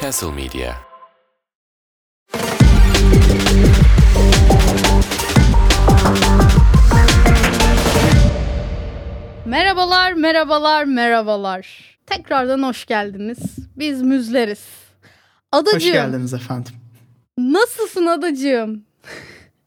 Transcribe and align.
Castle 0.00 0.32
Media. 0.32 0.74
Merhabalar, 9.46 10.12
merhabalar, 10.12 10.84
merhabalar. 10.84 11.96
Tekrardan 12.06 12.62
hoş 12.62 12.86
geldiniz. 12.86 13.38
Biz 13.76 14.02
müzleriz. 14.02 14.64
Adacığım. 15.52 15.78
Hoş 15.80 15.92
geldiniz 15.92 16.34
efendim. 16.34 16.72
Nasılsın 17.38 18.06
adacığım? 18.06 18.84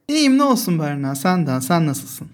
İyiyim 0.08 0.38
ne 0.38 0.44
olsun 0.44 0.80
Berna 0.80 1.16
senden 1.16 1.60
sen 1.60 1.88
nasılsın? 1.88 2.28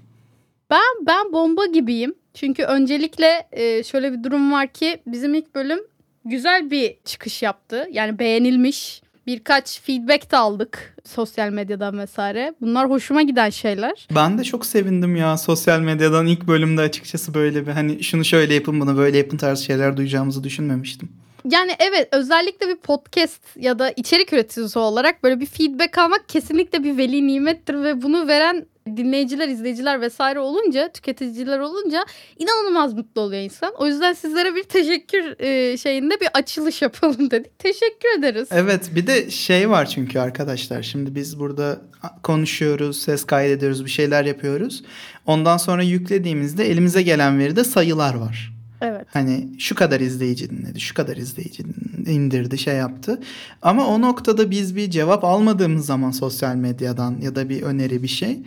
Ben 0.69 1.05
ben 1.07 1.33
bomba 1.33 1.65
gibiyim. 1.65 2.13
Çünkü 2.33 2.63
öncelikle 2.63 3.47
e, 3.51 3.83
şöyle 3.83 4.11
bir 4.13 4.23
durum 4.23 4.51
var 4.51 4.67
ki 4.67 5.01
bizim 5.07 5.33
ilk 5.33 5.55
bölüm 5.55 5.79
güzel 6.25 6.71
bir 6.71 6.95
çıkış 7.05 7.41
yaptı. 7.41 7.87
Yani 7.91 8.19
beğenilmiş. 8.19 9.01
Birkaç 9.27 9.81
feedback 9.81 10.31
de 10.31 10.37
aldık 10.37 10.95
sosyal 11.05 11.49
medyadan 11.49 11.99
vesaire. 11.99 12.53
Bunlar 12.61 12.89
hoşuma 12.89 13.21
giden 13.21 13.49
şeyler. 13.49 14.07
Ben 14.15 14.37
de 14.37 14.43
çok 14.43 14.65
sevindim 14.65 15.15
ya 15.15 15.37
sosyal 15.37 15.79
medyadan 15.79 16.27
ilk 16.27 16.47
bölümde 16.47 16.81
açıkçası 16.81 17.33
böyle 17.33 17.67
bir 17.67 17.71
hani 17.71 18.03
şunu 18.03 18.25
şöyle 18.25 18.53
yapın 18.53 18.81
bunu 18.81 18.97
böyle 18.97 19.17
yapın 19.17 19.37
tarzı 19.37 19.63
şeyler 19.63 19.97
duyacağımızı 19.97 20.43
düşünmemiştim. 20.43 21.09
Yani 21.49 21.71
evet 21.79 22.07
özellikle 22.11 22.67
bir 22.67 22.75
podcast 22.75 23.41
ya 23.55 23.79
da 23.79 23.91
içerik 23.91 24.33
üreticisi 24.33 24.79
olarak 24.79 25.23
böyle 25.23 25.39
bir 25.39 25.45
feedback 25.45 25.97
almak 25.97 26.29
kesinlikle 26.29 26.83
bir 26.83 26.97
veli 26.97 27.27
nimettir 27.27 27.83
ve 27.83 28.01
bunu 28.01 28.27
veren 28.27 28.65
dinleyiciler, 28.87 29.47
izleyiciler 29.47 30.01
vesaire 30.01 30.39
olunca, 30.39 30.91
tüketiciler 30.91 31.59
olunca 31.59 32.05
inanılmaz 32.39 32.93
mutlu 32.93 33.21
oluyor 33.21 33.41
insan. 33.41 33.73
O 33.77 33.87
yüzden 33.87 34.13
sizlere 34.13 34.55
bir 34.55 34.63
teşekkür 34.63 35.39
e, 35.39 35.77
şeyinde 35.77 36.19
bir 36.19 36.29
açılış 36.33 36.81
yapalım 36.81 37.31
dedik. 37.31 37.59
Teşekkür 37.59 38.19
ederiz. 38.19 38.47
Evet 38.51 38.91
bir 38.95 39.07
de 39.07 39.31
şey 39.31 39.69
var 39.69 39.85
çünkü 39.85 40.19
arkadaşlar 40.19 40.83
şimdi 40.83 41.15
biz 41.15 41.39
burada 41.39 41.81
konuşuyoruz, 42.23 43.01
ses 43.01 43.23
kaydediyoruz, 43.23 43.85
bir 43.85 43.89
şeyler 43.89 44.25
yapıyoruz. 44.25 44.83
Ondan 45.25 45.57
sonra 45.57 45.83
yüklediğimizde 45.83 46.71
elimize 46.71 47.01
gelen 47.01 47.39
veride 47.39 47.63
sayılar 47.63 48.13
var. 48.13 48.53
Evet. 48.81 49.07
Hani 49.09 49.49
şu 49.59 49.75
kadar 49.75 49.99
izleyici 49.99 50.49
dinledi, 50.49 50.79
şu 50.79 50.93
kadar 50.93 51.17
izleyici 51.17 51.63
indirdi, 52.07 52.57
şey 52.57 52.75
yaptı. 52.75 53.19
Ama 53.61 53.87
o 53.87 54.01
noktada 54.01 54.51
biz 54.51 54.75
bir 54.75 54.89
cevap 54.89 55.23
almadığımız 55.23 55.85
zaman 55.85 56.11
sosyal 56.11 56.55
medyadan 56.55 57.17
ya 57.21 57.35
da 57.35 57.49
bir 57.49 57.61
öneri 57.61 58.03
bir 58.03 58.07
şey. 58.07 58.39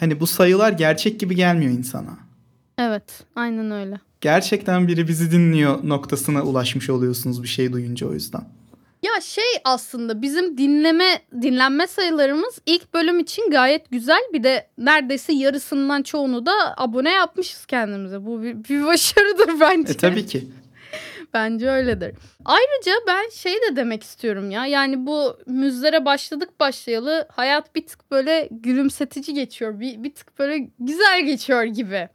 Hani 0.00 0.20
bu 0.20 0.26
sayılar 0.26 0.72
gerçek 0.72 1.20
gibi 1.20 1.36
gelmiyor 1.36 1.72
insana. 1.72 2.18
Evet, 2.78 3.24
aynen 3.36 3.70
öyle. 3.70 4.00
Gerçekten 4.20 4.88
biri 4.88 5.08
bizi 5.08 5.30
dinliyor 5.30 5.78
noktasına 5.88 6.42
ulaşmış 6.42 6.90
oluyorsunuz 6.90 7.42
bir 7.42 7.48
şey 7.48 7.72
duyunca 7.72 8.06
o 8.06 8.12
yüzden. 8.12 8.44
Ya 9.02 9.20
şey 9.20 9.44
aslında 9.64 10.22
bizim 10.22 10.58
dinleme 10.58 11.22
dinlenme 11.42 11.86
sayılarımız 11.86 12.58
ilk 12.66 12.94
bölüm 12.94 13.18
için 13.18 13.50
gayet 13.50 13.90
güzel. 13.90 14.22
Bir 14.32 14.42
de 14.42 14.66
neredeyse 14.78 15.32
yarısından 15.32 16.02
çoğunu 16.02 16.46
da 16.46 16.52
abone 16.76 17.10
yapmışız 17.10 17.66
kendimize. 17.66 18.26
Bu 18.26 18.42
bir, 18.42 18.64
bir 18.64 18.86
başarıdır 18.86 19.50
bence. 19.60 19.92
E 19.92 19.96
tabii 19.96 20.26
ki. 20.26 20.48
Bence 21.34 21.70
öyledir. 21.70 22.14
Ayrıca 22.44 22.92
ben 23.06 23.28
şey 23.28 23.52
de 23.52 23.76
demek 23.76 24.02
istiyorum 24.02 24.50
ya. 24.50 24.66
Yani 24.66 25.06
bu 25.06 25.38
müzlere 25.46 26.04
başladık 26.04 26.60
başlayalı 26.60 27.28
hayat 27.32 27.74
bir 27.74 27.86
tık 27.86 28.10
böyle 28.10 28.48
gülümsetici 28.50 29.34
geçiyor. 29.34 29.80
Bir, 29.80 30.02
bir 30.02 30.14
tık 30.14 30.38
böyle 30.38 30.68
güzel 30.78 31.24
geçiyor 31.24 31.62
gibi. 31.62 32.08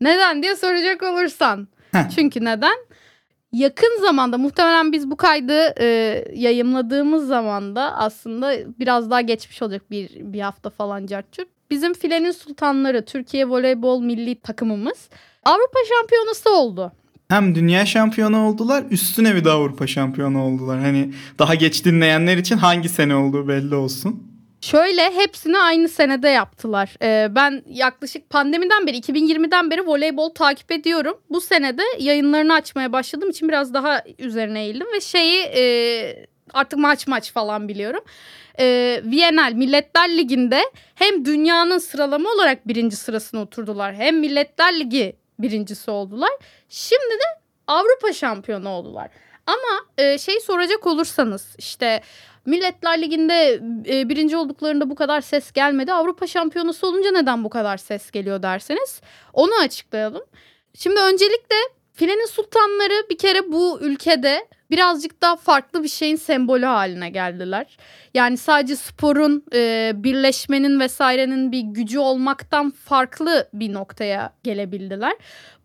Neden 0.00 0.42
diye 0.42 0.56
soracak 0.56 1.02
olursan. 1.02 1.68
Heh. 1.92 2.10
Çünkü 2.14 2.44
neden? 2.44 2.76
Yakın 3.52 4.00
zamanda 4.00 4.38
muhtemelen 4.38 4.92
biz 4.92 5.10
bu 5.10 5.16
kaydı 5.16 5.74
e, 5.80 5.86
yayımladığımız 6.34 7.26
zamanda 7.26 7.96
aslında 7.96 8.54
biraz 8.78 9.10
daha 9.10 9.20
geçmiş 9.20 9.62
olacak 9.62 9.90
bir, 9.90 10.10
bir 10.32 10.40
hafta 10.40 10.70
falan 10.70 11.06
cartçuk. 11.06 11.48
Bizim 11.70 11.94
filenin 11.94 12.30
sultanları 12.30 13.04
Türkiye 13.04 13.48
voleybol 13.48 14.02
milli 14.02 14.40
takımımız 14.40 15.08
Avrupa 15.44 15.78
şampiyonası 15.88 16.50
oldu. 16.50 16.92
Hem 17.32 17.54
dünya 17.54 17.86
şampiyonu 17.86 18.46
oldular 18.46 18.84
üstüne 18.90 19.34
bir 19.34 19.44
de 19.44 19.50
Avrupa 19.50 19.86
şampiyonu 19.86 20.44
oldular. 20.44 20.80
Hani 20.80 21.12
daha 21.38 21.54
geç 21.54 21.84
dinleyenler 21.84 22.36
için 22.36 22.56
hangi 22.56 22.88
sene 22.88 23.16
olduğu 23.16 23.48
belli 23.48 23.74
olsun. 23.74 24.22
Şöyle 24.60 25.14
hepsini 25.14 25.58
aynı 25.58 25.88
senede 25.88 26.28
yaptılar. 26.28 26.94
Ee, 27.02 27.28
ben 27.34 27.62
yaklaşık 27.66 28.30
pandemiden 28.30 28.86
beri 28.86 28.96
2020'den 28.96 29.70
beri 29.70 29.86
voleybol 29.86 30.34
takip 30.34 30.72
ediyorum. 30.72 31.18
Bu 31.30 31.40
senede 31.40 31.82
yayınlarını 31.98 32.54
açmaya 32.54 32.92
başladığım 32.92 33.30
için 33.30 33.48
biraz 33.48 33.74
daha 33.74 34.02
üzerine 34.18 34.64
eğildim 34.64 34.86
ve 34.94 35.00
şeyi 35.00 35.42
e, 35.42 36.26
artık 36.52 36.78
maç 36.78 37.06
maç 37.06 37.32
falan 37.32 37.68
biliyorum. 37.68 38.04
E, 38.60 39.00
Viyanel 39.04 39.52
Milletler 39.52 40.16
Ligi'nde 40.16 40.60
hem 40.94 41.24
dünyanın 41.24 41.78
sıralama 41.78 42.30
olarak 42.30 42.68
birinci 42.68 42.96
sırasına 42.96 43.40
oturdular 43.40 43.94
hem 43.94 44.20
Milletler 44.20 44.80
Ligi 44.80 45.21
birincisi 45.42 45.90
oldular. 45.90 46.30
Şimdi 46.68 47.14
de 47.14 47.40
Avrupa 47.66 48.12
şampiyonu 48.12 48.68
oldular. 48.68 49.10
Ama 49.46 49.86
e, 49.98 50.18
şey 50.18 50.40
soracak 50.40 50.86
olursanız 50.86 51.54
işte 51.58 52.02
Milletler 52.46 53.02
Ligi'nde 53.02 53.60
e, 53.88 54.08
birinci 54.08 54.36
olduklarında 54.36 54.90
bu 54.90 54.94
kadar 54.94 55.20
ses 55.20 55.52
gelmedi. 55.52 55.92
Avrupa 55.92 56.26
şampiyonası 56.26 56.86
olunca 56.86 57.12
neden 57.12 57.44
bu 57.44 57.50
kadar 57.50 57.76
ses 57.76 58.10
geliyor 58.10 58.42
derseniz 58.42 59.00
onu 59.32 59.50
açıklayalım. 59.60 60.22
Şimdi 60.74 61.00
öncelikle 61.00 61.56
filenin 61.92 62.26
sultanları 62.26 63.06
bir 63.10 63.18
kere 63.18 63.52
bu 63.52 63.80
ülkede 63.80 64.46
birazcık 64.70 65.22
daha 65.22 65.36
farklı 65.36 65.82
bir 65.82 65.88
şeyin 65.88 66.16
sembolü 66.16 66.66
haline 66.66 67.10
geldiler. 67.10 67.76
Yani 68.14 68.36
sadece 68.36 68.76
sporun, 68.76 69.44
e, 69.54 69.92
birleşmenin 69.94 70.80
vesairenin 70.80 71.52
bir 71.52 71.60
gücü 71.60 71.98
olmaktan 71.98 72.70
farklı 72.70 73.48
bir 73.52 73.72
noktaya 73.72 74.32
gelebildiler. 74.42 75.12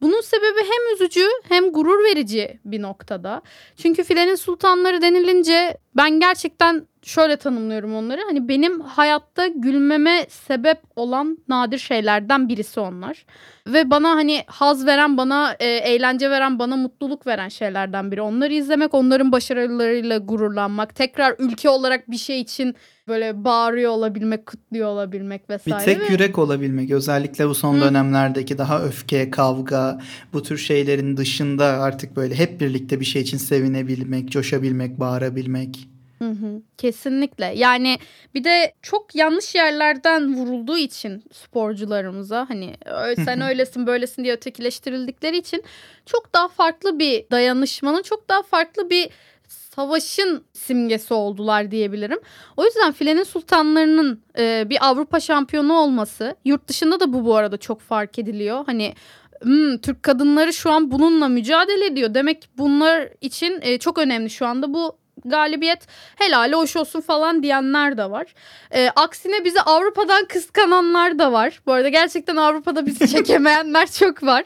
Bunun 0.01 0.21
sebebi 0.21 0.59
hem 0.59 0.95
üzücü 0.95 1.25
hem 1.49 1.71
gurur 1.71 2.03
verici 2.03 2.59
bir 2.65 2.81
noktada. 2.81 3.41
Çünkü 3.77 4.03
filenin 4.03 4.35
sultanları 4.35 5.01
denilince 5.01 5.77
ben 5.95 6.19
gerçekten 6.19 6.87
şöyle 7.07 7.37
tanımlıyorum 7.37 7.95
onları. 7.95 8.21
Hani 8.27 8.47
benim 8.47 8.81
hayatta 8.81 9.47
gülmeme 9.47 10.25
sebep 10.29 10.77
olan 10.95 11.37
nadir 11.47 11.77
şeylerden 11.77 12.49
birisi 12.49 12.79
onlar. 12.79 13.25
Ve 13.67 13.89
bana 13.89 14.09
hani 14.09 14.43
haz 14.47 14.85
veren, 14.85 15.17
bana 15.17 15.55
e, 15.59 15.65
eğlence 15.65 16.29
veren, 16.29 16.59
bana 16.59 16.75
mutluluk 16.75 17.27
veren 17.27 17.49
şeylerden 17.49 18.11
biri. 18.11 18.21
Onları 18.21 18.53
izlemek, 18.53 18.93
onların 18.93 19.31
başarılarıyla 19.31 20.17
gururlanmak, 20.17 20.95
tekrar 20.95 21.35
ülke 21.39 21.69
olarak 21.69 22.11
bir 22.11 22.17
şey 22.17 22.41
için 22.41 22.75
böyle 23.07 23.43
bağırıyor 23.43 23.91
olabilmek, 23.91 24.45
kutluyor 24.45 24.87
olabilmek 24.89 25.49
Bir 25.49 25.53
vesaire. 25.53 25.85
tek 25.85 25.99
Ve- 26.09 26.13
yürek 26.13 26.37
olabilmek 26.37 26.91
özellikle 26.91 27.47
bu 27.47 27.55
son 27.55 27.75
Hı. 27.75 27.81
dönemlerdeki 27.81 28.57
daha 28.57 28.81
öfke, 28.83 29.31
kavga 29.31 29.99
bu 30.33 30.43
tür 30.43 30.57
şeylerin 30.57 31.17
dışında 31.17 31.65
artık 31.65 32.15
böyle 32.15 32.35
hep 32.35 32.61
birlikte 32.61 32.99
bir 32.99 33.05
şey 33.05 33.21
için 33.21 33.37
sevinebilmek, 33.37 34.29
coşabilmek, 34.31 34.99
bağırabilmek. 34.99 35.87
Hı 36.19 36.29
hı, 36.29 36.61
kesinlikle. 36.77 37.53
Yani 37.55 37.97
bir 38.35 38.43
de 38.43 38.73
çok 38.81 39.15
yanlış 39.15 39.55
yerlerden 39.55 40.33
vurulduğu 40.35 40.77
için 40.77 41.23
sporcularımıza 41.33 42.45
hani 42.49 42.73
"Ö- 42.85 43.15
sen 43.15 43.41
öylesin 43.41 43.87
böylesin 43.87 44.23
diye 44.23 44.33
ötekileştirildikleri 44.33 45.37
için 45.37 45.63
çok 46.05 46.33
daha 46.33 46.47
farklı 46.47 46.99
bir 46.99 47.25
dayanışmanın 47.31 48.01
çok 48.01 48.29
daha 48.29 48.43
farklı 48.43 48.89
bir 48.89 49.09
savaşın 49.47 50.43
simgesi 50.53 51.13
oldular 51.13 51.71
diyebilirim. 51.71 52.19
O 52.57 52.65
yüzden 52.65 52.91
filenin 52.91 53.23
sultanlarının 53.23 54.21
e, 54.37 54.65
bir 54.69 54.77
Avrupa 54.89 55.19
şampiyonu 55.19 55.73
olması 55.73 56.35
yurt 56.45 56.67
dışında 56.67 56.99
da 56.99 57.13
bu 57.13 57.25
bu 57.25 57.35
arada 57.35 57.57
çok 57.57 57.81
fark 57.81 58.19
ediliyor. 58.19 58.63
Hani 58.65 58.93
"Hmm, 59.41 59.77
Türk 59.77 60.03
kadınları 60.03 60.53
şu 60.53 60.71
an 60.71 60.91
bununla 60.91 61.27
mücadele 61.27 61.85
ediyor. 61.85 62.13
Demek 62.13 62.49
bunlar 62.57 63.09
için 63.21 63.59
e, 63.61 63.77
çok 63.77 63.97
önemli 63.97 64.29
şu 64.29 64.45
anda 64.47 64.73
bu 64.73 64.97
galibiyet 65.25 65.79
helali 66.15 66.55
hoş 66.55 66.75
olsun 66.75 67.01
falan 67.01 67.43
diyenler 67.43 67.97
de 67.97 68.11
var. 68.11 68.25
Ee, 68.71 68.89
aksine 68.95 69.45
bizi 69.45 69.61
Avrupa'dan 69.61 70.25
kıskananlar 70.25 71.19
da 71.19 71.31
var. 71.31 71.59
Bu 71.65 71.73
arada 71.73 71.89
gerçekten 71.89 72.35
Avrupa'da 72.35 72.85
bizi 72.85 73.07
çekemeyenler 73.11 73.91
çok 73.91 74.23
var. 74.23 74.45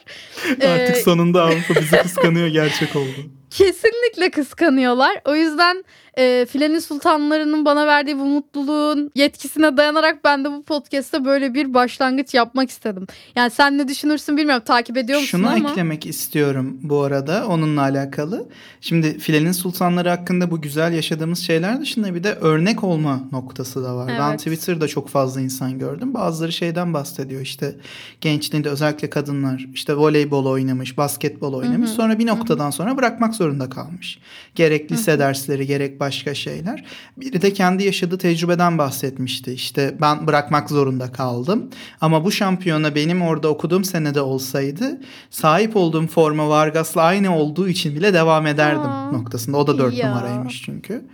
Artık 0.49 0.63
Ee, 0.97 1.01
sonunda 1.05 1.43
Avrupa 1.43 1.75
bizi 1.81 1.97
kıskanıyor 1.97 2.47
gerçek 2.47 2.95
oldu. 2.95 3.15
Kesinlikle 3.49 4.31
kıskanıyorlar. 4.31 5.21
O 5.25 5.35
yüzden 5.35 5.83
e, 6.17 6.45
Filenin 6.49 6.79
Sultanlarının 6.79 7.65
bana 7.65 7.87
verdiği 7.87 8.17
bu 8.19 8.25
mutluluğun 8.25 9.11
yetkisine 9.15 9.77
dayanarak 9.77 10.23
ben 10.23 10.45
de 10.45 10.51
bu 10.51 10.63
podcast'te 10.63 11.25
böyle 11.25 11.53
bir 11.53 11.73
başlangıç 11.73 12.33
yapmak 12.33 12.69
istedim. 12.69 13.07
Yani 13.35 13.51
sen 13.51 13.77
ne 13.77 13.87
düşünürsün 13.87 14.37
bilmiyorum. 14.37 14.63
Takip 14.65 14.97
ediyor 14.97 15.19
musun 15.19 15.37
Şunu 15.37 15.49
ama. 15.49 15.69
eklemek 15.71 16.05
istiyorum 16.05 16.77
bu 16.83 17.01
arada 17.01 17.47
onunla 17.47 17.81
alakalı. 17.81 18.49
Şimdi 18.81 19.17
Filenin 19.17 19.51
Sultanları 19.51 20.09
hakkında 20.09 20.51
bu 20.51 20.61
güzel 20.61 20.93
yaşadığımız 20.93 21.39
şeyler 21.39 21.81
dışında 21.81 22.15
bir 22.15 22.23
de 22.23 22.33
örnek 22.33 22.83
olma 22.83 23.21
noktası 23.31 23.83
da 23.83 23.95
var. 23.95 24.07
Ben 24.19 24.29
Evet. 24.29 24.39
Twitter'da 24.39 24.87
çok 24.87 25.09
fazla 25.09 25.41
insan 25.41 25.79
gördüm. 25.79 26.13
Bazıları 26.13 26.51
şeyden 26.51 26.93
bahsediyor 26.93 27.41
işte 27.41 27.75
gençliğinde 28.21 28.69
özellikle 28.69 29.09
kadınlar 29.09 29.65
işte 29.73 29.95
voleybol 29.95 30.45
oynamış, 30.45 30.97
basketbol 30.97 31.53
oynamış. 31.53 31.89
hı. 31.89 31.93
Sonra 31.93 32.19
bir 32.19 32.27
noktadan 32.27 32.69
sonra 32.71 32.97
bırakmak 32.97 33.35
zorunda 33.35 33.69
kalmış. 33.69 34.19
Gerek 34.55 34.91
lise 34.91 35.19
dersleri 35.19 35.67
gerek 35.67 35.99
başka 36.01 36.33
şeyler. 36.33 36.83
Biri 37.17 37.41
de 37.41 37.53
kendi 37.53 37.83
yaşadığı 37.83 38.17
tecrübeden 38.17 38.77
bahsetmişti. 38.77 39.53
İşte 39.53 39.95
ben 40.01 40.27
bırakmak 40.27 40.69
zorunda 40.69 41.11
kaldım. 41.11 41.69
Ama 42.01 42.25
bu 42.25 42.31
şampiyona 42.31 42.95
benim 42.95 43.21
orada 43.21 43.47
okuduğum 43.47 43.83
senede 43.83 44.21
olsaydı 44.21 45.01
sahip 45.29 45.75
olduğum 45.75 46.07
forma 46.07 46.49
Vargas'la 46.49 47.01
aynı 47.01 47.35
olduğu 47.37 47.67
için 47.67 47.95
bile 47.95 48.13
devam 48.13 48.47
ederdim 48.47 48.81
Aa. 48.81 49.11
noktasında. 49.11 49.57
O 49.57 49.67
da 49.67 49.77
dört 49.77 49.97
Ya. 49.97 50.09
numaraymış 50.09 50.61
çünkü. 50.65 51.05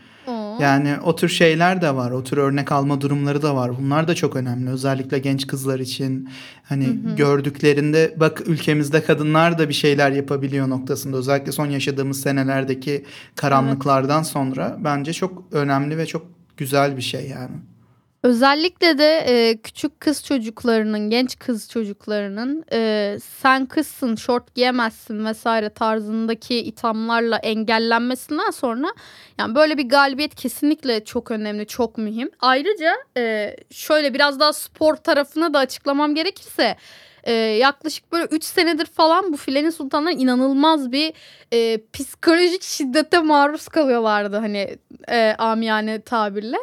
Yani 0.59 0.95
o 1.04 1.15
tür 1.15 1.30
şeyler 1.30 1.81
de 1.81 1.95
var. 1.95 2.12
O 2.12 2.24
tür 2.24 2.38
örnek 2.38 2.71
alma 2.71 3.01
durumları 3.01 3.42
da 3.42 3.56
var. 3.56 3.71
Bunlar 3.80 4.07
da 4.07 4.15
çok 4.15 4.36
önemli. 4.36 4.69
Özellikle 4.69 5.19
genç 5.19 5.48
kızlar 5.48 5.80
için 5.80 6.30
hani 6.63 7.00
gördüklerinde 7.18 8.13
bak 8.18 8.42
ülkemizde 8.45 9.04
kadınlar 9.04 9.57
da 9.57 9.69
bir 9.69 9.74
şeyler 9.74 10.12
yapabiliyor 10.12 10.69
noktasında. 10.69 11.18
Özellikle 11.18 11.51
son 11.51 11.65
yaşadığımız 11.65 12.21
senelerdeki 12.21 13.06
karanlıklardan 13.36 14.24
sonra 14.24 14.77
bence 14.80 15.13
çok 15.13 15.44
önemli 15.51 15.98
ve 15.98 16.06
çok 16.06 16.27
güzel 16.57 16.98
bir 16.98 17.01
şey 17.01 17.27
yani. 17.30 17.56
Özellikle 18.24 18.98
de 18.98 19.18
e, 19.27 19.57
küçük 19.57 20.00
kız 20.00 20.24
çocuklarının, 20.24 21.10
genç 21.10 21.39
kız 21.39 21.69
çocuklarının 21.69 22.63
e, 22.74 23.18
sen 23.39 23.65
kızsın, 23.65 24.15
şort 24.15 24.56
giyemezsin 24.56 25.25
vesaire 25.25 25.69
tarzındaki 25.69 26.56
ithamlarla 26.56 27.38
engellenmesinden 27.38 28.51
sonra 28.51 28.88
yani 29.38 29.56
böyle 29.56 29.78
bir 29.78 29.89
galibiyet 29.89 30.36
kesinlikle 30.36 31.06
çok 31.06 31.31
önemli, 31.31 31.68
çok 31.68 31.98
mühim. 31.98 32.31
Ayrıca 32.39 32.94
e, 33.18 33.56
şöyle 33.72 34.13
biraz 34.13 34.39
daha 34.39 34.54
spor 34.54 34.95
tarafını 34.95 35.54
da 35.54 35.60
açıklamam 35.60 36.16
gerekirse 36.16 36.78
e, 37.24 37.34
yaklaşık 37.34 38.12
böyle 38.12 38.25
3 38.25 38.44
senedir 38.44 38.86
falan 38.86 39.34
bu 39.34 39.38
filenin 39.38 39.69
sultanları 39.69 40.13
inanılmaz 40.13 40.92
bir 40.92 41.13
e, 41.54 41.81
psikolojik 41.94 42.63
şiddete 42.63 43.19
maruz 43.19 43.68
kalıyorlardı 43.68 44.38
hani 44.38 44.78
e, 45.10 45.36
amiyane 45.38 46.01
tabirle. 46.01 46.57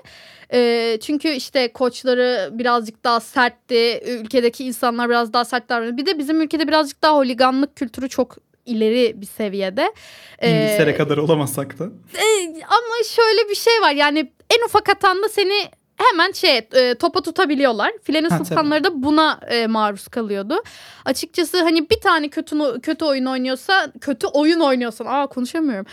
E, 0.52 0.98
çünkü 1.02 1.28
işte 1.28 1.72
koçları 1.72 2.50
birazcık 2.52 3.04
daha 3.04 3.20
sertti. 3.20 4.02
Ülkedeki 4.06 4.64
insanlar 4.64 5.08
biraz 5.08 5.32
daha 5.32 5.44
sert 5.44 5.68
davranıyor. 5.68 5.96
Bir 5.96 6.06
de 6.06 6.18
bizim 6.18 6.40
ülkede 6.40 6.68
birazcık 6.68 7.02
daha 7.02 7.16
holiganlık 7.16 7.76
kültürü 7.76 8.08
çok 8.08 8.36
ileri 8.66 9.20
bir 9.20 9.26
seviyede. 9.26 9.92
E, 10.38 10.50
İngiltere 10.50 10.96
kadar 10.96 11.16
olamasak 11.18 11.78
da. 11.78 11.84
e, 12.18 12.26
ama 12.64 13.04
şöyle 13.10 13.48
bir 13.50 13.54
şey 13.54 13.80
var 13.80 13.92
yani 13.92 14.32
en 14.58 14.64
ufak 14.66 14.88
hatanda 14.88 15.28
seni 15.28 15.64
hemen 15.96 16.32
şey 16.32 16.68
e, 16.74 16.94
topa 16.94 17.20
tutabiliyorlar. 17.20 17.92
Filenin 18.02 18.28
Ha, 18.30 18.36
tabii. 18.38 18.48
sultanları 18.48 18.84
da 18.84 19.02
buna 19.02 19.40
e, 19.50 19.66
maruz 19.66 20.08
kalıyordu. 20.08 20.62
Açıkçası 21.04 21.62
hani 21.62 21.90
bir 21.90 22.00
tane 22.00 22.28
kötü 22.28 22.80
kötü 22.82 23.04
oyun 23.04 23.24
oynuyorsa 23.26 23.92
kötü 24.00 24.26
oyun 24.26 24.60
oynuyorsan 24.60 25.06
aa 25.06 25.26
konuşamıyorum. 25.26 25.86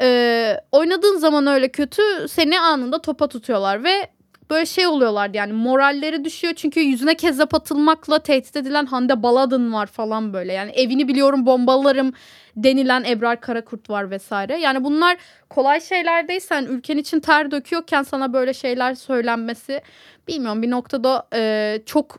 E, 0.00 0.56
oynadığın 0.72 1.18
zaman 1.18 1.46
öyle 1.46 1.68
kötü 1.68 2.02
seni 2.30 2.60
anında 2.60 3.02
topa 3.02 3.28
tutuyorlar 3.28 3.84
ve 3.84 4.10
böyle 4.50 4.66
şey 4.66 4.86
oluyorlardı 4.86 5.36
yani 5.36 5.52
moralleri 5.52 6.24
düşüyor 6.24 6.54
çünkü 6.54 6.80
yüzüne 6.80 7.14
kezzap 7.14 7.54
atılmakla 7.54 8.18
tehdit 8.18 8.56
edilen 8.56 8.86
Hande 8.86 9.22
Baladın 9.22 9.72
var 9.72 9.86
falan 9.86 10.32
böyle. 10.32 10.52
Yani 10.52 10.70
evini 10.70 11.08
biliyorum 11.08 11.46
bombalarım 11.46 12.12
denilen 12.56 13.04
Ebrar 13.04 13.40
Karakurt 13.40 13.90
var 13.90 14.10
vesaire. 14.10 14.58
Yani 14.58 14.84
bunlar 14.84 15.16
kolay 15.50 15.80
şeyler 15.80 16.28
değil. 16.28 16.40
Sen 16.40 16.64
ülken 16.64 16.96
için 16.96 17.20
ter 17.20 17.50
döküyorken 17.50 18.02
sana 18.02 18.32
böyle 18.32 18.54
şeyler 18.54 18.94
söylenmesi 18.94 19.82
bilmiyorum 20.28 20.62
bir 20.62 20.70
noktada 20.70 21.26
e, 21.34 21.78
çok 21.86 22.18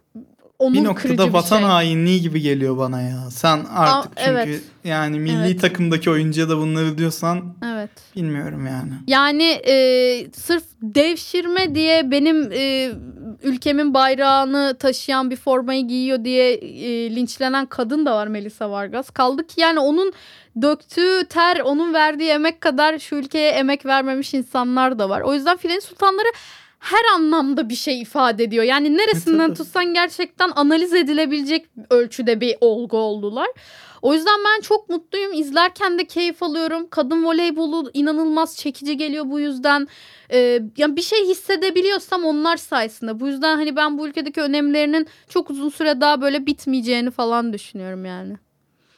onur 0.60 0.74
bir 0.74 0.84
noktada 0.84 1.28
bir 1.28 1.34
vatan 1.34 1.58
şey. 1.60 1.68
hainliği 1.68 2.22
gibi 2.22 2.42
geliyor 2.42 2.78
bana 2.78 3.02
ya. 3.02 3.30
Sen 3.32 3.66
artık 3.76 4.12
Aa, 4.12 4.24
çünkü 4.26 4.32
evet. 4.32 4.62
yani 4.84 5.20
milli 5.20 5.46
Evet. 5.48 5.62
takımdaki 5.62 6.10
oyuncuya 6.10 6.50
da 6.50 6.58
bunları 6.58 6.98
diyorsan 6.98 7.56
Evet. 7.74 7.90
bilmiyorum 8.16 8.66
yani. 8.68 8.92
Yani 9.08 9.44
e, 9.44 9.76
sırf 10.34 10.64
devşirme 10.82 11.76
diye 11.76 12.12
benim 12.12 12.52
e, 12.52 12.92
ülkemin 13.44 13.94
bayrağını 13.94 14.76
taşıyan 14.80 15.32
bir 15.32 15.36
formayı 15.36 15.88
giyiyor 15.88 16.24
diye 16.26 16.54
e, 16.54 17.16
linçlenen 17.16 17.66
kadın 17.66 18.06
da 18.06 18.16
var 18.16 18.28
Melisa 18.28 18.72
Vargas. 18.72 19.10
Kaldı 19.10 19.48
ki 19.48 19.62
yani 19.62 19.80
onun 19.80 20.14
döktüğü 20.62 21.26
ter, 21.30 21.60
onun 21.60 21.94
verdiği 21.94 22.30
emek 22.30 22.62
kadar 22.62 23.00
şu 23.00 23.16
ülkeye 23.16 23.50
emek 23.50 23.86
vermemiş 23.86 24.34
insanlar 24.34 25.00
da 25.00 25.10
var. 25.10 25.22
O 25.22 25.34
yüzden 25.34 25.58
Filenin 25.58 25.80
Sultanları 25.80 26.28
her 26.80 27.16
anlamda 27.16 27.70
bir 27.70 27.76
şey 27.76 28.02
ifade 28.02 28.44
ediyor. 28.44 28.64
Yani 28.64 28.98
neresinden 28.98 29.54
tutsan 29.54 29.94
gerçekten 29.94 30.52
analiz 30.56 30.94
edilebilecek 30.94 31.66
ölçüde 31.90 32.42
bir 32.42 32.56
olgu 32.62 32.98
oldular. 32.98 33.48
O 34.02 34.14
yüzden 34.14 34.40
ben 34.46 34.62
çok 34.62 34.90
mutluyum. 34.90 35.34
İzlerken 35.34 36.00
de 36.00 36.06
keyif 36.06 36.44
alıyorum. 36.44 36.88
Kadın 36.90 37.26
voleybolu 37.26 37.92
inanılmaz 37.94 38.58
çekici 38.58 38.98
geliyor 38.98 39.26
bu 39.30 39.40
yüzden. 39.40 39.88
Ee, 40.32 40.62
yani 40.78 40.96
bir 40.96 41.02
şey 41.02 41.28
hissedebiliyorsam 41.28 42.26
onlar 42.26 42.58
sayesinde. 42.58 43.20
Bu 43.20 43.28
yüzden 43.28 43.56
hani 43.56 43.76
ben 43.76 43.98
bu 43.98 44.08
ülkedeki 44.08 44.42
önemlerinin 44.42 45.08
çok 45.30 45.50
uzun 45.50 45.70
süre 45.70 46.02
daha 46.02 46.22
böyle 46.22 46.46
bitmeyeceğini 46.46 47.12
falan 47.12 47.54
düşünüyorum 47.54 48.06
yani. 48.06 48.38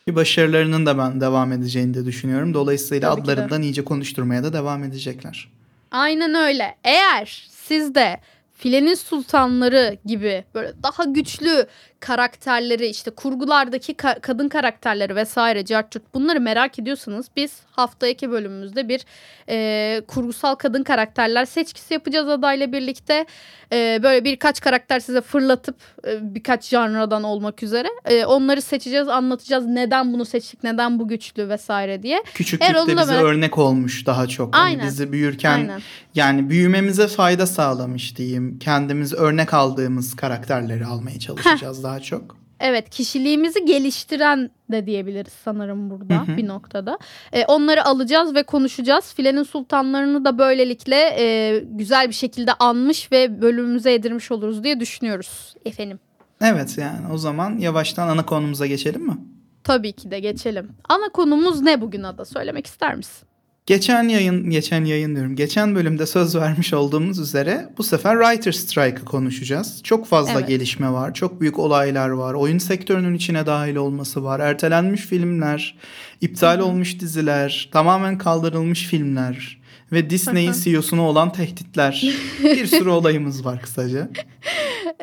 Bir 0.08 0.16
başarılarının 0.16 0.86
da 0.86 0.98
ben 0.98 1.22
devam 1.22 1.52
edeceğini 1.52 1.94
de 1.94 2.06
düşünüyorum. 2.06 2.54
Dolayısıyla 2.54 3.10
Tabii 3.10 3.24
ki 3.24 3.32
adlarından 3.32 3.62
iyice 3.62 3.84
konuşturmaya 3.84 4.44
da 4.44 4.54
devam 4.54 4.84
edecekler. 4.84 5.50
Aynen 5.92 6.36
öyle. 6.36 6.76
Eğer 6.84 7.48
siz 7.72 7.96
de 7.96 8.20
Filenin 8.54 8.94
Sultanları 8.94 9.98
gibi 10.06 10.46
böyle 10.54 10.74
daha 10.84 11.04
güçlü 11.04 11.68
karakterleri 12.02 12.88
işte 12.88 13.12
kurgulardaki 13.12 13.94
ka- 13.94 14.20
kadın 14.22 14.50
karakterleri 14.50 15.16
vesaire 15.16 15.66
cartçurt 15.66 16.14
bunları 16.14 16.42
merak 16.42 16.80
ediyorsanız 16.80 17.26
biz 17.36 17.52
haftaki 17.72 18.32
bölümümüzde 18.32 18.90
bir 18.90 19.02
e, 19.50 20.02
kurgusal 20.08 20.56
kadın 20.56 20.84
karakterler 20.84 21.46
seçkisi 21.46 21.94
yapacağız 21.94 22.30
adayla 22.30 22.72
birlikte. 22.72 23.26
E, 23.74 24.00
böyle 24.04 24.24
birkaç 24.26 24.60
karakter 24.62 25.00
size 25.00 25.22
fırlatıp 25.22 25.76
e, 26.08 26.36
birkaç 26.36 26.68
janradan 26.68 27.24
olmak 27.24 27.64
üzere 27.64 27.88
e, 28.06 28.26
onları 28.26 28.62
seçeceğiz 28.62 29.08
anlatacağız 29.08 29.66
neden 29.66 30.14
bunu 30.14 30.26
seçtik 30.26 30.64
neden 30.64 31.00
bu 31.00 31.08
güçlü 31.08 31.50
vesaire 31.50 32.04
diye. 32.04 32.24
Küçüklükte 32.34 32.74
da 32.76 32.88
bize 32.88 32.96
merak- 33.14 33.24
örnek 33.24 33.58
olmuş 33.58 34.06
daha 34.06 34.28
çok. 34.28 34.56
Hani 34.56 34.64
Aynen. 34.64 34.86
bizi 34.88 35.12
büyürken 35.12 35.52
Aynen. 35.58 35.82
yani 36.16 36.50
büyümemize 36.50 37.08
fayda 37.08 37.48
sağlamış 37.48 38.18
diyeyim. 38.18 38.60
Kendimiz 38.60 39.14
örnek 39.14 39.54
aldığımız 39.54 40.16
karakterleri 40.16 40.86
almaya 40.86 41.20
çalışacağız 41.20 41.84
daha 41.84 41.91
çok. 42.00 42.38
Evet 42.60 42.90
kişiliğimizi 42.90 43.66
geliştiren 43.66 44.52
de 44.72 44.86
diyebiliriz 44.86 45.34
sanırım 45.44 45.90
burada 45.90 46.28
Hı 46.28 46.32
hı. 46.32 46.38
bir 46.38 46.48
noktada. 46.48 46.98
Ee, 47.34 47.46
onları 47.46 47.86
alacağız 47.86 48.36
ve 48.36 48.44
konuşacağız. 48.44 49.14
Filenin 49.14 49.44
sultanlarını 49.44 50.26
da 50.26 50.38
böylelikle 50.38 50.96
e, 51.20 51.60
güzel 51.60 52.08
bir 52.08 52.14
şekilde 52.14 52.54
anmış 52.54 53.12
ve 53.12 53.42
bölümümüze 53.42 53.92
yedirmiş 53.92 54.32
oluruz 54.32 54.64
diye 54.64 54.80
düşünüyoruz 54.80 55.56
efendim. 55.66 56.00
Evet 56.42 56.78
yani 56.78 57.14
o 57.14 57.18
zaman 57.18 57.58
yavaştan 57.58 58.08
ana 58.08 58.26
konumuza 58.26 58.68
geçelim 58.68 59.02
mi? 59.02 59.18
Tabii 59.64 59.92
ki 59.92 60.12
de 60.12 60.20
geçelim. 60.20 60.70
Ana 60.90 61.10
konumuz 61.10 61.62
ne 61.62 61.82
bugün 61.82 62.04
Ada 62.04 62.26
söylemek 62.26 62.68
ister 62.68 62.96
misin? 62.96 63.28
Geçen 63.66 64.04
yayın, 64.08 64.50
geçen 64.50 64.86
yayın 64.86 65.16
diyorum. 65.16 65.36
Geçen 65.36 65.76
bölümde 65.76 66.06
söz 66.06 66.36
vermiş 66.36 66.74
olduğumuz 66.74 67.20
üzere 67.20 67.70
bu 67.78 67.84
sefer 67.84 68.22
Writer 68.24 68.52
Strike'ı 68.52 69.06
konuşacağız. 69.06 69.84
Çok 69.84 70.06
fazla 70.08 70.34
Evet. 70.40 70.48
gelişme 70.48 70.92
var. 70.92 71.14
Çok 71.14 71.42
büyük 71.42 71.60
olaylar 71.60 72.10
var. 72.10 72.34
Oyun 72.34 72.58
sektörünün 72.58 73.14
içine 73.16 73.46
dahil 73.46 73.76
olması 73.76 74.24
var. 74.24 74.40
Ertelenmiş 74.40 75.02
filmler, 75.02 75.78
iptal 76.22 76.60
olmuş 76.60 77.00
diziler, 77.00 77.70
tamamen 77.74 78.18
kaldırılmış 78.18 78.86
filmler 78.86 79.62
ve 79.92 80.10
Disney'in. 80.10 80.54
CEO'suna 80.64 81.02
olan 81.02 81.34
tehditler. 81.34 82.04
bir 82.44 82.66
sürü 82.66 82.90
olayımız 83.00 83.46
var 83.46 83.62
kısaca. 83.62 84.10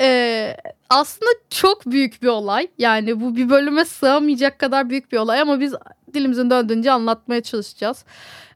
Ee, 0.00 0.56
aslında 0.90 1.30
çok 1.50 1.86
büyük 1.86 2.22
bir 2.22 2.28
olay. 2.28 2.68
Yani 2.78 3.20
bu 3.20 3.36
bir 3.36 3.50
bölüme 3.50 3.84
sığamayacak 3.84 4.58
kadar 4.58 4.90
büyük 4.90 5.12
bir 5.12 5.16
olay 5.16 5.40
ama 5.40 5.60
biz 5.60 5.74
dilimizin 6.14 6.50
döndüğünce 6.50 6.92
anlatmaya 6.92 7.40
çalışacağız. 7.40 8.04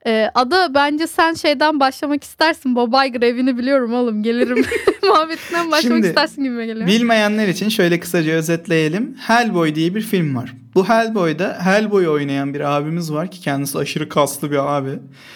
Ee, 0.07 0.31
Ada 0.35 0.75
bence 0.75 1.07
sen 1.07 1.35
şeyden 1.35 1.81
başlamak 1.81 2.25
istersin. 2.25 2.77
Bob 2.77 3.07
Iger 3.07 3.23
evini 3.23 3.59
biliyorum 3.59 3.95
oğlum 3.95 4.23
gelirim. 4.23 4.65
Muhabbetinden 5.03 5.71
başlamak 5.71 5.83
Şimdi, 5.83 6.07
istersin 6.07 6.45
gibi 6.45 6.67
geliyor. 6.67 6.87
Bilmeyenler 6.87 7.49
için 7.49 7.69
şöyle 7.69 8.01
kısaca 8.01 8.33
özetleyelim. 8.33 9.17
Hellboy 9.19 9.75
diye 9.75 9.95
bir 9.95 10.01
film 10.01 10.37
var. 10.37 10.55
Bu 10.75 10.89
Hellboy'da 10.89 11.59
Hellboy 11.65 12.09
oynayan 12.09 12.55
bir 12.55 12.61
abimiz 12.61 13.13
var 13.13 13.31
ki 13.31 13.41
kendisi 13.41 13.79
aşırı 13.79 14.09
kaslı 14.09 14.51
bir 14.51 14.77
abi. 14.77 14.91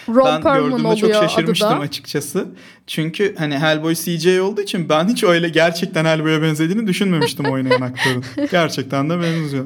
Ron 0.09 0.25
ben 0.25 0.41
Perlman 0.41 0.69
gördüğümde 0.69 0.95
çok 0.95 1.09
adı 1.09 1.19
şaşırmıştım 1.19 1.69
da. 1.69 1.79
açıkçası. 1.79 2.45
Çünkü 2.87 3.35
hani 3.37 3.59
Hellboy 3.59 3.95
CJ 3.95 4.27
olduğu 4.39 4.61
için 4.61 4.89
ben 4.89 5.07
hiç 5.07 5.23
öyle 5.23 5.49
gerçekten 5.49 6.05
Hellboy'a 6.05 6.41
benzediğini 6.41 6.87
düşünmemiştim 6.87 7.45
oynayan 7.45 7.81
aktörün. 7.81 8.23
Gerçekten 8.51 9.09
de 9.09 9.21
benziyor. 9.21 9.65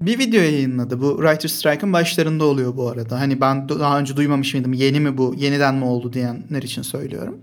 Bir 0.00 0.18
video 0.18 0.42
yayınladı. 0.42 1.00
Bu 1.00 1.16
Writer 1.22 1.48
Strike'ın 1.48 1.92
başlarında 1.92 2.44
oluyor 2.44 2.76
bu 2.76 2.88
arada. 2.88 3.20
Hani 3.20 3.40
ben 3.40 3.68
daha 3.68 3.98
önce 3.98 4.16
duymamış 4.16 4.54
mıydım? 4.54 4.72
Yeni 4.72 5.00
mi 5.00 5.18
bu? 5.18 5.34
Yeniden 5.38 5.74
mi 5.74 5.84
oldu 5.84 6.12
diyenler 6.12 6.62
için 6.62 6.82
söylüyorum. 6.82 7.38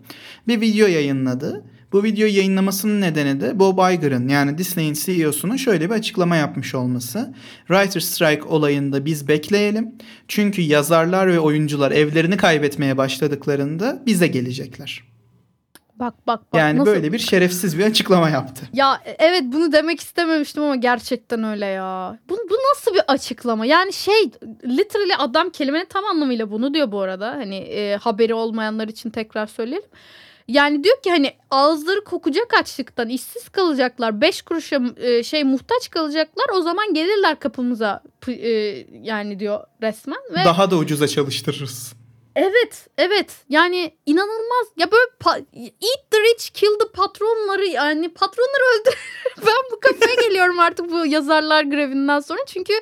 Bir 0.48 0.62
video 0.62 0.88
yayınladı. 0.88 1.66
Bu 1.92 2.04
video 2.04 2.28
yayınlamasının 2.28 3.02
nedeni 3.02 3.42
de 3.42 3.60
Bob 3.60 3.94
Iger'ın 3.94 4.28
yani 4.28 4.58
Disney'in 4.58 4.94
CEO'sunun 4.94 5.56
şöyle 5.56 5.90
bir 5.90 5.96
açıklama 5.96 6.36
yapmış 6.36 6.76
olması. 6.76 7.34
Writer 7.68 8.00
Strike 8.00 8.44
olayında 8.44 9.06
biz 9.06 9.28
bekleyelim. 9.28 9.96
Çünkü 10.28 10.62
yazarlar 10.62 11.28
ve 11.28 11.40
oyuncular 11.40 11.92
evlerini 11.92 12.38
kaybetmeye 12.38 12.98
başladıklarında 12.98 14.04
bize 14.06 14.28
gelecekler. 14.28 15.15
Bak 16.00 16.28
bak 16.28 16.54
bak. 16.54 16.60
Yani 16.60 16.80
nasıl... 16.80 16.92
böyle 16.92 17.14
bir 17.14 17.20
şerefsiz 17.20 17.78
bir 17.80 17.86
açıklama 17.86 18.30
yaptı. 18.30 18.66
Ya 18.74 19.02
e, 19.06 19.16
evet 19.20 19.44
bunu 19.46 19.72
demek 19.72 20.00
istememiştim 20.00 20.64
ama 20.64 20.76
gerçekten 20.76 21.44
öyle 21.44 21.66
ya. 21.66 22.20
Bu, 22.30 22.34
bu 22.50 22.54
nasıl 22.72 22.94
bir 22.94 23.02
açıklama? 23.08 23.66
Yani 23.66 23.94
şey 23.94 24.32
literally 24.66 25.14
adam 25.18 25.50
kelimenin 25.50 25.86
tam 25.86 26.06
anlamıyla 26.06 26.52
bunu 26.52 26.74
diyor 26.74 26.92
bu 26.92 27.02
arada. 27.02 27.32
Hani 27.32 27.56
e, 27.56 27.96
haberi 27.96 28.34
olmayanlar 28.34 28.88
için 28.88 29.10
tekrar 29.10 29.48
söyleyelim. 29.48 29.90
Yani 30.48 30.84
diyor 30.84 31.02
ki 31.02 31.10
hani 31.10 31.34
ağızları 31.52 32.04
kokacak 32.04 32.54
açlıktan 32.60 33.10
işsiz 33.10 33.50
kalacaklar. 33.50 34.22
Beş 34.22 34.42
kuruşa 34.42 34.82
e, 34.98 35.24
şey 35.24 35.44
muhtaç 35.44 35.90
kalacaklar. 35.90 36.46
O 36.58 36.62
zaman 36.62 36.94
gelirler 36.94 37.40
kapımıza 37.40 38.04
e, 38.28 38.50
yani 39.02 39.40
diyor 39.40 39.60
resmen. 39.82 40.20
Ve 40.32 40.46
Daha 40.46 40.72
da 40.72 40.78
ucuza 40.78 41.08
çalıştırırız. 41.08 41.94
Evet, 42.36 42.88
evet. 42.98 43.36
Yani 43.50 43.92
inanılmaz. 44.06 44.68
Ya 44.78 44.88
böyle 44.92 45.40
eat 45.58 46.12
the 46.12 46.18
rich, 46.18 46.50
kill 46.54 46.80
the 46.80 46.92
patronları 46.94 47.66
yani 47.66 48.10
patronları 48.14 48.80
öldür. 48.80 48.98
ben 49.46 49.72
bu 49.72 49.80
kafaya 49.80 50.16
geliyorum 50.28 50.60
artık 50.60 50.92
bu 50.92 51.06
yazarlar 51.06 51.64
grevinden 51.64 52.20
sonra. 52.20 52.40
Çünkü 52.48 52.74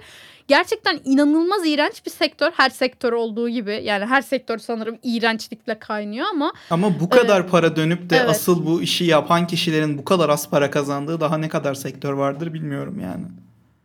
gerçekten 0.48 1.00
inanılmaz 1.06 1.66
iğrenç 1.68 2.06
bir 2.06 2.12
sektör. 2.12 2.52
Her 2.52 2.70
sektör 2.70 3.14
olduğu 3.14 3.50
gibi. 3.50 3.82
Yani 3.84 4.06
her 4.06 4.22
sektör 4.22 4.58
sanırım 4.58 4.98
iğrençlikle 5.04 5.80
kaynıyor 5.80 6.28
ama 6.28 6.54
Ama 6.70 7.00
bu 7.00 7.10
kadar 7.10 7.48
para 7.48 7.76
dönüp 7.76 8.10
de 8.10 8.18
Evet. 8.18 8.30
asıl 8.30 8.66
bu 8.66 8.82
işi 8.82 9.06
yapan 9.06 9.48
kişilerin 9.48 9.98
bu 9.98 10.06
kadar 10.06 10.30
az 10.30 10.50
para 10.50 10.72
kazandığı 10.72 11.20
daha 11.22 11.38
ne 11.38 11.50
kadar 11.50 11.74
sektör 11.74 12.14
vardır 12.14 12.54
bilmiyorum 12.54 13.00
yani. 13.00 13.26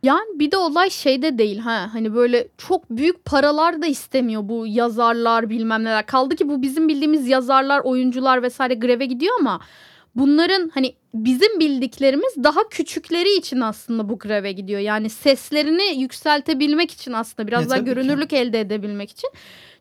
Yani 0.03 0.39
bir 0.39 0.51
de 0.51 0.57
olay 0.57 0.89
şeyde 0.89 1.37
değil 1.37 1.57
ha 1.57 1.89
hani 1.93 2.15
böyle 2.15 2.47
çok 2.57 2.89
büyük 2.89 3.25
paralar 3.25 3.81
da 3.81 3.85
istemiyor 3.87 4.41
bu 4.49 4.67
yazarlar 4.67 5.49
bilmem 5.49 5.83
neler. 5.83 6.05
Kaldı 6.05 6.35
ki 6.35 6.49
bu 6.49 6.61
bizim 6.61 6.87
bildiğimiz 6.87 7.27
yazarlar, 7.27 7.79
oyuncular 7.79 8.43
vesaire 8.43 8.73
greve 8.73 9.05
gidiyor 9.05 9.35
ama 9.39 9.59
bunların 10.15 10.71
hani 10.73 10.95
bizim 11.13 11.59
bildiklerimiz 11.59 12.33
daha 12.43 12.69
küçükleri 12.69 13.37
için 13.37 13.61
aslında 13.61 14.09
bu 14.09 14.19
greve 14.19 14.51
gidiyor. 14.51 14.79
Yani 14.79 15.09
seslerini 15.09 16.01
yükseltebilmek 16.01 16.91
için 16.91 17.13
aslında 17.13 17.47
biraz 17.47 17.65
E, 17.65 17.69
daha 17.69 17.77
tabii 17.77 17.89
ki. 17.89 17.95
görünürlük 17.95 18.33
elde 18.33 18.59
edebilmek 18.59 19.11
için. 19.11 19.29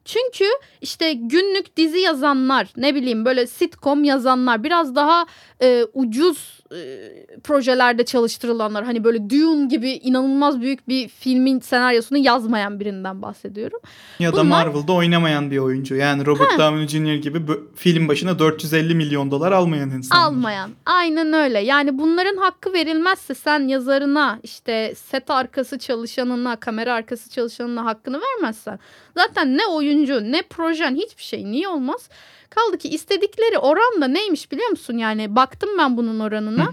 Çünkü 0.04 0.44
işte 0.80 1.12
günlük 1.12 1.76
dizi 1.76 1.98
yazanlar 1.98 2.68
ne 2.76 2.94
bileyim 2.94 3.24
böyle 3.24 3.46
sitcom 3.46 4.04
yazanlar 4.04 4.64
biraz 4.64 4.94
daha 4.94 5.26
e, 5.62 5.84
ucuz 5.94 6.58
e, 6.74 7.10
projelerde 7.44 8.04
çalıştırılanlar 8.04 8.84
hani 8.84 9.04
böyle 9.04 9.30
Dune 9.30 9.66
gibi 9.66 9.90
inanılmaz 9.90 10.60
büyük 10.60 10.88
bir 10.88 11.08
filmin 11.08 11.60
senaryosunu 11.60 12.18
yazmayan 12.18 12.80
birinden 12.80 13.22
bahsediyorum. 13.22 13.80
Ya 14.18 14.32
da 14.32 14.36
Bunlar- 14.36 14.66
Marvel'da 14.66 14.92
oynamayan 14.92 15.50
bir 15.50 15.58
oyuncu. 15.58 15.94
Yani 15.94 16.26
Robert 16.26 16.58
Downey 16.58 16.88
Jr. 16.88 17.22
gibi 17.22 17.40
film 17.76 18.08
başına 18.08 18.38
450 18.38 18.94
milyon 18.94 19.30
dolar 19.30 19.52
almayan 19.52 19.90
insanlar. 19.90 20.24
Almayan. 20.24 20.70
Aynen 20.86 21.32
öyle. 21.32 21.58
Yani 21.58 21.98
bunların 21.98 22.36
hakkı 22.36 22.72
verilmezse 22.72 23.34
sen 23.34 23.68
yazarına 23.68 24.40
işte 24.42 24.94
set 24.96 25.30
arkası 25.30 25.78
çalışanına, 25.78 26.56
kamera 26.56 26.94
arkası 26.94 27.30
çalışanına 27.30 27.84
hakkını 27.84 28.20
vermezsen 28.20 28.78
zaten 29.16 29.56
ne 29.56 29.66
oyuncu 29.66 30.32
ne 30.32 30.42
projen 30.42 30.94
hiçbir 30.94 31.22
şey 31.22 31.44
niye 31.44 31.68
olmaz? 31.68 32.08
Kaldı 32.50 32.78
ki 32.78 32.88
istedikleri 32.88 33.58
oran 33.58 34.00
da 34.00 34.08
neymiş 34.08 34.52
biliyor 34.52 34.68
musun? 34.70 34.98
Yani 34.98 35.36
baktım 35.36 35.70
ben 35.78 35.96
bunun 35.96 36.20
oranına. 36.20 36.68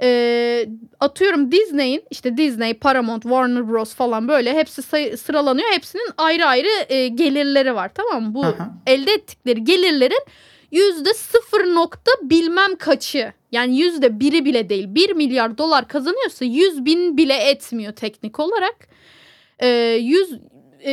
Ee, 0.00 0.66
atıyorum 1.00 1.52
Disney'in 1.52 2.02
işte 2.10 2.36
Disney, 2.36 2.74
Paramount, 2.74 3.22
Warner 3.22 3.68
Bros 3.68 3.94
falan 3.94 4.28
böyle 4.28 4.54
hepsi 4.54 4.82
sayı- 4.82 5.16
sıralanıyor. 5.16 5.68
Hepsinin 5.72 6.08
ayrı 6.18 6.46
ayrı 6.46 6.68
e, 6.88 7.08
gelirleri 7.08 7.74
var 7.74 7.90
tamam 7.94 8.22
mı? 8.22 8.34
Bu 8.34 8.40
Aha. 8.44 8.70
elde 8.86 9.12
ettikleri 9.12 9.64
gelirlerin 9.64 10.22
yüzde 10.70 11.14
sıfır 11.14 11.64
nokta 11.74 12.10
bilmem 12.22 12.76
kaçı 12.78 13.32
yani 13.52 13.78
yüzde 13.78 14.20
biri 14.20 14.44
bile 14.44 14.68
değil 14.68 14.84
bir 14.88 15.12
milyar 15.12 15.58
dolar 15.58 15.88
kazanıyorsa 15.88 16.44
yüz 16.44 16.84
bin 16.84 17.16
bile 17.16 17.34
etmiyor 17.34 17.92
teknik 17.92 18.40
olarak. 18.40 18.76
Ee, 19.58 19.68
yüz 20.00 20.30
e, 20.86 20.92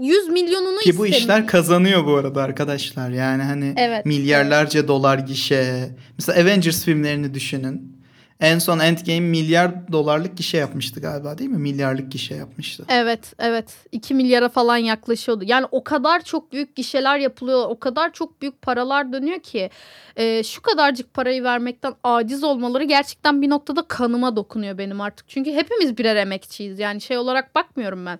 100 0.00 0.28
milyonunu 0.28 0.78
Ki 0.78 0.86
bu 0.98 1.06
istemiyor. 1.06 1.20
işler 1.20 1.46
kazanıyor 1.46 2.06
bu 2.06 2.14
arada 2.14 2.42
arkadaşlar. 2.42 3.10
Yani 3.10 3.42
hani 3.42 3.74
Evet, 3.76 4.06
milyarlarca 4.06 4.88
dolar 4.88 5.18
gişe. 5.18 5.88
Mesela 6.18 6.42
Avengers 6.42 6.84
filmlerini 6.84 7.34
düşünün. 7.34 7.98
En 8.40 8.58
son 8.58 8.78
Endgame 8.78 9.20
milyar 9.20 9.92
dolarlık 9.92 10.36
gişe 10.36 10.56
yapmıştı 10.58 11.00
galiba 11.00 11.38
değil 11.38 11.50
mi? 11.50 11.58
Milyarlık 11.58 12.12
gişe 12.12 12.34
yapmıştı. 12.34 12.84
Evet 12.88 13.32
evet 13.38 13.76
2 13.92 14.14
milyara 14.14 14.48
falan 14.48 14.76
yaklaşıyordu. 14.76 15.44
Yani 15.46 15.66
o 15.70 15.84
kadar 15.84 16.24
çok 16.24 16.52
büyük 16.52 16.76
gişeler 16.76 17.18
yapılıyor. 17.18 17.64
O 17.68 17.78
kadar 17.78 18.12
çok 18.12 18.42
büyük 18.42 18.62
paralar 18.62 19.12
dönüyor 19.12 19.38
ki 19.40 19.70
e, 20.16 20.42
şu 20.42 20.62
kadarcık 20.62 21.14
parayı 21.14 21.42
vermekten 21.44 21.94
aciz 22.04 22.44
olmaları 22.44 22.84
gerçekten 22.84 23.42
bir 23.42 23.50
noktada 23.50 23.82
kanıma 23.88 24.36
dokunuyor 24.36 24.78
benim 24.78 25.00
artık. 25.00 25.28
Çünkü 25.28 25.52
hepimiz 25.52 25.98
birer 25.98 26.16
emekçiyiz. 26.16 26.78
Yani 26.78 27.00
şey 27.00 27.18
olarak 27.18 27.54
bakmıyorum 27.54 28.06
ben. 28.06 28.18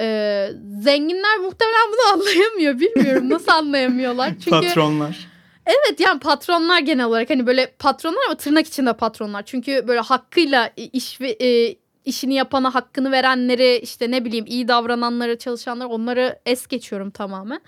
E, 0.00 0.48
zenginler 0.80 1.38
muhtemelen 1.38 1.92
bunu 1.92 2.12
anlayamıyor. 2.12 2.80
Bilmiyorum 2.80 3.30
nasıl 3.30 3.52
anlayamıyorlar. 3.52 4.30
Çünkü 4.30 4.50
Patronlar. 4.50 5.28
Evet 5.66 6.00
yani 6.00 6.20
patronlar 6.20 6.78
genel 6.78 7.04
olarak 7.04 7.30
hani 7.30 7.46
böyle 7.46 7.66
patronlar 7.78 8.20
ama 8.26 8.36
tırnak 8.36 8.66
içinde 8.66 8.92
patronlar. 8.92 9.42
Çünkü 9.42 9.84
böyle 9.88 10.00
hakkıyla 10.00 10.70
iş 10.76 11.20
ve 11.20 11.30
e, 11.30 11.76
işini 12.04 12.34
yapana 12.34 12.74
hakkını 12.74 13.12
verenleri 13.12 13.76
işte 13.82 14.10
ne 14.10 14.24
bileyim 14.24 14.46
iyi 14.48 14.68
davrananları 14.68 15.38
çalışanları 15.38 15.88
onları 15.88 16.38
es 16.46 16.66
geçiyorum 16.66 17.10
tamamen. 17.10 17.60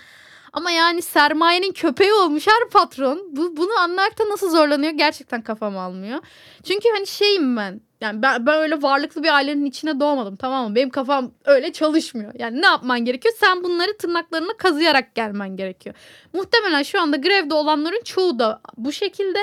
Ama 0.53 0.71
yani 0.71 1.03
sermayenin 1.03 1.73
köpeği 1.73 2.13
olmuş 2.13 2.47
her 2.47 2.69
patron. 2.71 3.29
Bu, 3.33 3.57
bunu 3.57 3.79
anlamakta 3.79 4.29
nasıl 4.29 4.51
zorlanıyor 4.51 4.93
gerçekten 4.93 5.43
kafam 5.43 5.79
almıyor. 5.79 6.19
Çünkü 6.65 6.89
hani 6.95 7.07
şeyim 7.07 7.57
ben. 7.57 7.81
Yani 8.01 8.23
ben, 8.23 8.47
ben 8.47 8.59
öyle 8.59 8.83
varlıklı 8.83 9.23
bir 9.23 9.35
ailenin 9.35 9.65
içine 9.65 10.01
doğmadım 10.01 10.37
tamam 10.37 10.69
mı? 10.69 10.75
Benim 10.75 10.91
kafam 10.91 11.31
öyle 11.45 11.73
çalışmıyor. 11.73 12.33
Yani 12.39 12.63
ne 12.63 12.67
yapman 12.67 13.05
gerekiyor? 13.05 13.35
Sen 13.41 13.65
bunları 13.65 13.97
tırnaklarına 13.99 14.57
kazıyarak 14.59 15.15
gelmen 15.15 15.57
gerekiyor. 15.57 15.95
Muhtemelen 16.33 16.83
şu 16.83 17.01
anda 17.01 17.17
grevde 17.17 17.55
olanların 17.55 18.03
çoğu 18.05 18.39
da 18.39 18.61
bu 18.77 18.93
şekilde 18.93 19.39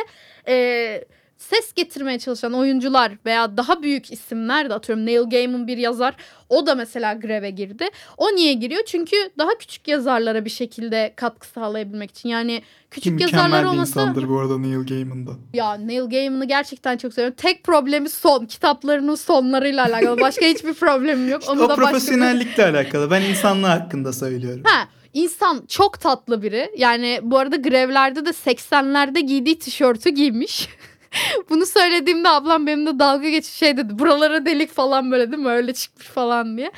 e, 0.47 1.05
ses 1.37 1.73
getirmeye 1.73 2.19
çalışan 2.19 2.53
oyuncular 2.53 3.11
veya 3.25 3.57
daha 3.57 3.83
büyük 3.83 4.11
isimler 4.11 4.69
de 4.69 4.73
atıyorum 4.73 5.05
Neil 5.05 5.29
Gaiman 5.29 5.67
bir 5.67 5.77
yazar 5.77 6.15
o 6.49 6.67
da 6.67 6.75
mesela 6.75 7.13
greve 7.13 7.49
girdi. 7.49 7.89
O 8.17 8.35
niye 8.35 8.53
giriyor? 8.53 8.81
Çünkü 8.85 9.15
daha 9.37 9.57
küçük 9.59 9.87
yazarlara 9.87 10.45
bir 10.45 10.49
şekilde 10.49 11.13
katkı 11.15 11.47
sağlayabilmek 11.47 12.11
için. 12.11 12.29
Yani 12.29 12.61
küçük 12.91 13.21
yazarlar 13.21 13.43
mükemmel 13.45 13.63
bir 13.63 13.67
olmasa 13.67 14.01
insandır 14.01 14.29
bu 14.29 14.39
arada 14.39 14.57
Neil 14.57 14.85
Gaiman 14.87 15.27
da. 15.27 15.31
ya 15.53 15.73
Neil 15.73 16.09
Gaiman'ı 16.09 16.45
gerçekten 16.45 16.97
çok 16.97 17.13
seviyorum. 17.13 17.35
Tek 17.37 17.63
problemi 17.63 18.09
son. 18.09 18.45
Kitaplarının 18.45 19.15
sonlarıyla 19.15 19.85
alakalı. 19.85 20.21
Başka 20.21 20.45
hiçbir 20.45 20.73
problemim 20.73 21.29
yok. 21.29 21.41
Onu 21.49 21.59
o 21.61 21.63
da 21.63 21.69
başka 21.69 21.81
bir- 21.81 21.87
profesyonellikle 21.91 22.65
alakalı. 22.65 23.11
Ben 23.11 23.21
insanlığı 23.21 23.67
hakkında 23.67 24.13
söylüyorum. 24.13 24.63
Ha, 24.65 24.87
insan 25.13 25.65
çok 25.67 25.99
tatlı 25.99 26.41
biri. 26.41 26.71
Yani 26.77 27.19
bu 27.23 27.37
arada 27.37 27.55
grevlerde 27.55 28.25
de 28.25 28.29
80'lerde 28.29 29.19
giydiği 29.19 29.59
tişörtü 29.59 30.09
giymiş. 30.09 30.69
Bunu 31.49 31.65
söylediğimde 31.65 32.29
ablam 32.29 32.67
benimle 32.67 32.99
dalga 32.99 33.29
geçip 33.29 33.53
şey 33.53 33.77
dedi. 33.77 33.99
Buralara 33.99 34.45
delik 34.45 34.71
falan 34.73 35.11
böyle 35.11 35.31
değil 35.31 35.43
mi? 35.43 35.49
Öyle 35.49 35.73
çıkmış 35.73 36.07
falan 36.07 36.57
diye. 36.57 36.71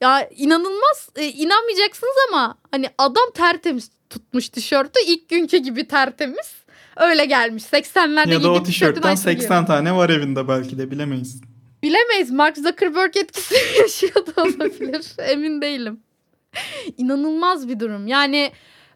Ya 0.00 0.28
inanılmaz 0.36 1.08
e, 1.16 1.24
inanmayacaksınız 1.28 2.14
ama 2.28 2.58
hani 2.70 2.86
adam 2.98 3.30
tertemiz 3.34 3.90
tutmuş 4.10 4.48
tişörtü 4.48 5.00
ilk 5.06 5.28
günkü 5.28 5.56
gibi 5.56 5.88
tertemiz. 5.88 6.54
Öyle 6.96 7.24
gelmiş. 7.24 7.62
80'lerde 7.62 8.32
Ya 8.32 8.42
da 8.42 8.50
o 8.52 8.62
tişörtten 8.62 9.02
aynısını 9.02 9.32
80 9.32 9.48
giyiyor. 9.48 9.66
tane 9.66 9.94
var 9.96 10.10
evinde 10.10 10.48
belki 10.48 10.78
de 10.78 10.90
bilemeyiz. 10.90 11.40
Bilemeyiz. 11.82 12.30
Mark 12.30 12.56
Zuckerberg 12.56 13.16
etkisi 13.16 13.54
yaşıyor 13.80 14.26
da 14.26 14.42
olabilir. 14.42 15.06
Emin 15.18 15.60
değilim. 15.62 16.00
İnanılmaz 16.96 17.68
bir 17.68 17.80
durum. 17.80 18.06
Yani 18.06 18.52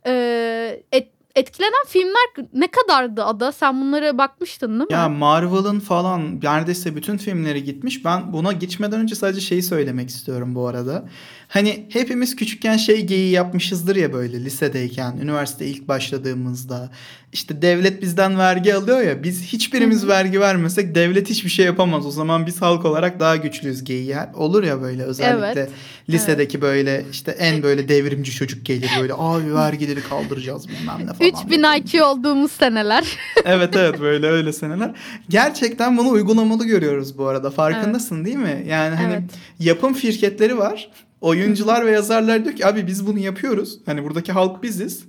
e, 0.07 0.83
et, 0.93 1.09
etkilenen 1.35 1.87
filmler 1.89 2.49
ne 2.55 2.69
kadardı 2.71 3.25
Ada? 3.25 3.53
Sen 3.53 3.81
bunlara 3.81 4.19
bakmıştın 4.19 4.69
değil 4.69 4.81
mi? 4.81 4.93
Ya 4.93 5.09
Marvel'ın 5.09 5.81
falan 5.81 6.41
neredeyse 6.43 6.97
bütün 6.97 7.17
filmleri 7.17 7.65
gitmiş. 7.65 8.05
Ben 8.05 8.33
buna 8.33 8.53
geçmeden 8.53 9.01
önce 9.01 9.15
sadece 9.15 9.41
şeyi 9.41 9.63
söylemek 9.63 10.09
istiyorum 10.09 10.55
bu 10.55 10.67
arada. 10.67 11.09
Hani 11.49 11.87
hepimiz 11.93 12.37
küçükken 12.37 12.77
şey 12.77 13.07
geyiği 13.07 13.31
yapmışızdır 13.31 13.97
ya 13.97 14.13
böyle 14.13 14.45
lisedeyken, 14.45 15.17
üniversite 15.23 15.67
ilk 15.67 15.89
başladığımızda. 15.89 16.91
İşte 17.33 17.63
devlet 17.63 18.03
bizden 18.03 18.39
vergi 18.39 18.75
alıyor 18.75 19.01
ya. 19.01 19.23
Biz 19.23 19.43
hiçbirimiz 19.43 20.09
vergi 20.09 20.41
vermesek 20.41 20.95
devlet 20.95 21.31
hiçbir 21.31 21.51
şey 21.51 21.67
yapamaz. 21.67 22.07
O 22.07 22.11
zaman 22.11 22.47
biz 22.47 22.63
halk 22.63 22.85
olarak 22.85 23.21
daha 23.21 23.37
güçlüyüz 23.37 23.85
geyiği. 23.85 24.17
Olur 24.35 24.63
ya 24.65 24.83
böyle 24.83 25.03
özellikle 25.03 25.61
Evet. 25.61 25.71
lisedeki 26.11 26.61
böyle 26.61 27.05
işte 27.13 27.31
en 27.31 27.63
böyle 27.63 27.89
devrimci 27.89 28.33
çocuk 28.33 28.67
gelir 28.67 28.91
böyle 29.01 29.13
abi 29.17 29.55
vergileri 29.55 30.03
kaldıracağız 30.03 30.69
bilmem 30.69 31.07
ne 31.07 31.20
falan. 31.21 31.43
3000 31.43 31.65
IQ 31.99 32.05
olduğumuz 32.05 32.53
seneler. 32.53 33.19
evet 33.45 33.77
evet 33.77 34.01
böyle 34.01 34.27
öyle 34.27 34.53
seneler. 34.53 34.91
Gerçekten 35.29 35.99
bunu 35.99 36.09
uygulamalı 36.09 36.65
görüyoruz 36.65 37.19
bu 37.19 37.27
arada. 37.27 37.51
Farkındasın 37.51 38.25
değil 38.25 38.37
mi? 38.37 38.65
Yani 38.69 38.95
hani 38.97 39.13
Evet. 39.13 39.31
yapım 39.59 39.97
şirketleri 39.97 40.59
var. 40.59 40.91
Oyuncular 41.21 41.87
ve 41.87 41.91
yazarlar 41.91 42.45
diyor 42.45 42.57
ki 42.57 42.67
abi 42.67 42.87
biz 42.87 43.07
bunu 43.07 43.19
yapıyoruz. 43.19 43.79
Hani 43.87 44.05
buradaki 44.05 44.33
halk 44.33 44.63
biziz. 44.63 45.05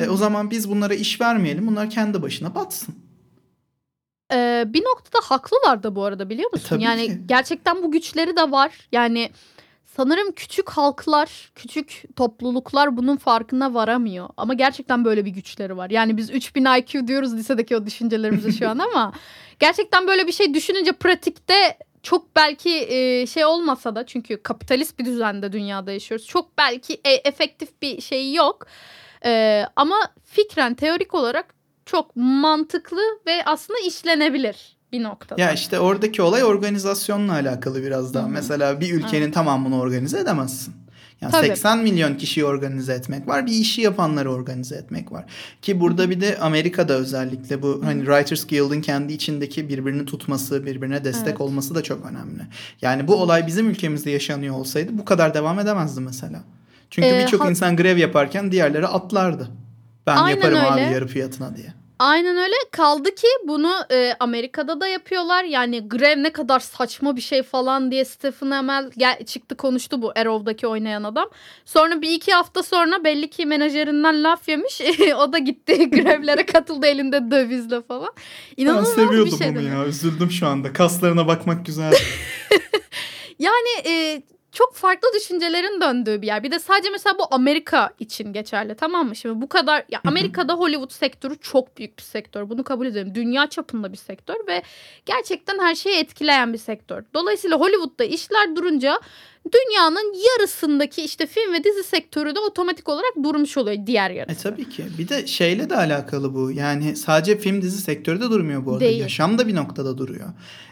E, 0.00 0.08
o 0.08 0.16
zaman 0.16 0.50
biz 0.50 0.70
bunlara 0.70 0.94
iş 0.94 1.20
vermeyelim. 1.20 1.66
Bunlar 1.66 1.90
kendi 1.90 2.22
başına 2.22 2.54
batsın. 2.54 2.94
Ee, 4.32 4.64
bir 4.66 4.82
noktada 4.84 5.22
haklılar 5.24 5.82
da 5.82 5.96
bu 5.96 6.04
arada 6.04 6.30
biliyor 6.30 6.52
musun? 6.52 6.66
tabii 6.68 6.82
yani 6.82 7.06
ki. 7.06 7.18
gerçekten 7.26 7.82
bu 7.82 7.90
güçleri 7.90 8.36
de 8.36 8.50
var. 8.50 8.72
Yani 8.92 9.30
sanırım 9.96 10.32
küçük 10.32 10.70
halklar, 10.70 11.52
küçük 11.54 12.02
topluluklar 12.16 12.96
bunun 12.96 13.16
farkına 13.16 13.74
varamıyor. 13.74 14.28
Ama 14.36 14.54
gerçekten 14.54 15.04
böyle 15.04 15.24
bir 15.24 15.30
güçleri 15.30 15.76
var. 15.76 15.90
Yani 15.90 16.16
biz 16.16 16.30
3000 16.30 16.64
IQ 16.78 17.08
diyoruz 17.08 17.36
lisedeki 17.36 17.76
o 17.76 17.86
düşüncelerimize 17.86 18.52
şu 18.52 18.68
an 18.68 18.78
ama 18.78 19.12
gerçekten 19.58 20.06
böyle 20.06 20.26
bir 20.26 20.32
şey 20.32 20.54
düşününce 20.54 20.92
pratikte 20.92 21.78
çok 22.02 22.36
belki 22.36 22.70
e, 22.88 23.26
şey 23.26 23.44
olmasa 23.44 23.94
da 23.94 24.06
çünkü 24.06 24.42
kapitalist 24.42 24.98
bir 24.98 25.04
düzende 25.04 25.52
dünyada 25.52 25.92
yaşıyoruz. 25.92 26.26
Çok 26.26 26.58
belki 26.58 27.00
e- 27.04 27.28
efektif 27.28 27.82
bir 27.82 28.00
şey 28.00 28.34
yok. 28.34 28.66
Ee, 29.24 29.64
ama 29.76 29.96
fikren 30.24 30.74
teorik 30.74 31.14
olarak 31.14 31.54
çok 31.86 32.16
mantıklı 32.16 33.02
ve 33.26 33.44
aslında 33.44 33.78
işlenebilir 33.86 34.73
bir 34.94 35.02
noktada. 35.02 35.40
Ya 35.42 35.52
işte 35.52 35.78
oradaki 35.80 36.22
olay 36.22 36.44
organizasyonla 36.44 37.32
alakalı 37.32 37.82
biraz 37.82 38.14
daha. 38.14 38.22
Hı 38.24 38.26
hı. 38.28 38.30
Mesela 38.32 38.80
bir 38.80 38.92
ülkenin 38.92 39.30
tamamını 39.32 39.80
organize 39.80 40.18
edemezsin. 40.18 40.74
Yani 41.20 41.32
Tabii. 41.32 41.46
80 41.46 41.78
milyon 41.78 42.14
kişiyi 42.14 42.44
organize 42.44 42.94
etmek 42.94 43.28
var. 43.28 43.46
Bir 43.46 43.52
işi 43.52 43.80
yapanları 43.80 44.32
organize 44.32 44.74
etmek 44.76 45.12
var. 45.12 45.24
Ki 45.62 45.80
burada 45.80 46.10
bir 46.10 46.20
de 46.20 46.38
Amerika'da 46.38 46.92
özellikle 46.94 47.62
bu 47.62 47.80
hani 47.84 48.00
Writers 48.04 48.46
Guild'in 48.46 48.80
kendi 48.80 49.12
içindeki 49.12 49.68
birbirini 49.68 50.04
tutması, 50.06 50.66
birbirine 50.66 51.04
destek 51.04 51.28
Evet. 51.28 51.40
olması 51.40 51.74
da 51.74 51.82
çok 51.82 52.06
önemli. 52.06 52.42
Yani 52.82 53.08
bu 53.08 53.14
olay 53.14 53.46
bizim 53.46 53.70
ülkemizde 53.70 54.10
yaşanıyor 54.10 54.54
olsaydı 54.54 54.90
bu 54.98 55.04
kadar 55.04 55.34
devam 55.34 55.58
edemezdi 55.58 56.00
mesela. 56.00 56.40
Çünkü 56.90 57.08
Ee, 57.08 57.22
birçok 57.22 57.44
ha- 57.44 57.50
insan 57.50 57.76
grev 57.76 57.96
yaparken 57.96 58.52
diğerleri 58.52 58.86
atlardı. 58.86 59.48
Ben 60.06 60.16
Aynen 60.16 60.36
yaparım 60.36 60.58
abi 60.58 60.80
öyle. 60.80 60.92
yarı 60.94 61.06
fiyatına 61.06 61.56
diye. 61.56 61.66
Aynen 61.98 62.36
öyle. 62.36 62.54
Kaldı 62.72 63.14
ki 63.14 63.26
bunu 63.46 63.72
e, 63.92 64.14
Amerika'da 64.20 64.80
da 64.80 64.86
yapıyorlar. 64.88 65.44
Yani 65.44 65.88
grev 65.88 66.22
ne 66.22 66.32
kadar 66.32 66.60
saçma 66.60 67.16
bir 67.16 67.20
şey 67.20 67.42
falan 67.42 67.90
diye 67.90 68.04
Stephen 68.04 68.50
Amell 68.50 68.90
gel, 68.96 69.24
çıktı 69.24 69.56
konuştu 69.56 70.02
bu 70.02 70.12
Arrow'daki 70.16 70.66
oynayan 70.66 71.02
adam. 71.02 71.28
Sonra 71.64 72.02
bir 72.02 72.10
iki 72.10 72.32
hafta 72.32 72.62
sonra 72.62 73.04
belli 73.04 73.30
ki 73.30 73.46
menajerinden 73.46 74.24
laf 74.24 74.48
yemiş. 74.48 74.80
o 75.18 75.32
da 75.32 75.38
gitti 75.38 75.90
grevlere 75.90 76.46
katıldı 76.46 76.86
elinde 76.86 77.30
dövizle 77.30 77.82
falan. 77.82 78.10
Ben 78.58 78.62
İnanılmaz 78.62 78.94
seviyordum 78.94 79.32
bir 79.32 79.44
şey. 79.44 79.50
mi? 79.50 79.64
ya. 79.64 79.86
Üzüldüm 79.86 80.30
şu 80.30 80.46
anda. 80.46 80.72
Kaslarına 80.72 81.26
bakmak 81.26 81.66
güzel. 81.66 81.94
Yani 83.38 83.88
e, 83.88 84.22
çok 84.54 84.74
farklı 84.74 85.08
düşüncelerin 85.14 85.80
döndüğü 85.80 86.22
bir 86.22 86.26
yer. 86.26 86.42
Bir 86.42 86.50
de 86.50 86.58
sadece 86.58 86.90
mesela 86.90 87.18
bu 87.18 87.26
Amerika 87.30 87.90
için 87.98 88.32
geçerli 88.32 88.74
tamam 88.74 89.08
mı? 89.08 89.16
Şimdi 89.16 89.40
bu 89.40 89.48
kadar 89.48 89.84
ya 89.88 90.00
Amerika'da 90.06 90.54
Hollywood 90.54 90.90
sektörü 90.90 91.38
çok 91.38 91.78
büyük 91.78 91.98
bir 91.98 92.02
sektör. 92.02 92.50
Bunu 92.50 92.64
kabul 92.64 92.86
edelim. 92.86 93.14
Dünya 93.14 93.46
çapında 93.46 93.92
bir 93.92 93.96
sektör 93.96 94.46
ve 94.46 94.62
gerçekten 95.06 95.58
her 95.58 95.74
şeyi 95.74 95.96
etkileyen 95.96 96.52
bir 96.52 96.58
sektör. 96.58 97.04
Dolayısıyla 97.14 97.60
Hollywood'da 97.60 98.04
işler 98.04 98.56
durunca 98.56 99.00
dünyanın 99.52 100.14
yarısındaki 100.28 101.02
işte 101.04 101.26
film 101.26 101.52
ve 101.52 101.64
dizi 101.64 101.84
sektörü 101.84 102.34
de 102.34 102.40
otomatik 102.40 102.88
olarak 102.88 103.12
durmuş 103.22 103.56
oluyor 103.56 103.86
diğer 103.86 104.10
E 104.10 104.14
yarısı. 104.14 104.42
tabii 104.42 104.68
ki. 104.68 104.84
Bir 104.98 105.08
de 105.08 105.26
şeyle 105.26 105.70
de 105.70 105.76
alakalı 105.76 106.34
bu. 106.34 106.50
Yani 106.50 106.96
sadece 106.96 107.38
film 107.38 107.62
dizi 107.62 107.80
sektörü 107.82 108.20
de 108.20 108.24
durmuyor 108.30 108.66
bu 108.66 108.70
arada. 108.70 108.80
Değil. 108.80 109.00
Yaşam 109.00 109.38
da 109.38 109.48
bir 109.48 109.54
noktada 109.54 109.98
duruyor. 109.98 110.28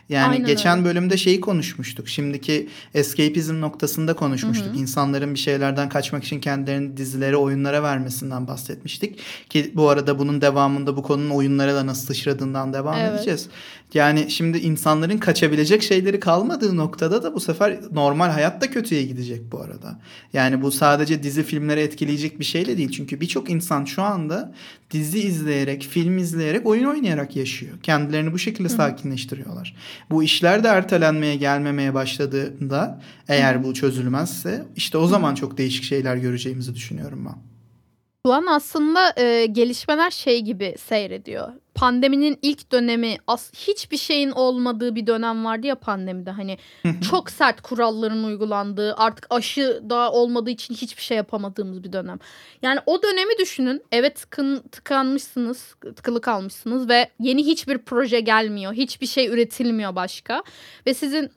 Yani 0.08 0.32
Aynen 0.32 0.46
geçen 0.46 0.78
öyle. 0.78 0.88
bölümde 0.88 1.16
şeyi 1.16 1.40
konuşmuştuk. 1.40 2.08
Şimdiki 2.08 2.68
escapism 2.94 3.60
noktasında 3.60 4.14
konuşmuştuk. 4.16 4.76
İnsanların 4.76 5.34
bir 5.34 5.38
şeylerden 5.38 5.88
kaçmak 5.88 6.24
için 6.24 6.40
kendilerini 6.40 6.96
dizilere, 6.96 7.36
oyunlara 7.36 7.82
vermesinden 7.82 8.46
bahsetmiştik. 8.48 9.18
Ki 9.50 9.70
bu 9.74 9.88
arada 9.88 10.18
bunun 10.18 10.40
devamında 10.40 10.96
bu 10.96 11.02
konunun 11.02 11.30
oyunlara 11.30 11.74
da 11.74 11.86
nasıl 11.86 12.06
sıçradığından 12.06 12.72
devam 12.72 12.98
Evet. 12.98 13.14
edeceğiz. 13.16 13.48
Yani 13.94 14.30
şimdi 14.30 14.58
insanların 14.58 15.18
kaçabilecek 15.18 15.82
şeyleri 15.82 16.20
kalmadığı 16.20 16.76
noktada 16.76 17.22
da 17.22 17.34
bu 17.34 17.40
sefer 17.40 17.78
normal 17.92 18.30
hayat 18.30 18.60
da 18.60 18.70
kötüye 18.70 19.02
gidecek 19.02 19.52
bu 19.52 19.60
arada. 19.60 19.98
Yani 20.32 20.62
bu 20.62 20.70
sadece 20.70 21.22
dizi 21.22 21.42
filmleri 21.42 21.80
etkileyecek 21.80 22.40
bir 22.40 22.44
şey 22.44 22.66
de 22.66 22.76
değil. 22.76 22.90
Çünkü 22.90 23.20
birçok 23.20 23.50
insan 23.50 23.84
şu 23.84 24.02
anda 24.02 24.54
dizi 24.90 25.20
izleyerek, 25.20 25.82
film 25.82 26.18
izleyerek, 26.18 26.66
oyun 26.66 26.84
oynayarak 26.84 27.36
yaşıyor. 27.36 27.72
Kendilerini 27.82 28.32
bu 28.32 28.38
şekilde 28.38 28.68
sakinleştiriyorlar. 28.68 29.76
Bu 30.10 30.22
işler 30.22 30.64
de 30.64 30.68
ertelenmeye, 30.68 31.36
gelmemeye 31.36 31.94
başladığında 31.94 33.00
eğer 33.28 33.64
bu 33.64 33.74
çözülmezse 33.74 34.64
işte 34.76 34.98
o 34.98 35.06
zaman 35.06 35.34
çok 35.34 35.58
değişik 35.58 35.84
şeyler 35.84 36.16
göreceğimizi 36.16 36.74
düşünüyorum 36.74 37.24
ben. 37.26 37.52
Şu 38.26 38.32
an 38.32 38.46
aslında 38.46 39.14
e, 39.16 39.46
gelişmeler 39.46 40.10
şey 40.10 40.40
gibi 40.40 40.74
seyrediyor. 40.78 41.61
Pandeminin 41.74 42.38
ilk 42.42 42.72
dönemi 42.72 43.16
as 43.26 43.52
hiçbir 43.54 43.96
şeyin 43.96 44.30
olmadığı 44.30 44.94
bir 44.94 45.06
dönem 45.06 45.44
vardı 45.44 45.66
ya 45.66 45.74
pandemide. 45.74 46.30
Hani 46.30 46.58
çok 47.10 47.30
sert 47.30 47.60
kuralların 47.60 48.24
uygulandığı, 48.24 48.94
artık 48.94 49.26
aşı 49.30 49.82
da 49.90 50.12
olmadığı 50.12 50.50
için 50.50 50.74
hiçbir 50.74 51.02
şey 51.02 51.16
yapamadığımız 51.16 51.84
bir 51.84 51.92
dönem. 51.92 52.18
Yani 52.62 52.80
o 52.86 53.02
dönemi 53.02 53.38
düşünün. 53.38 53.82
Evet 53.92 54.16
tıkın, 54.16 54.58
tıkanmışsınız, 54.58 55.74
tıkılı 55.96 56.20
kalmışsınız 56.20 56.88
ve 56.88 57.10
yeni 57.20 57.46
hiçbir 57.46 57.78
proje 57.78 58.20
gelmiyor. 58.20 58.72
Hiçbir 58.72 59.06
şey 59.06 59.26
üretilmiyor 59.28 59.96
başka. 59.96 60.42
Ve 60.86 60.94
sizin 60.94 61.30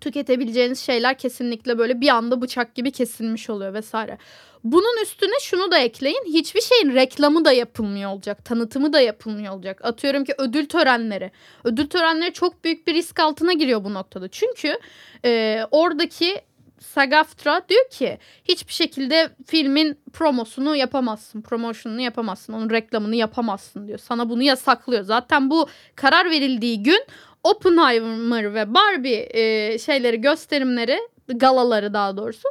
tüketebileceğiniz 0.00 0.80
şeyler 0.80 1.18
kesinlikle 1.18 1.78
böyle 1.78 2.00
bir 2.00 2.08
anda 2.08 2.40
bıçak 2.42 2.74
gibi 2.74 2.90
kesilmiş 2.90 3.50
oluyor 3.50 3.74
vesaire. 3.74 4.18
Bunun 4.64 5.02
üstüne 5.02 5.40
şunu 5.42 5.70
da 5.70 5.78
ekleyin. 5.78 6.24
Hiçbir 6.26 6.60
şeyin 6.60 6.94
reklamı 6.94 7.44
da 7.44 7.52
yapılmıyor 7.52 8.10
olacak. 8.10 8.44
Tanıtımı 8.44 8.92
da 8.92 9.00
yapılmıyor 9.00 9.54
olacak. 9.54 9.80
Atıyorum 9.84 10.24
ki 10.24 10.34
ödül 10.38 10.66
törenleri. 10.66 11.30
Ödül 11.64 11.86
törenleri 11.86 12.32
çok 12.32 12.64
büyük 12.64 12.86
bir 12.86 12.94
risk 12.94 13.20
altına 13.20 13.52
giriyor 13.52 13.84
bu 13.84 13.94
noktada. 13.94 14.28
Çünkü 14.28 14.78
e, 15.24 15.60
oradaki 15.70 16.40
SAG-AFTRA 16.80 17.68
diyor 17.68 17.90
ki 17.90 18.18
hiçbir 18.44 18.72
şekilde 18.72 19.30
filmin 19.46 19.98
promosunu 20.12 20.76
yapamazsın. 20.76 21.42
Promotionunu 21.42 22.00
yapamazsın. 22.00 22.52
Onun 22.52 22.70
reklamını 22.70 23.16
yapamazsın 23.16 23.88
diyor. 23.88 23.98
Sana 23.98 24.28
bunu 24.28 24.42
yasaklıyor. 24.42 25.02
Zaten 25.02 25.50
bu 25.50 25.68
karar 25.96 26.30
verildiği 26.30 26.82
gün 26.82 27.04
Oppenheimer 27.46 28.54
ve 28.54 28.74
Barbie 28.74 29.28
e, 29.30 29.78
şeyleri 29.78 30.20
gösterimleri 30.20 30.98
galaları 31.28 31.94
daha 31.94 32.16
doğrusu 32.16 32.48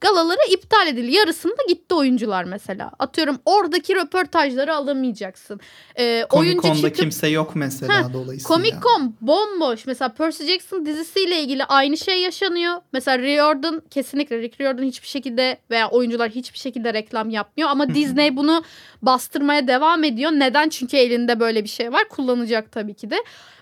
galaları 0.00 0.38
iptal 0.50 0.86
edildi. 0.88 1.12
Yarısında 1.12 1.62
gitti 1.68 1.94
oyuncular 1.94 2.44
mesela. 2.44 2.90
Atıyorum 2.98 3.38
oradaki 3.44 3.96
röportajları 3.96 4.74
alamayacaksın. 4.74 5.60
Ee, 5.98 6.26
Comic 6.30 6.60
Con'da 6.60 6.74
çıkıp 6.76 6.96
kimse 6.96 7.28
yok 7.28 7.52
mesela 7.54 8.12
dolayısıyla. 8.12 8.48
Comic 8.48 8.76
Con 8.82 9.14
bomboş. 9.20 9.86
Mesela 9.86 10.08
Percy 10.08 10.44
Jackson 10.44 10.86
dizisiyle 10.86 11.40
ilgili 11.40 11.64
aynı 11.64 11.96
şey 11.96 12.22
yaşanıyor. 12.22 12.74
Mesela 12.92 13.18
Riordan 13.18 13.82
kesinlikle 13.90 14.38
Rick 14.42 14.60
Riordan 14.60 14.82
hiçbir 14.82 15.08
şekilde 15.08 15.58
veya 15.70 15.90
oyuncular 15.90 16.30
hiçbir 16.30 16.58
şekilde 16.58 16.94
reklam 16.94 17.30
yapmıyor. 17.30 17.70
Ama 17.70 17.94
Disney 17.94 18.36
bunu 18.36 18.64
bastırmaya 19.02 19.68
devam 19.68 20.04
ediyor. 20.04 20.30
Neden? 20.30 20.68
Çünkü 20.68 20.96
elinde 20.96 21.40
böyle 21.40 21.64
bir 21.64 21.68
şey 21.68 21.92
var. 21.92 22.08
Kullanacak 22.08 22.72
tabii 22.72 22.94
ki 22.94 23.10
de. 23.10 23.16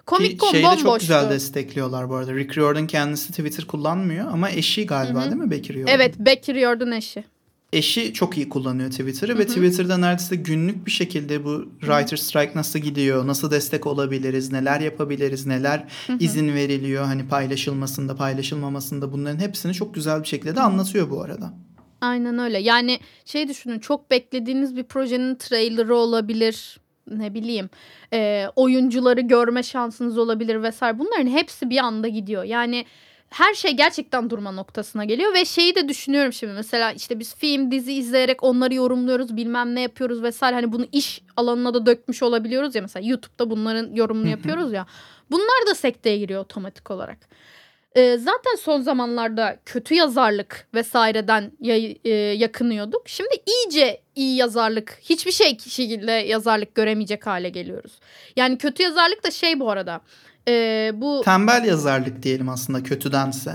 Comic 0.06 0.36
Ki 0.36 0.46
şeyi 0.50 0.64
de 0.64 0.76
çok 0.76 1.00
güzel 1.00 1.30
destekliyorlar 1.30 2.08
bu 2.08 2.14
arada. 2.14 2.34
Rick 2.34 2.58
Riordan 2.58 2.86
kendisi 2.86 3.30
Twitter 3.30 3.64
kullanmıyor 3.64 4.32
ama 4.32 4.50
eşi 4.50 4.86
galiba 4.86 5.22
değil 5.22 5.36
mi 5.36 5.50
Becky 5.50 5.78
Riordan? 5.78 5.94
Evet 5.94 6.14
Becky 6.18 6.60
Riordan 6.60 6.92
eşi. 6.92 7.24
Eşi 7.72 8.12
çok 8.12 8.36
iyi 8.36 8.48
kullanıyor 8.48 8.90
Twitter'ı 8.90 9.38
ve 9.38 9.46
Twitter'da 9.46 9.98
neredeyse 9.98 10.36
günlük 10.36 10.86
bir 10.86 10.90
şekilde 10.90 11.44
bu 11.44 11.68
writer 11.80 12.16
strike 12.16 12.52
nasıl 12.54 12.78
gidiyor, 12.78 13.26
nasıl 13.26 13.50
destek 13.50 13.86
olabiliriz, 13.86 14.52
neler 14.52 14.80
yapabiliriz, 14.80 15.46
neler 15.46 15.84
izin 16.20 16.54
veriliyor 16.54 17.04
hani 17.04 17.28
paylaşılmasında, 17.28 18.16
paylaşılmamasında 18.16 19.12
bunların 19.12 19.38
hepsini 19.38 19.74
çok 19.74 19.94
güzel 19.94 20.22
bir 20.22 20.28
şekilde 20.28 20.56
de 20.56 20.60
anlatıyor 20.60 21.10
bu 21.10 21.22
arada. 21.22 21.54
Aynen 22.00 22.38
öyle. 22.38 22.58
Yani 22.58 23.00
şey 23.24 23.48
düşünün 23.48 23.78
çok 23.78 24.10
beklediğiniz 24.10 24.76
bir 24.76 24.84
projenin 24.84 25.34
trailerı 25.34 25.96
olabilir. 25.96 26.80
Ne 27.10 27.34
bileyim 27.34 27.70
e, 28.12 28.46
oyuncuları 28.56 29.20
görme 29.20 29.62
şansınız 29.62 30.18
olabilir 30.18 30.62
vesaire. 30.62 30.98
Bunların 30.98 31.26
hepsi 31.26 31.70
bir 31.70 31.78
anda 31.78 32.08
gidiyor. 32.08 32.44
Yani 32.44 32.86
her 33.30 33.54
şey 33.54 33.72
gerçekten 33.72 34.30
durma 34.30 34.52
noktasına 34.52 35.04
geliyor 35.04 35.34
ve 35.34 35.44
şeyi 35.44 35.74
de 35.74 35.88
düşünüyorum 35.88 36.32
şimdi 36.32 36.52
mesela 36.52 36.92
işte 36.92 37.18
biz 37.18 37.34
film 37.34 37.70
dizi 37.70 37.92
izleyerek 37.92 38.42
onları 38.42 38.74
yorumluyoruz 38.74 39.36
bilmem 39.36 39.74
ne 39.74 39.80
yapıyoruz 39.80 40.22
vesaire 40.22 40.54
hani 40.54 40.72
bunu 40.72 40.86
iş 40.92 41.22
alanına 41.36 41.74
da 41.74 41.86
dökmüş 41.86 42.22
olabiliyoruz 42.22 42.74
ya 42.74 42.82
mesela 42.82 43.08
YouTube'da 43.08 43.50
bunların 43.50 43.94
yorumunu 43.94 44.28
yapıyoruz 44.28 44.72
ya 44.72 44.86
bunlar 45.30 45.66
da 45.70 45.74
sekteye 45.74 46.18
giriyor 46.18 46.40
otomatik 46.40 46.90
olarak. 46.90 47.18
Ee, 47.96 48.16
zaten 48.18 48.56
son 48.60 48.80
zamanlarda 48.80 49.56
kötü 49.66 49.94
yazarlık 49.94 50.66
vesaireden 50.74 51.52
yay- 51.60 51.98
e, 52.04 52.10
yakınıyorduk. 52.14 53.02
Şimdi 53.08 53.30
iyice 53.46 54.00
iyi 54.14 54.36
yazarlık, 54.36 54.98
hiçbir 55.02 55.32
şey 55.32 55.58
şekilde 55.58 56.12
yazarlık 56.12 56.74
göremeyecek 56.74 57.26
hale 57.26 57.48
geliyoruz. 57.48 57.92
Yani 58.36 58.58
kötü 58.58 58.82
yazarlık 58.82 59.24
da 59.24 59.30
şey 59.30 59.60
bu 59.60 59.70
arada. 59.70 60.00
e, 60.48 60.90
bu 60.94 61.22
Tembel 61.24 61.64
yazarlık 61.64 62.22
diyelim 62.22 62.48
aslında 62.48 62.82
kötüdense. 62.82 63.52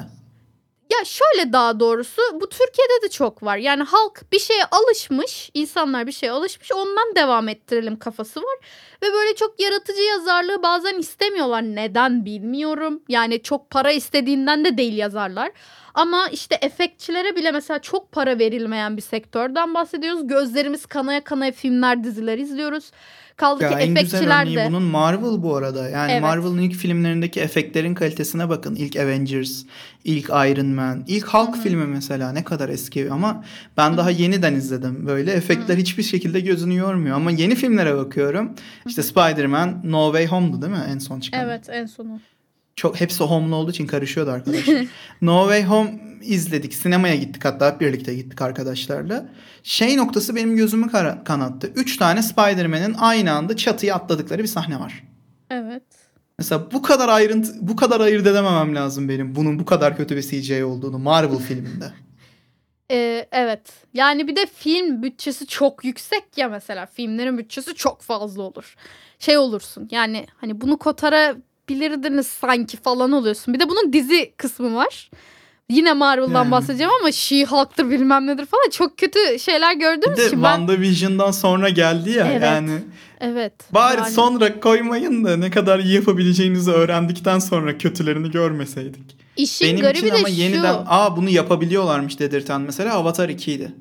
Ya 0.92 1.06
şöyle 1.06 1.54
daha 1.54 1.80
doğrusu 1.80 2.22
bu 2.34 2.50
Türkiye'de 2.50 3.06
de 3.06 3.10
çok 3.10 3.44
var. 3.44 3.58
Yani 3.58 3.84
halk 3.84 4.32
bir 4.32 4.40
şeye 4.40 4.66
alışmış, 4.72 5.52
insanlar 5.54 6.08
bir 6.08 6.12
şeye 6.12 6.32
alışmış, 6.32 6.72
ondan 6.72 7.16
devam 7.16 7.50
ettirelim 7.50 8.00
kafası 8.00 8.40
var. 8.40 8.58
Ve 9.04 9.14
böyle 9.14 9.36
çok 9.36 9.62
yaratıcı 9.62 10.02
yazarlığı 10.02 10.64
bazen 10.64 11.00
istemiyorlar. 11.00 11.62
Neden 11.62 12.26
bilmiyorum. 12.26 13.04
Yani 13.10 13.44
çok 13.44 13.70
para 13.70 13.92
istediğinden 13.92 14.66
de 14.66 14.78
değil 14.78 14.98
yazarlar. 14.98 15.52
Ama 15.94 16.28
işte 16.28 16.56
efektçilere 16.62 17.36
bile 17.36 17.52
mesela 17.52 17.80
çok 17.80 18.12
para 18.12 18.40
verilmeyen 18.40 18.98
bir 18.98 19.02
sektörden 19.02 19.74
bahsediyoruz. 19.74 20.28
Gözlerimiz 20.28 20.86
kanaya 20.86 21.24
kanaya 21.24 21.52
filmler, 21.52 22.04
diziler 22.04 22.38
izliyoruz. 22.38 22.92
Kaldı 23.38 23.64
Ya 23.64 23.70
ki 23.70 23.76
efektçiler 23.76 24.56
de. 24.56 24.66
bunun 24.70 24.84
Marvel 24.84 25.44
bu 25.44 25.56
arada. 25.56 25.90
Yani 25.90 26.12
Evet. 26.12 26.22
Marvel'ın 26.22 26.58
ilk 26.58 26.76
filmlerindeki 26.76 27.40
efektlerin 27.40 27.94
kalitesine 27.94 28.50
bakın. 28.50 28.76
İlk 28.76 28.96
Avengers, 28.96 29.64
ilk 30.04 30.30
Iron 30.30 30.68
Man, 30.68 31.04
ilk 31.08 31.28
Hulk 31.28 31.58
filmi 31.58 31.86
mesela 31.86 32.32
ne 32.32 32.44
kadar 32.44 32.70
eski 32.70 33.12
ama 33.12 33.44
ben 33.78 33.98
daha 33.98 34.12
yeniden 34.12 34.54
izledim. 34.56 35.08
Böyle 35.08 35.32
efektler 35.32 35.78
hiçbir 35.78 36.04
şekilde 36.04 36.40
gözünü 36.40 36.76
yormuyor 36.76 37.16
ama 37.16 37.32
yeni 37.32 37.56
filmlere 37.56 37.98
bakıyorum. 37.98 38.52
İşte 38.86 39.04
Spider-Man 39.04 39.82
No 39.84 40.06
Way 40.06 40.28
Home'du 40.28 40.62
değil 40.62 40.74
mi 40.74 40.80
en 40.90 40.98
son 41.00 41.20
çıkan? 41.20 41.40
Evet 41.46 41.70
en 41.70 41.86
sonu. 41.86 42.20
Çok 42.76 43.02
hepsi 43.02 43.24
home'lu 43.24 43.56
olduğu 43.56 43.72
için 43.72 43.88
karışıyordu 43.88 44.32
arkadaşlar. 44.32 44.86
no 45.22 45.42
Way 45.42 45.64
Home 45.64 46.00
izledik. 46.22 46.74
Sinemaya 46.74 47.16
gittik 47.16 47.46
hatta 47.46 47.74
hep 47.74 47.82
birlikte 47.82 48.16
gittik 48.16 48.42
arkadaşlarla. 48.42 49.30
Şey 49.64 49.98
noktası 49.98 50.36
benim 50.36 50.56
gözümü 50.56 50.92
kanattı. 51.26 51.72
Üç 51.76 51.98
tane 51.98 52.22
Spider-Man'in 52.22 52.94
aynı 52.94 53.32
anda 53.32 53.56
çatıya 53.56 53.96
atladıkları 53.96 54.42
bir 54.44 54.48
sahne 54.48 54.80
var. 54.80 55.04
Evet. 55.50 55.84
Mesela 56.40 56.72
bu 56.72 56.82
kadar 56.82 57.10
ayrıntı 57.10 57.54
bu 57.62 57.76
kadar 57.76 58.00
ayırt 58.00 58.28
edememem 58.28 58.76
lazım 58.76 59.10
benim 59.10 59.36
bunun 59.36 59.60
bu 59.60 59.66
kadar 59.66 59.98
kötü 59.98 60.16
bir 60.16 60.22
CGI 60.22 60.64
olduğunu 60.64 61.00
Marvel 61.00 61.38
filminde. 61.38 61.92
Ee, 62.92 63.28
evet. 63.32 63.74
Yani 63.94 64.28
bir 64.28 64.36
de 64.36 64.46
film 64.46 65.04
bütçesi 65.04 65.48
çok 65.48 65.86
yüksek 65.86 66.24
ya 66.38 66.50
mesela. 66.50 66.86
Filmlerin 66.86 67.38
bütçesi 67.38 67.76
çok 67.76 68.02
fazla 68.02 68.42
olur. 68.42 68.76
Şey 69.20 69.38
olursun 69.38 69.88
yani 69.92 70.28
hani 70.38 70.62
bunu 70.62 70.78
kotarabilirdiniz 71.72 72.28
sanki 72.28 72.78
falan 72.78 73.12
oluyorsun. 73.12 73.54
Bir 73.54 73.60
de 73.60 73.70
bunun 73.70 73.94
dizi 73.94 74.34
kısmı 74.38 74.76
var. 74.76 75.10
Yine 75.70 75.94
Marvel'dan 75.94 76.34
Yani. 76.44 76.52
bahsedeceğim 76.52 76.92
ama 77.02 77.12
She-Hulk'tır 77.12 77.90
bilmem 77.90 78.28
nedir 78.28 78.46
falan. 78.46 78.70
Çok 78.72 78.98
kötü 78.98 79.20
şeyler 79.40 79.76
Bir 79.76 79.80
gördüğümüz 79.80 80.18
de 80.18 80.28
için 80.28 80.44
ben... 80.44 80.56
WandaVision'dan 80.56 81.32
sonra 81.32 81.70
geldi 81.70 82.10
ya 82.12 82.28
Evet. 82.32 82.44
yani. 82.44 82.72
Evet. 83.20 83.54
Bari 83.72 83.98
yani- 84.02 84.12
sonra 84.12 84.60
koymayın 84.60 85.24
da 85.26 85.38
ne 85.38 85.52
kadar 85.52 85.80
iyi 85.80 85.94
yapabileceğinizi 85.96 86.72
öğrendikten 86.72 87.40
sonra 87.40 87.78
kötülerini 87.78 88.32
görmeseydik. 88.32 89.18
İşin 89.38 89.68
Benim 89.68 89.82
garibi 89.82 89.98
için 89.98 90.10
de 90.10 90.14
ama 90.14 90.28
şu. 90.28 90.34
yeniden 90.34 90.76
aa 90.88 91.18
bunu 91.18 91.30
yapabiliyorlarmış 91.30 92.20
dedirten 92.20 92.62
mesela 92.62 92.94
Avatar 92.94 93.30
2'ydi. 93.30 93.72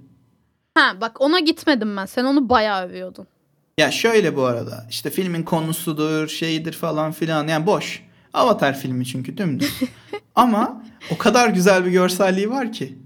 Ha 0.75 0.97
bak 1.01 1.21
ona 1.21 1.41
gitmedim 1.41 1.97
ben. 1.97 2.07
Sen 2.07 2.25
onu 2.25 2.49
bayağı 2.49 2.87
övüyordun. 2.89 3.27
Ya 3.81 3.91
şöyle 3.91 4.37
bu 4.37 4.45
arada 4.45 4.87
işte 4.91 5.11
filmin 5.11 5.43
konusudur 5.43 6.29
şeydir 6.29 6.73
falan 6.73 7.13
filan 7.13 7.49
yani 7.49 7.67
boş. 7.67 8.03
Avatar 8.35 8.79
filmi 8.79 9.07
çünkü 9.07 9.37
dümdüz. 9.37 9.81
Ama 10.35 10.83
o 11.11 11.19
kadar 11.19 11.49
güzel 11.49 11.85
bir 11.85 11.91
görselliği 11.91 12.51
var 12.51 12.73
ki. 12.73 12.99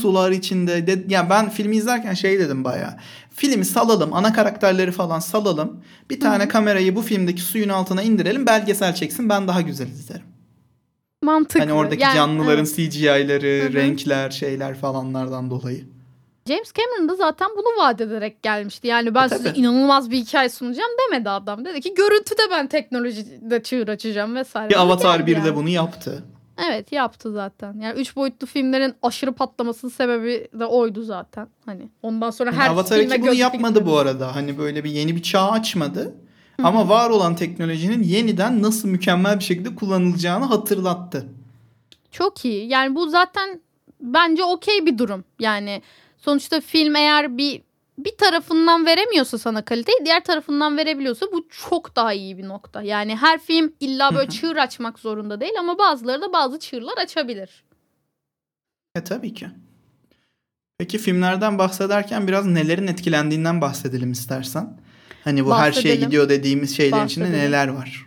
Sular 0.00 0.30
içinde. 0.30 0.86
De, 0.86 1.04
ya 1.08 1.30
ben 1.30 1.50
filmi 1.50 1.76
izlerken 1.76 2.14
şey 2.14 2.38
dedim 2.38 2.64
bayağı. 2.64 2.94
Filmi 3.30 3.64
salalım, 3.64 4.12
ana 4.12 4.32
karakterleri 4.32 4.92
falan 4.92 5.18
salalım. 5.18 5.80
Bir 6.10 6.20
tane 6.20 6.48
kamerayı 6.48 6.96
bu 6.96 7.02
filmdeki 7.02 7.42
suyun 7.42 7.68
altına 7.68 8.02
indirelim, 8.02 8.46
belgesel 8.46 8.94
çeksin. 8.94 9.28
Ben 9.28 9.48
daha 9.48 9.60
güzel 9.60 9.88
izlerim. 9.88 10.26
Mantıklı. 11.22 11.60
Hani 11.60 11.72
oradaki 11.72 12.02
Yani, 12.02 12.14
canlıların 12.14 12.58
evet. 12.58 12.74
Hı. 13.70 13.74
renkler, 13.74 14.30
şeyler 14.30 14.74
falanlardan 14.74 15.50
dolayı. 15.50 15.95
James 16.48 16.72
Cameron 16.72 17.08
da 17.08 17.14
zaten 17.14 17.48
bunu 17.56 17.82
vaat 17.84 18.00
ederek 18.00 18.42
gelmişti. 18.42 18.86
Yani 18.86 19.14
ben 19.14 19.26
E, 19.26 19.28
size 19.28 19.48
tabii. 19.48 19.58
inanılmaz 19.58 20.10
bir 20.10 20.16
hikaye 20.16 20.48
sunacağım 20.48 20.90
demedi 21.06 21.30
adam. 21.30 21.64
Dedi 21.64 21.80
ki 21.80 21.94
görüntüde 21.94 22.42
ben 22.50 22.66
teknolojide 22.66 23.62
çığır 23.62 23.88
açacağım 23.88 24.34
vesaire. 24.34 24.70
Bir 24.70 24.80
Avatar 24.80 25.18
geldi 25.20 25.26
1 25.30 25.42
de 25.42 25.46
yani. 25.46 25.56
bunu 25.56 25.68
yaptı. 25.68 26.24
Evet 26.68 26.92
yaptı 26.92 27.32
zaten. 27.32 27.80
Yani 27.80 28.00
üç 28.00 28.16
boyutlu 28.16 28.46
filmlerin 28.46 28.94
aşırı 29.02 29.32
patlamasının 29.32 29.90
sebebi 29.90 30.48
de 30.58 30.64
oydu 30.66 31.02
zaten. 31.02 31.48
Hani 31.66 31.90
ondan 32.02 32.30
sonra 32.30 32.52
her 32.52 32.70
Avatar 32.70 32.98
filme 32.98 33.14
2 33.16 33.22
bunu 33.22 33.34
yapmadı 33.34 33.74
dikmemiz. 33.74 33.92
bu 33.92 33.98
arada. 33.98 34.36
Hani 34.36 34.58
böyle 34.58 34.84
bir 34.84 34.90
yeni 34.90 35.16
bir 35.16 35.22
çağ 35.22 35.50
açmadı. 35.50 36.14
Ama 36.62 36.88
var 36.88 37.10
olan 37.10 37.34
teknolojinin 37.36 38.02
yeniden 38.02 38.62
nasıl 38.62 38.88
mükemmel 38.88 39.38
bir 39.38 39.44
şekilde 39.44 39.74
kullanılacağını 39.74 40.44
hatırlattı. 40.44 41.26
Çok 42.10 42.44
iyi. 42.44 42.68
Yani 42.68 42.94
bu 42.94 43.08
zaten 43.08 43.60
bence 44.00 44.44
okey 44.44 44.86
bir 44.86 44.98
durum. 44.98 45.24
Yani 45.40 45.82
sonuçta 46.26 46.60
film 46.60 46.96
eğer 46.96 47.38
bir 47.38 47.62
bir 47.98 48.16
tarafından 48.16 48.86
veremiyorsa 48.86 49.38
sana 49.38 49.64
kaliteyi 49.64 49.98
diğer 50.04 50.24
tarafından 50.24 50.76
verebiliyorsa 50.76 51.26
bu 51.32 51.48
çok 51.48 51.96
daha 51.96 52.12
iyi 52.12 52.38
bir 52.38 52.48
nokta. 52.48 52.82
Yani 52.82 53.16
her 53.16 53.38
film 53.40 53.72
illa 53.80 54.14
böyle 54.14 54.28
çığır 54.30 54.56
açmak 54.56 54.98
zorunda 54.98 55.40
değil 55.40 55.52
ama 55.60 55.78
bazıları 55.78 56.22
da 56.22 56.32
bazı 56.32 56.58
çığırlar 56.58 56.98
açabilir. 56.98 57.64
E 58.94 59.04
tabii 59.04 59.34
ki. 59.34 59.46
Peki 60.78 60.98
filmlerden 60.98 61.58
bahsederken 61.58 62.28
biraz 62.28 62.46
nelerin 62.46 62.86
etkilendiğinden 62.86 63.60
bahsedelim 63.60 64.12
istersen. 64.12 64.76
Hani 65.24 65.44
bu 65.46 65.54
her 65.56 65.72
şeye 65.72 65.78
Bahsedelim. 65.78 66.00
gidiyor 66.04 66.28
dediğimiz 66.28 66.76
şeylerin 66.76 67.06
içinde 67.06 67.24
Bahsedelim. 67.24 67.46
neler 67.48 67.68
var? 67.68 68.06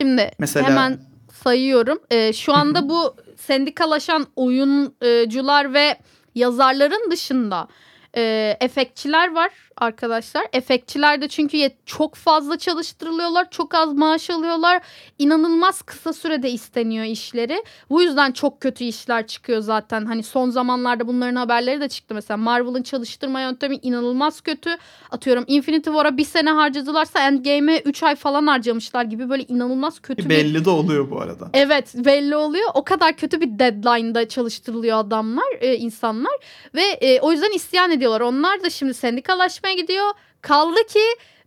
Şimdi 0.00 0.30
Mesela- 0.38 0.66
hemen 0.70 1.00
sayıyorum. 1.42 1.98
Ee, 2.10 2.32
şu 2.32 2.54
anda 2.54 2.88
bu 2.88 3.16
sendikalaşan 3.36 4.26
oyuncular 4.36 5.74
ve 5.74 5.96
yazarların 6.34 7.10
dışında 7.10 7.68
e, 8.16 8.56
efektçiler 8.60 9.34
var 9.34 9.69
arkadaşlar. 9.80 10.46
Efektçiler 10.52 11.22
de 11.22 11.28
çünkü 11.28 11.70
çok 11.86 12.14
fazla 12.14 12.58
çalıştırılıyorlar. 12.58 13.50
Çok 13.50 13.74
az 13.74 13.92
maaş 13.92 14.30
alıyorlar. 14.30 14.82
İnanılmaz 15.18 15.82
kısa 15.82 16.12
sürede 16.12 16.50
isteniyor 16.50 17.04
işleri. 17.04 17.64
Bu 17.90 18.02
yüzden 18.02 18.32
çok 18.32 18.60
kötü 18.60 18.84
işler 18.84 19.26
çıkıyor 19.26 19.60
zaten. 19.60 20.06
Hani 20.06 20.22
son 20.22 20.50
zamanlarda 20.50 21.06
bunların 21.06 21.36
haberleri 21.36 21.80
de 21.80 21.88
çıktı. 21.88 22.14
Mesela 22.14 22.36
Marvel'ın 22.36 22.82
çalıştırma 22.82 23.40
yöntemi 23.40 23.76
inanılmaz 23.82 24.40
kötü. 24.40 24.76
Atıyorum 25.10 25.44
Infinity 25.46 25.90
War'a 25.90 26.16
bir 26.16 26.24
sene 26.24 26.50
harcadılarsa 26.50 27.26
Endgame'e 27.26 27.80
3 27.80 28.02
ay 28.02 28.16
falan 28.16 28.46
harcamışlar 28.46 29.04
gibi 29.04 29.30
böyle 29.30 29.42
inanılmaz 29.42 30.00
kötü 30.00 30.24
bir 30.24 30.30
Belli 30.30 30.64
de 30.64 30.70
oluyor 30.70 31.10
bu 31.10 31.20
arada. 31.20 31.50
Evet 31.54 31.94
belli 31.94 32.36
oluyor. 32.36 32.70
O 32.74 32.84
kadar 32.84 33.16
kötü 33.16 33.40
bir 33.40 33.58
deadline'da 33.58 34.28
çalıştırılıyor 34.28 34.98
adamlar, 34.98 35.46
e, 35.60 35.76
insanlar 35.76 36.32
ve 36.74 36.82
e, 36.82 37.20
o 37.20 37.32
yüzden 37.32 37.52
isyan 37.52 37.90
ediyorlar. 37.90 38.20
Onlar 38.20 38.64
da 38.64 38.70
şimdi 38.70 38.94
sendikalaşmaya 38.94 39.69
gidiyor. 39.72 40.06
Kaldı 40.42 40.86
ki 40.92 41.00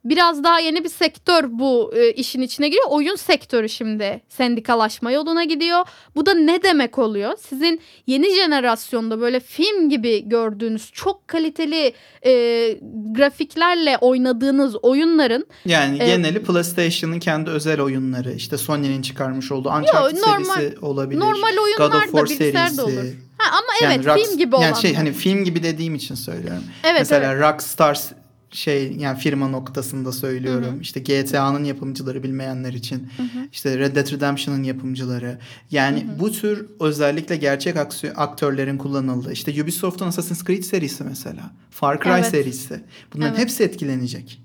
biraz 0.06 0.44
daha 0.44 0.60
yeni 0.60 0.84
bir 0.84 0.90
sektör 0.90 1.44
bu 1.50 1.94
e, 1.96 2.12
işin 2.12 2.42
içine 2.42 2.68
giriyor. 2.68 2.86
Oyun 2.90 3.16
sektörü 3.16 3.70
şimdi 3.70 4.22
sendikalaşma 4.30 5.12
yoluna 5.12 5.44
gidiyor. 5.44 5.86
Bu 6.16 6.26
da 6.26 6.34
ne 6.34 6.64
demek 6.64 7.00
oluyor? 7.00 7.32
Sizin 7.50 7.82
yeni 8.08 8.36
jenerasyonda 8.36 9.22
böyle 9.22 9.40
film 9.40 9.90
gibi 9.90 10.30
gördüğünüz 10.30 10.92
çok 10.94 11.28
kaliteli 11.28 11.94
e, 12.26 12.32
grafiklerle 13.18 13.98
oynadığınız 14.02 14.76
oyunların 14.84 15.46
Yani 15.66 15.98
Evet. 16.02 16.08
geneli 16.08 16.44
PlayStation'ın 16.44 17.20
kendi 17.20 17.50
özel 17.50 17.82
oyunları, 17.82 18.34
işte 18.34 18.58
Sony'nin 18.58 19.02
çıkarmış 19.02 19.52
olduğu 19.52 19.70
Uncharted 19.70 20.18
normal- 20.18 20.44
serisi 20.56 20.80
olabilir. 20.80 21.20
normal 21.20 21.52
God 21.56 21.64
oyunlar 21.64 21.98
of 21.98 22.02
da 22.04 22.06
War 22.06 22.26
bilgisayarda 22.26 22.70
serisi. 22.70 22.82
olur. 22.82 23.06
Ha, 23.44 23.58
ama 23.58 23.68
Yani 23.90 23.94
evet 23.96 24.06
Rock- 24.06 24.26
film 24.26 24.38
gibi 24.38 24.56
olan. 24.56 24.64
Yani 24.64 24.82
şey 24.82 24.94
hani 24.94 25.14
film 25.14 25.44
gibi 25.44 25.64
dediğim 25.64 25.96
için 25.96 26.16
söylüyorum. 26.16 26.64
Evet, 26.84 26.96
Mesela 27.00 27.34
evet. 27.34 27.44
Rockstar 27.54 28.00
şey 28.52 28.92
yani 28.94 29.20
firma 29.20 29.48
noktasında 29.48 30.12
söylüyorum. 30.12 30.82
İşte 30.82 31.00
GTA'nın 31.00 31.64
yapımcıları 31.64 32.24
bilmeyenler 32.24 32.74
için. 32.74 33.10
işte 33.52 33.78
Red 33.78 33.96
Dead 33.96 34.12
Redemption'ın 34.12 34.64
yapımcıları. 34.64 35.40
Yani 35.72 36.06
bu 36.20 36.32
tür 36.32 36.66
özellikle 36.80 37.36
gerçek 37.36 37.76
aktörlerin 38.16 38.78
kullanıldığı. 38.78 39.32
işte 39.34 39.64
Ubisoft'un 39.64 40.08
Assassin's 40.08 40.44
Creed 40.46 40.64
serisi 40.64 41.04
mesela. 41.04 41.52
Far 41.72 42.00
Cry 42.04 42.10
Evet. 42.10 42.26
serisi. 42.26 42.84
Bunların 43.14 43.32
Evet. 43.34 43.42
hepsi 43.44 43.64
etkilenecek. 43.64 44.43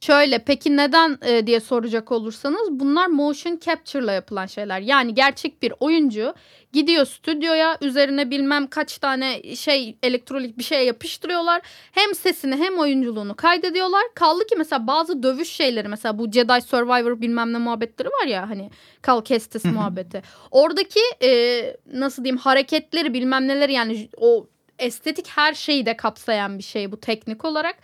Şöyle 0.00 0.38
peki 0.38 0.76
neden 0.76 1.18
e, 1.22 1.46
diye 1.46 1.60
soracak 1.60 2.12
olursanız 2.12 2.70
bunlar 2.70 3.06
motion 3.06 3.58
capture 3.64 4.04
ile 4.04 4.12
yapılan 4.12 4.46
şeyler. 4.46 4.80
Yani 4.80 5.14
gerçek 5.14 5.62
bir 5.62 5.72
oyuncu 5.80 6.34
gidiyor 6.72 7.06
stüdyoya 7.06 7.78
üzerine 7.80 8.30
bilmem 8.30 8.66
kaç 8.66 8.98
tane 8.98 9.56
şey 9.56 9.96
elektronik 10.02 10.58
bir 10.58 10.62
şey 10.62 10.86
yapıştırıyorlar. 10.86 11.62
Hem 11.92 12.14
sesini 12.14 12.56
hem 12.56 12.78
oyunculuğunu 12.78 13.36
kaydediyorlar. 13.36 14.02
Kaldı 14.14 14.46
ki 14.46 14.54
mesela 14.58 14.86
bazı 14.86 15.22
dövüş 15.22 15.48
şeyleri 15.48 15.88
mesela 15.88 16.18
bu 16.18 16.30
Jedi 16.30 16.60
Survivor 16.66 17.20
bilmem 17.20 17.52
ne 17.52 17.58
muhabbetleri 17.58 18.08
var 18.08 18.26
ya 18.26 18.50
hani 18.50 18.70
Cal 19.06 19.20
Kestis 19.20 19.64
muhabbeti. 19.64 20.22
Oradaki 20.50 21.00
e, 21.22 21.62
nasıl 21.92 22.24
diyeyim 22.24 22.38
hareketleri 22.38 23.14
bilmem 23.14 23.48
neleri 23.48 23.72
yani 23.72 24.08
o 24.16 24.46
estetik 24.78 25.28
her 25.28 25.54
şeyi 25.54 25.86
de 25.86 25.96
kapsayan 25.96 26.58
bir 26.58 26.62
şey 26.62 26.92
bu 26.92 27.00
teknik 27.00 27.44
olarak. 27.44 27.76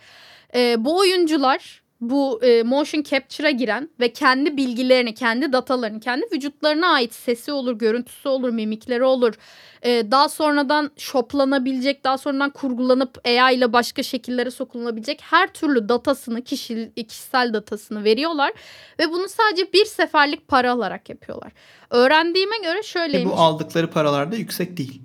E, 0.55 0.75
bu 0.85 0.97
oyuncular 0.97 1.86
bu 2.01 2.43
e, 2.43 2.63
motion 2.63 3.03
capture'a 3.03 3.51
giren 3.51 3.89
ve 3.99 4.13
kendi 4.13 4.57
bilgilerini, 4.57 5.13
kendi 5.13 5.53
datalarını, 5.53 5.99
kendi 5.99 6.25
vücutlarına 6.33 6.87
ait 6.87 7.13
sesi 7.13 7.51
olur, 7.51 7.79
görüntüsü 7.79 8.29
olur, 8.29 8.49
mimikleri 8.49 9.03
olur. 9.03 9.33
E, 9.81 10.11
daha 10.11 10.29
sonradan 10.29 10.91
shoplanabilecek, 10.97 12.03
daha 12.03 12.17
sonradan 12.17 12.49
kurgulanıp 12.49 13.27
AI 13.27 13.55
ile 13.55 13.73
başka 13.73 14.03
şekillere 14.03 14.51
sokulanabilecek 14.51 15.21
her 15.23 15.53
türlü 15.53 15.89
datasını, 15.89 16.41
kişi, 16.41 16.91
kişisel 17.07 17.53
datasını 17.53 18.03
veriyorlar. 18.03 18.53
Ve 18.99 19.11
bunu 19.11 19.29
sadece 19.29 19.73
bir 19.73 19.85
seferlik 19.85 20.47
para 20.47 20.71
alarak 20.71 21.09
yapıyorlar. 21.09 21.51
Öğrendiğime 21.89 22.57
göre 22.57 22.83
şöyleymiş. 22.83 23.33
bu 23.33 23.39
aldıkları 23.39 23.89
paralar 23.89 24.31
da 24.31 24.35
yüksek 24.35 24.77
değil. 24.77 25.01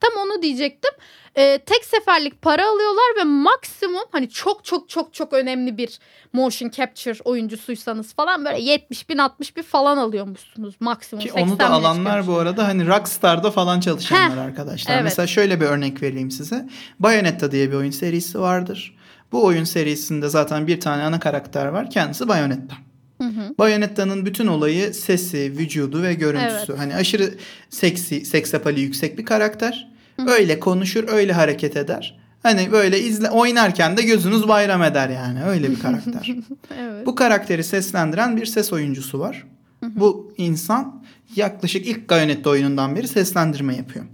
Tam 0.00 0.12
onu 0.22 0.42
diyecektim. 0.42 0.90
Ee, 1.38 1.58
tek 1.66 1.84
seferlik 1.84 2.42
para 2.42 2.68
alıyorlar 2.68 3.16
ve 3.20 3.24
maksimum 3.24 4.04
hani 4.12 4.28
çok 4.28 4.64
çok 4.64 4.88
çok 4.88 5.14
çok 5.14 5.32
önemli 5.32 5.76
bir 5.78 5.98
motion 6.32 6.70
capture 6.70 7.18
oyuncusuysanız 7.24 8.14
falan 8.14 8.44
böyle 8.44 8.60
70 8.60 9.08
bin 9.08 9.18
60 9.18 9.56
bin 9.56 9.62
falan 9.62 9.96
alıyormuşsunuz 9.96 10.74
maksimum. 10.80 11.24
Ki 11.24 11.28
80 11.28 11.42
onu 11.42 11.58
da 11.58 11.70
alanlar 11.70 12.26
bu 12.26 12.36
arada 12.36 12.68
hani 12.68 12.86
Rockstar'da 12.86 13.50
falan 13.50 13.80
çalışanlar 13.80 14.38
Heh, 14.38 14.42
arkadaşlar. 14.42 14.94
evet. 14.94 15.04
Mesela 15.04 15.26
şöyle 15.26 15.60
bir 15.60 15.66
örnek 15.66 16.02
vereyim 16.02 16.30
size. 16.30 16.68
Bayonetta 16.98 17.52
diye 17.52 17.70
bir 17.70 17.76
oyun 17.76 17.90
serisi 17.90 18.40
vardır. 18.40 18.96
Bu 19.32 19.44
oyun 19.44 19.64
serisinde 19.64 20.28
zaten 20.28 20.66
bir 20.66 20.80
tane 20.80 21.02
ana 21.02 21.20
karakter 21.20 21.66
var. 21.66 21.90
Kendisi 21.90 22.28
Bayonetta. 22.28 22.74
Hı 23.22 23.28
hı. 23.28 23.54
Bayonetta'nın 23.58 24.26
bütün 24.26 24.46
olayı 24.46 24.94
sesi, 24.94 25.38
vücudu 25.58 26.02
ve 26.02 26.14
görüntüsü. 26.14 26.72
Evet. 26.72 26.80
Hani 26.80 26.94
aşırı 26.94 27.34
seksi, 27.70 28.24
seks 28.24 28.54
apali 28.54 28.80
yüksek 28.80 29.18
bir 29.18 29.24
karakter. 29.24 29.97
Öyle 30.26 30.60
konuşur, 30.60 31.04
öyle 31.08 31.32
hareket 31.32 31.76
eder. 31.76 32.18
Hani 32.42 32.72
böyle 32.72 33.00
izle 33.00 33.30
oynarken 33.30 33.96
de 33.96 34.02
gözünüz 34.02 34.48
bayram 34.48 34.82
eder 34.82 35.08
yani. 35.08 35.44
Öyle 35.44 35.70
bir 35.70 35.80
karakter. 35.80 36.34
Evet. 36.78 37.06
Bu 37.06 37.14
karakteri 37.14 37.64
seslendiren 37.64 38.36
bir 38.36 38.46
ses 38.46 38.72
oyuncusu 38.72 39.18
var. 39.18 39.46
Bu 39.82 40.34
insan 40.36 41.02
yaklaşık 41.36 41.86
ilk 41.86 42.10
Bayonetta 42.10 42.50
oyunundan 42.50 42.96
beri 42.96 43.08
seslendirme 43.08 43.76
yapıyor. 43.76 44.04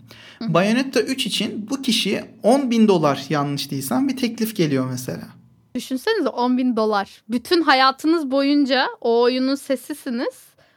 Bayonetta 0.40 1.00
3 1.00 1.26
için 1.26 1.66
bu 1.70 1.82
kişiye 1.82 2.24
10 2.42 2.70
bin 2.70 2.88
dolar 2.88 3.24
yanlış 3.28 3.70
değilsem 3.70 4.08
bir 4.08 4.16
teklif 4.16 4.56
geliyor 4.56 4.86
mesela. 4.90 5.22
Düşünsenize 5.74 6.28
10 6.28 6.58
bin 6.58 6.76
dolar. 6.76 7.22
Bütün 7.28 7.62
hayatınız 7.62 8.30
boyunca 8.30 8.86
o 9.00 9.22
oyunun 9.22 9.54
sesisiniz. 9.54 10.34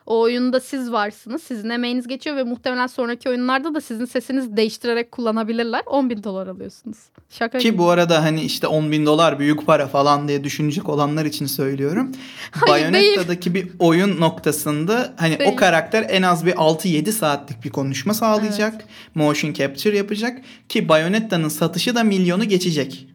O 0.08 0.20
oyunda 0.20 0.60
siz 0.60 0.92
varsınız. 0.92 1.44
Sizin 1.44 1.70
emeğiniz 1.70 2.08
geçiyor 2.08 2.36
ve 2.36 2.44
muhtemelen 2.44 2.88
sonraki 2.88 3.30
oyunlarda 3.30 3.76
da 3.76 3.82
sizin 3.82 4.06
sesinizi 4.06 4.58
değiştirerek 4.58 5.12
kullanabilirler. 5.12 5.84
10 5.86 6.10
bin 6.10 6.24
dolar 6.24 6.48
alıyorsunuz. 6.48 6.98
Şaka 7.30 7.58
gibi. 7.58 7.72
Ki 7.72 7.78
bu 7.78 7.90
arada 7.90 8.24
hani 8.24 8.42
işte 8.42 8.68
10 8.68 8.92
bin 8.92 9.06
dolar 9.06 9.40
büyük 9.40 9.66
para 9.66 9.88
falan 9.88 10.28
diye 10.28 10.44
düşünecek 10.44 10.90
olanlar 10.90 11.26
için 11.26 11.46
söylüyorum. 11.46 12.12
Hayır, 12.52 12.94
Bayonetta'daki 12.94 13.54
bir 13.54 13.68
oyun 13.80 14.20
noktasında 14.20 15.14
hani 15.18 15.40
Değil. 15.40 15.52
o 15.54 15.56
karakter 15.56 16.06
en 16.10 16.22
az 16.22 16.46
bir 16.46 16.54
6-7 16.54 17.12
saatlik 17.12 17.64
bir 17.64 17.70
konuşma 17.70 18.14
sağlayacak. 18.14 18.84
Motion 19.16 19.54
capture 19.54 19.98
yapacak. 19.98 20.42
Ki 20.70 20.90
Bayonetta'nın 20.90 21.50
satışı 21.50 21.96
da 21.96 22.04
milyonu 22.04 22.44
geçecek. 22.44 23.08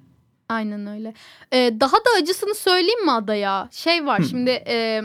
Aynen 0.49 0.87
öyle. 0.87 1.15
Ee, 1.53 1.73
daha 1.81 1.97
da 1.97 2.11
acısını 2.23 2.55
söyleyeyim 2.55 3.05
mi 3.05 3.13
adaya? 3.13 3.69
Şey 3.73 4.07
var 4.07 4.23
şimdi 4.31 4.51
e, 4.51 5.03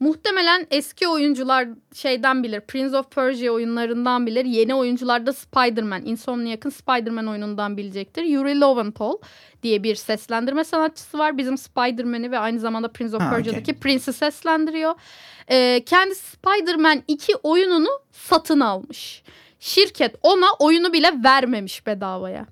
muhtemelen 0.00 0.66
eski 0.70 1.08
oyuncular 1.08 1.68
şeyden 1.94 2.42
bilir. 2.42 2.60
Prince 2.60 2.96
of 2.96 3.10
Persia 3.10 3.52
oyunlarından 3.52 4.26
bilir. 4.26 4.44
Yeni 4.44 4.74
oyuncular 4.74 5.26
da 5.26 5.32
Spider-Man, 5.32 6.06
Insomniac'ın 6.06 6.70
Spider-Man 6.70 7.26
oyunundan 7.26 7.76
bilecektir. 7.76 8.22
Yuri 8.22 8.60
Lowenthal 8.60 9.12
diye 9.62 9.82
bir 9.82 9.94
seslendirme 9.94 10.64
sanatçısı 10.64 11.18
var. 11.18 11.38
Bizim 11.38 11.58
Spider-Man'i 11.58 12.30
ve 12.30 12.38
aynı 12.38 12.60
zamanda 12.60 12.88
Prince 12.92 13.16
of 13.16 13.22
Ha, 13.22 13.30
Persia'daki 13.30 13.74
Prince'i 13.80 14.12
seslendiriyor. 14.14 14.94
Ee, 15.50 15.82
kendisi 15.86 16.26
Spider-Man 16.30 17.02
2 17.08 17.36
oyununu 17.42 17.88
satın 18.12 18.60
almış. 18.60 19.22
Şirket 19.60 20.14
ona 20.22 20.46
oyunu 20.58 20.92
bile 20.92 21.12
vermemiş 21.24 21.86
bedavaya. 21.86 22.46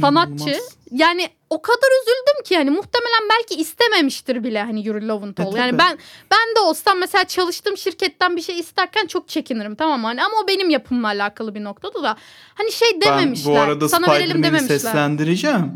Sanatçı 0.00 0.44
İnanılmaz. 0.44 0.76
yani 0.90 1.28
o 1.54 1.62
kadar 1.62 2.02
üzüldüm 2.02 2.44
ki 2.44 2.56
hani 2.56 2.70
muhtemelen 2.70 3.28
belki 3.30 3.54
istememiştir 3.60 4.44
bile 4.44 4.62
hani 4.62 4.86
Yuri 4.86 5.08
Lowenthal. 5.08 5.54
E, 5.56 5.58
yani 5.58 5.78
ben 5.78 5.98
ben 6.30 6.56
de 6.56 6.60
olsam 6.60 6.98
mesela 6.98 7.24
çalıştığım 7.24 7.76
şirketten 7.76 8.36
bir 8.36 8.42
şey 8.42 8.58
isterken 8.58 9.06
çok 9.06 9.28
çekinirim 9.28 9.74
tamam 9.74 10.00
mı? 10.00 10.06
Hani 10.06 10.24
ama 10.24 10.34
o 10.44 10.48
benim 10.48 10.70
yapımla 10.70 11.06
alakalı 11.06 11.54
bir 11.54 11.64
noktada 11.64 12.02
da 12.02 12.16
hani 12.54 12.72
şey 12.72 13.00
dememişler. 13.00 13.54
Ben 13.54 13.60
bu 13.60 13.64
arada 13.64 13.88
sana 13.88 14.12
verelim 14.12 14.42
dememişler. 14.42 14.78
seslendireceğim. 14.78 15.72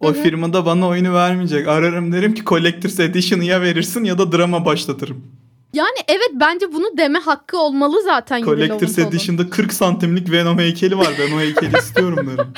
O 0.00 0.08
Hı 0.08 0.10
hı. 0.10 0.22
firmada 0.22 0.66
bana 0.66 0.88
oyunu 0.88 1.14
vermeyecek. 1.14 1.68
Ararım 1.68 2.12
derim 2.12 2.34
ki 2.34 2.44
Collector's 2.44 3.00
Edition'ı 3.00 3.44
ya 3.44 3.62
verirsin 3.62 4.04
ya 4.04 4.18
da 4.18 4.32
drama 4.32 4.64
başlatırım. 4.64 5.39
Yani 5.72 5.96
evet 6.08 6.30
bence 6.32 6.72
bunu 6.72 6.96
deme 6.98 7.18
hakkı 7.18 7.58
olmalı 7.58 8.02
zaten 8.04 8.42
Collector's. 8.42 8.98
Edition'da 8.98 9.50
40 9.50 9.72
santimlik 9.72 10.30
Venom 10.30 10.58
heykeli 10.58 10.98
var. 10.98 11.08
Ben 11.18 11.36
o 11.36 11.40
heykeli 11.40 11.78
istiyorum 11.78 12.16
derim. 12.36 12.52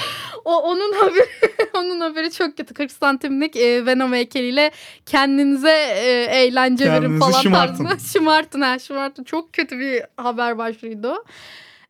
O 0.44 0.56
onun 0.56 0.92
haberi 0.92 1.26
onun 1.76 2.00
haberi 2.00 2.32
çok 2.32 2.56
kötü. 2.56 2.74
40 2.74 2.92
santimlik 2.92 3.56
e, 3.56 3.86
Venom 3.86 4.12
heykeliyle 4.12 4.70
kendinize 5.06 5.70
e, 5.94 6.26
eğlence 6.30 6.84
verin 6.84 7.00
Kendinizi 7.02 7.20
falan 7.20 7.42
şımartın. 7.42 7.84
tarzında. 7.84 8.08
şımartın 8.12 8.60
ha 8.60 8.78
şımartın. 8.78 9.24
Çok 9.24 9.52
kötü 9.52 9.78
bir 9.78 10.02
haber 10.16 10.58
başlığıydı 10.58 11.08
o. 11.08 11.24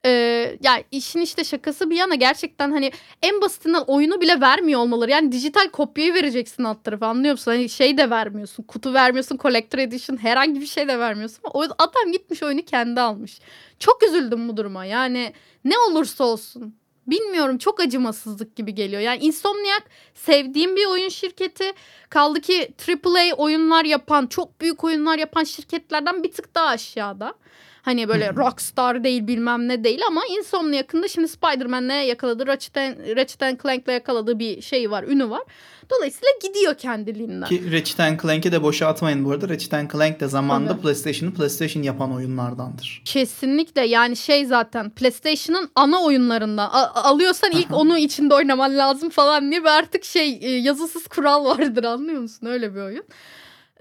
Ee, 0.07 0.59
yani 0.63 0.85
işin 0.91 1.21
işte 1.21 1.45
şakası 1.45 1.91
bir 1.91 1.97
yana 1.97 2.15
gerçekten 2.15 2.71
hani 2.71 2.93
en 3.23 3.41
basitinden 3.41 3.85
oyunu 3.87 4.21
bile 4.21 4.41
vermiyor 4.41 4.81
olmaları. 4.81 5.11
Yani 5.11 5.33
dijital 5.33 5.69
kopyayı 5.69 6.15
vereceksin 6.15 6.65
alt 6.65 6.85
tarafa 6.85 7.07
anlıyor 7.07 7.33
musun? 7.33 7.51
Hani 7.51 7.69
şey 7.69 7.99
de 7.99 8.11
vermiyorsun. 8.11 8.63
Kutu 8.63 8.95
vermiyorsun. 8.95 9.39
Collector 9.39 9.79
Edition 9.79 10.17
herhangi 10.17 10.61
bir 10.61 10.67
şey 10.67 10.89
de 10.89 10.99
vermiyorsun. 10.99 11.41
O 11.53 11.63
adam 11.63 12.13
gitmiş 12.13 12.43
oyunu 12.43 12.63
kendi 12.63 13.01
almış. 13.01 13.41
Çok 13.79 14.03
üzüldüm 14.03 14.49
bu 14.49 14.57
duruma. 14.57 14.85
Yani 14.85 15.33
ne 15.65 15.79
olursa 15.79 16.25
olsun. 16.25 16.75
Bilmiyorum 17.07 17.59
çok 17.59 17.81
acımasızlık 17.81 18.57
gibi 18.57 18.75
geliyor. 18.75 19.03
Yani 19.03 19.19
Insomniac 19.25 19.85
sevdiğim 20.15 20.77
bir 20.77 20.87
oyun 20.87 21.09
şirketi. 21.09 21.73
Kaldı 22.09 22.41
ki 22.41 22.75
AAA 22.89 23.35
oyunlar 23.37 23.85
yapan, 23.85 24.27
çok 24.27 24.61
büyük 24.61 24.85
oyunlar 24.85 25.19
yapan 25.19 25.45
şirketlerden 25.45 26.23
bir 26.23 26.33
tık 26.33 26.55
daha 26.55 26.67
aşağıda. 26.67 27.35
Hani 27.83 28.09
böyle 28.09 28.35
Rockstar 28.37 29.05
değil 29.05 29.27
bilmem 29.27 29.69
ne 29.69 29.85
değil 29.85 30.01
ama 30.09 30.23
Insomniac'ın 30.39 31.03
da 31.03 31.09
şimdi 31.09 31.29
Spider-Man'le 31.29 32.07
yakaladığı 32.07 32.47
Ratchet, 32.47 32.77
Ratchet 33.17 33.63
Clank'le 33.63 33.89
yakaladığı 33.89 34.39
bir 34.39 34.63
şey 34.63 34.91
var, 34.91 35.03
ünü 35.03 35.31
var. 35.31 35.43
Dolayısıyla 35.91 36.29
gidiyor 36.43 36.75
kendiliğinden. 36.75 37.49
Ki 37.49 37.73
Ratchet 37.73 38.23
Clank'i 38.23 38.53
de 38.53 38.63
boşa 38.63 38.87
atmayın 38.87 39.25
bu 39.25 39.31
arada. 39.31 39.49
Ratchet 39.49 39.93
Clank 39.93 40.21
de 40.21 40.29
zamanında 40.29 40.73
Tabii. 40.73 40.83
PlayStation'ı 40.83 41.35
PlayStation 41.35 41.83
yapan 41.83 42.15
oyunlardandır. 42.15 43.03
Kesinlikle 43.05 43.87
yani 43.87 44.17
şey 44.17 44.47
zaten 44.47 44.91
PlayStation'ın 44.91 45.71
ana 45.75 46.03
oyunlarından 46.03 46.69
A- 46.73 47.03
alıyorsan 47.03 47.51
ilk 47.51 47.71
onu 47.73 47.99
içinde 47.99 48.35
oynaman 48.35 48.79
lazım 48.79 49.11
falan 49.11 49.51
diye 49.51 49.61
bir 49.61 49.69
artık 49.79 50.05
şey 50.05 50.39
e, 50.43 50.51
yazısız 50.51 51.07
kural 51.07 51.45
vardır 51.59 51.85
anlıyor 51.85 52.21
musun 52.21 52.47
öyle 52.47 52.75
bir 52.75 52.81
oyun. 52.81 53.05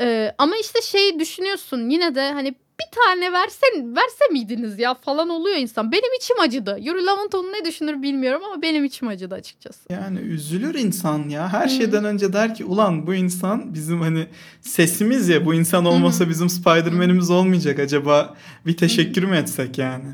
Ee, 0.01 0.35
ama 0.37 0.55
işte 0.57 0.81
şey 0.81 1.19
düşünüyorsun 1.19 1.89
yine 1.89 2.15
de 2.15 2.31
hani 2.31 2.55
bir 2.81 2.95
tane 3.05 3.33
versen 3.33 3.95
verse 3.95 4.25
miydiniz 4.31 4.79
ya 4.79 4.93
falan 4.93 5.29
oluyor 5.29 5.57
insan. 5.57 5.91
Benim 5.91 6.13
içim 6.19 6.39
acıdı. 6.39 6.77
Yuri 6.81 7.05
Lowenthal 7.05 7.43
ne 7.43 7.65
düşünür 7.65 8.01
bilmiyorum 8.01 8.41
ama 8.51 8.61
benim 8.61 8.83
içim 8.85 9.07
acıdı 9.07 9.35
açıkçası. 9.35 9.79
Yani 9.89 10.19
üzülür 10.19 10.75
insan 10.75 11.29
ya. 11.29 11.53
Her 11.53 11.67
şeyden 11.67 12.05
önce 12.05 12.33
der 12.33 12.55
ki 12.55 12.65
ulan 12.65 13.07
bu 13.07 13.13
insan 13.13 13.73
bizim 13.73 14.01
hani 14.01 14.27
sesimiz 14.61 15.29
ya 15.29 15.45
bu 15.45 15.53
insan 15.53 15.85
olmasa 15.85 16.29
bizim 16.29 16.49
Spider-Man'imiz 16.49 17.29
olmayacak. 17.29 17.79
Acaba 17.79 18.35
bir 18.65 18.77
teşekkür 18.77 19.23
mü 19.23 19.35
etsek 19.35 19.77
yani? 19.77 20.05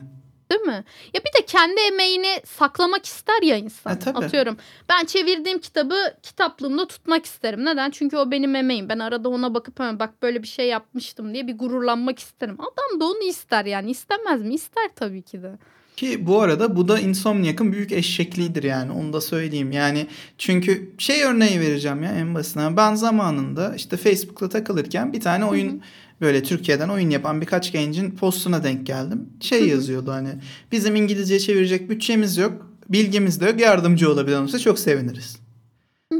Değil 0.51 0.61
mi? 0.61 0.83
Ya 1.13 1.21
bir 1.21 1.41
de 1.41 1.45
kendi 1.45 1.81
emeğini 1.81 2.41
saklamak 2.45 3.05
ister 3.05 3.41
ya 3.41 3.55
insan. 3.57 3.95
E, 3.95 3.99
tabii. 3.99 4.25
Atıyorum. 4.25 4.57
Ben 4.89 5.05
çevirdiğim 5.05 5.59
kitabı 5.59 5.95
kitaplığımda 6.23 6.87
tutmak 6.87 7.25
isterim. 7.25 7.65
Neden? 7.65 7.91
Çünkü 7.91 8.17
o 8.17 8.31
benim 8.31 8.55
emeğim. 8.55 8.89
Ben 8.89 8.99
arada 8.99 9.29
ona 9.29 9.53
bakıp 9.53 9.79
"Ha, 9.79 9.99
bak 9.99 10.21
böyle 10.21 10.43
bir 10.43 10.47
şey 10.47 10.67
yapmıştım 10.67 11.33
diye 11.33 11.47
bir 11.47 11.57
gururlanmak 11.57 12.19
isterim. 12.19 12.57
Adam 12.59 12.99
da 12.99 13.05
onu 13.05 13.23
ister 13.23 13.65
yani. 13.65 13.91
İstemez 13.91 14.41
mi? 14.41 14.53
İster 14.53 14.89
tabii 14.95 15.21
ki 15.21 15.41
de. 15.43 15.51
Ki 15.97 16.27
bu 16.27 16.41
arada 16.41 16.75
bu 16.75 16.87
da 16.87 16.99
Insomniac'ın 16.99 17.71
büyük 17.73 17.91
eşekliğidir 17.91 18.63
yani 18.63 18.91
onu 18.91 19.13
da 19.13 19.21
söyleyeyim. 19.21 19.71
Yani 19.71 20.07
çünkü 20.37 20.91
şey 20.97 21.23
örneği 21.23 21.59
vereceğim 21.61 22.03
ya 22.03 22.11
en 22.11 22.35
basitinden. 22.35 22.77
Ben 22.77 22.95
zamanında 22.95 23.75
işte 23.75 23.97
Facebook'ta 23.97 24.49
takılırken 24.49 25.13
bir 25.13 25.21
tane 25.21 25.45
oyun 25.45 25.81
böyle 26.21 26.43
Türkiye'den 26.43 26.89
oyun 26.89 27.09
yapan 27.09 27.41
birkaç 27.41 27.71
gencin 27.71 28.11
postuna 28.11 28.63
denk 28.63 28.85
geldim. 28.87 29.29
Şey 29.39 29.67
yazıyordu 29.67 30.11
hani 30.11 30.29
bizim 30.71 30.95
İngilizce 30.95 31.39
çevirecek 31.39 31.89
bütçemiz 31.89 32.37
yok, 32.37 32.71
bilgimiz 32.89 33.41
de 33.41 33.45
yok, 33.45 33.59
yardımcı 33.59 34.11
olabilen 34.11 34.41
olursa 34.41 34.59
çok 34.59 34.79
seviniriz. 34.79 35.37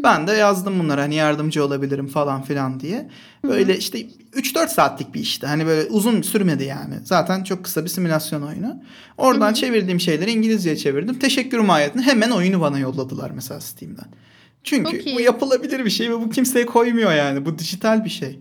Ben 0.03 0.27
de 0.27 0.31
yazdım 0.31 0.79
bunlara 0.79 1.01
hani 1.01 1.15
yardımcı 1.15 1.65
olabilirim 1.65 2.07
falan 2.07 2.41
filan 2.41 2.79
diye. 2.79 3.10
Böyle 3.43 3.77
işte 3.77 4.01
3-4 4.33 4.67
saatlik 4.67 5.13
bir 5.13 5.19
işti. 5.19 5.47
Hani 5.47 5.65
böyle 5.65 5.89
uzun 5.89 6.21
sürmedi 6.21 6.63
yani. 6.63 6.95
Zaten 7.03 7.43
çok 7.43 7.63
kısa 7.63 7.83
bir 7.83 7.89
simülasyon 7.89 8.41
oyunu. 8.41 8.83
Oradan 9.17 9.53
çevirdiğim 9.53 9.99
şeyleri 9.99 10.31
İngilizceye 10.31 10.75
çevirdim. 10.77 11.19
Teşekkür 11.19 11.60
mahiyetinde 11.60 12.03
hemen 12.03 12.31
oyunu 12.31 12.62
bana 12.62 12.79
yolladılar 12.79 13.31
mesela 13.31 13.62
Steam'den. 13.62 14.07
Çünkü 14.63 15.15
bu 15.15 15.21
yapılabilir 15.21 15.86
bir 15.86 15.89
şey 15.89 16.10
ve 16.10 16.13
bu 16.13 16.29
kimseye 16.29 16.65
koymuyor 16.65 17.13
yani. 17.13 17.45
Bu 17.45 17.60
dijital 17.60 18.05
bir 18.05 18.10
şey. 18.10 18.39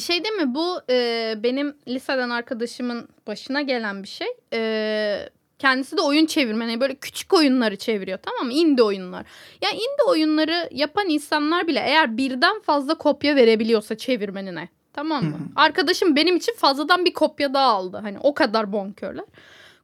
Bir 0.00 0.04
şey 0.04 0.24
değil 0.24 0.34
mi? 0.34 0.54
Bu 0.54 0.80
e, 0.90 1.34
benim 1.42 1.76
liseden 1.88 2.30
arkadaşımın 2.30 3.08
başına 3.26 3.62
gelen 3.62 4.02
bir 4.02 4.08
şey. 4.08 4.26
E, 4.52 5.28
kendisi 5.58 5.96
de 5.96 6.00
oyun 6.00 6.26
çevirmeni. 6.26 6.80
Böyle 6.80 6.94
küçük 6.94 7.32
oyunları 7.32 7.76
çeviriyor 7.76 8.18
tamam 8.22 8.46
mı? 8.46 8.52
Indie 8.52 8.84
oyunlar. 8.84 9.26
Ya 9.62 9.70
indie 9.70 10.04
oyunları 10.08 10.68
yapan 10.72 11.08
insanlar 11.08 11.66
bile 11.66 11.80
eğer 11.80 12.16
birden 12.16 12.60
fazla 12.60 12.94
kopya 12.94 13.36
verebiliyorsa 13.36 13.96
çevirmenine. 13.96 14.68
Tamam 14.92 15.24
mı? 15.24 15.38
Arkadaşım 15.56 16.16
benim 16.16 16.36
için 16.36 16.54
fazladan 16.56 17.04
bir 17.04 17.14
kopya 17.14 17.54
daha 17.54 17.72
aldı. 17.72 17.98
Hani 18.02 18.18
o 18.18 18.34
kadar 18.34 18.72
bonkörler. 18.72 19.24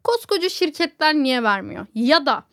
Koskoca 0.05 0.49
şirketler 0.49 1.15
niye 1.15 1.43
vermiyor? 1.43 1.87
Ya 1.95 2.27
da 2.27 2.45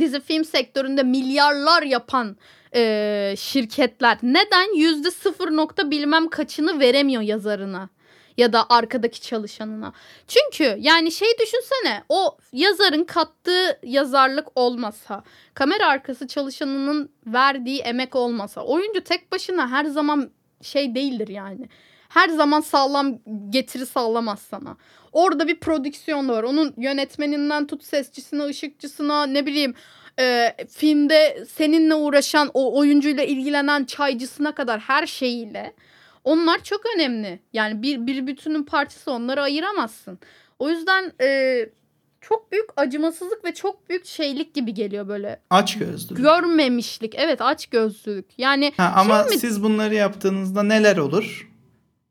dizi 0.00 0.20
film 0.20 0.44
sektöründe 0.44 1.02
milyarlar 1.02 1.82
yapan 1.82 2.36
e, 2.74 3.34
şirketler 3.38 4.18
neden 4.22 4.76
yüzde 4.76 5.10
sıfır 5.10 5.50
nokta 5.50 5.90
bilmem 5.90 6.28
kaçını 6.28 6.80
veremiyor 6.80 7.22
yazarına 7.22 7.88
ya 8.36 8.52
da 8.52 8.66
arkadaki 8.68 9.20
çalışanına. 9.20 9.92
Çünkü 10.28 10.76
yani 10.80 11.12
şey 11.12 11.28
düşünsene 11.40 12.02
o 12.08 12.36
yazarın 12.52 13.04
kattığı 13.04 13.78
yazarlık 13.82 14.48
olmasa, 14.54 15.22
kamera 15.54 15.86
arkası 15.86 16.28
çalışanının 16.28 17.10
verdiği 17.26 17.80
emek 17.80 18.16
olmasa, 18.16 18.60
oyuncu 18.60 19.04
tek 19.04 19.32
başına 19.32 19.70
her 19.70 19.84
zaman 19.84 20.30
şey 20.62 20.94
değildir 20.94 21.28
yani. 21.28 21.68
Her 22.08 22.28
zaman 22.28 22.60
sağlam 22.60 23.18
getiri 23.50 23.86
sağlamaz 23.86 24.38
sana. 24.50 24.76
Orada 25.12 25.48
bir 25.48 25.60
prodüksiyon 25.60 26.28
da 26.28 26.32
var. 26.32 26.42
Onun 26.42 26.74
yönetmeninden 26.76 27.66
tut 27.66 27.84
sesçisine, 27.84 28.44
ışıkçısına 28.44 29.26
ne 29.26 29.46
bileyim 29.46 29.74
e, 30.20 30.56
filmde 30.70 31.44
seninle 31.50 31.94
uğraşan 31.94 32.50
o 32.54 32.78
oyuncuyla 32.78 33.24
ilgilenen 33.24 33.84
çaycısına 33.84 34.54
kadar 34.54 34.80
her 34.80 35.06
şeyiyle. 35.06 35.74
Onlar 36.24 36.62
çok 36.62 36.80
önemli. 36.96 37.40
Yani 37.52 37.82
bir, 37.82 38.06
bir 38.06 38.26
bütünün 38.26 38.62
parçası 38.62 39.10
onları 39.12 39.42
ayıramazsın. 39.42 40.18
O 40.58 40.70
yüzden 40.70 41.12
e, 41.20 41.58
çok 42.20 42.52
büyük 42.52 42.70
acımasızlık 42.76 43.44
ve 43.44 43.54
çok 43.54 43.88
büyük 43.88 44.06
şeylik 44.06 44.54
gibi 44.54 44.74
geliyor 44.74 45.08
böyle. 45.08 45.40
Aç 45.50 45.78
gözlülük. 45.78 46.22
Görmemişlik. 46.22 47.14
Evet 47.14 47.40
aç 47.42 47.66
gözlülük. 47.66 48.26
Yani 48.38 48.72
Ha, 48.76 48.92
ama 48.96 49.22
Şey 49.22 49.32
mi- 49.32 49.38
siz 49.38 49.62
bunları 49.62 49.94
yaptığınızda 49.94 50.62
neler 50.62 50.96
olur? 50.96 51.50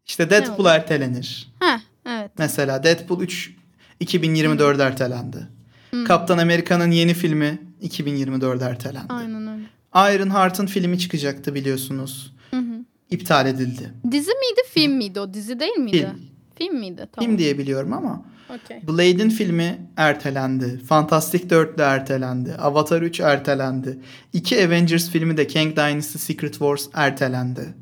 İşte 0.07 0.29
Deadpool 0.29 0.65
ertelenir. 0.65 1.51
heh, 1.59 1.79
evet. 2.05 2.31
Mesela 2.37 2.83
Deadpool 2.83 3.21
3 3.21 3.55
2024 3.99 4.79
ertelendi. 4.79 5.47
Hı. 5.91 6.03
Kaptan 6.03 6.37
Amerika'nın 6.37 6.91
yeni 6.91 7.13
filmi 7.13 7.59
2024 7.81 8.61
ertelendi. 8.61 9.05
Aynen 9.09 9.47
öyle. 9.47 10.15
Ironheart'ın 10.15 10.65
filmi 10.65 10.99
çıkacaktı 10.99 11.55
biliyorsunuz. 11.55 12.33
Hı 12.51 12.57
hı. 12.57 12.85
İptal 13.11 13.47
edildi. 13.47 13.93
Dizi 14.11 14.31
miydi 14.31 14.61
film 14.73 14.93
miydi 14.93 15.19
o? 15.19 15.33
Dizi 15.33 15.59
değil 15.59 15.77
miydi? 15.77 15.97
Film. 15.97 16.19
Film 16.55 16.79
miydi? 16.79 17.07
Tamam. 17.11 17.29
Film 17.29 17.37
diye 17.37 17.57
biliyorum 17.57 17.93
ama 17.93 18.25
Okey. 18.49 18.87
Blade'in 18.87 19.29
filmi 19.29 19.77
ertelendi. 19.97 20.81
Fantastic 20.87 21.49
4 21.49 21.77
de 21.77 21.83
ertelendi. 21.83 22.53
Avatar 22.53 23.01
3 23.01 23.19
ertelendi. 23.19 23.99
İki 24.33 24.65
Avengers 24.65 25.09
filmi 25.09 25.37
de 25.37 25.47
Kang 25.47 25.75
Dynasty 25.75 26.17
Secret 26.17 26.51
Wars 26.51 26.87
ertelendi. 26.93 27.73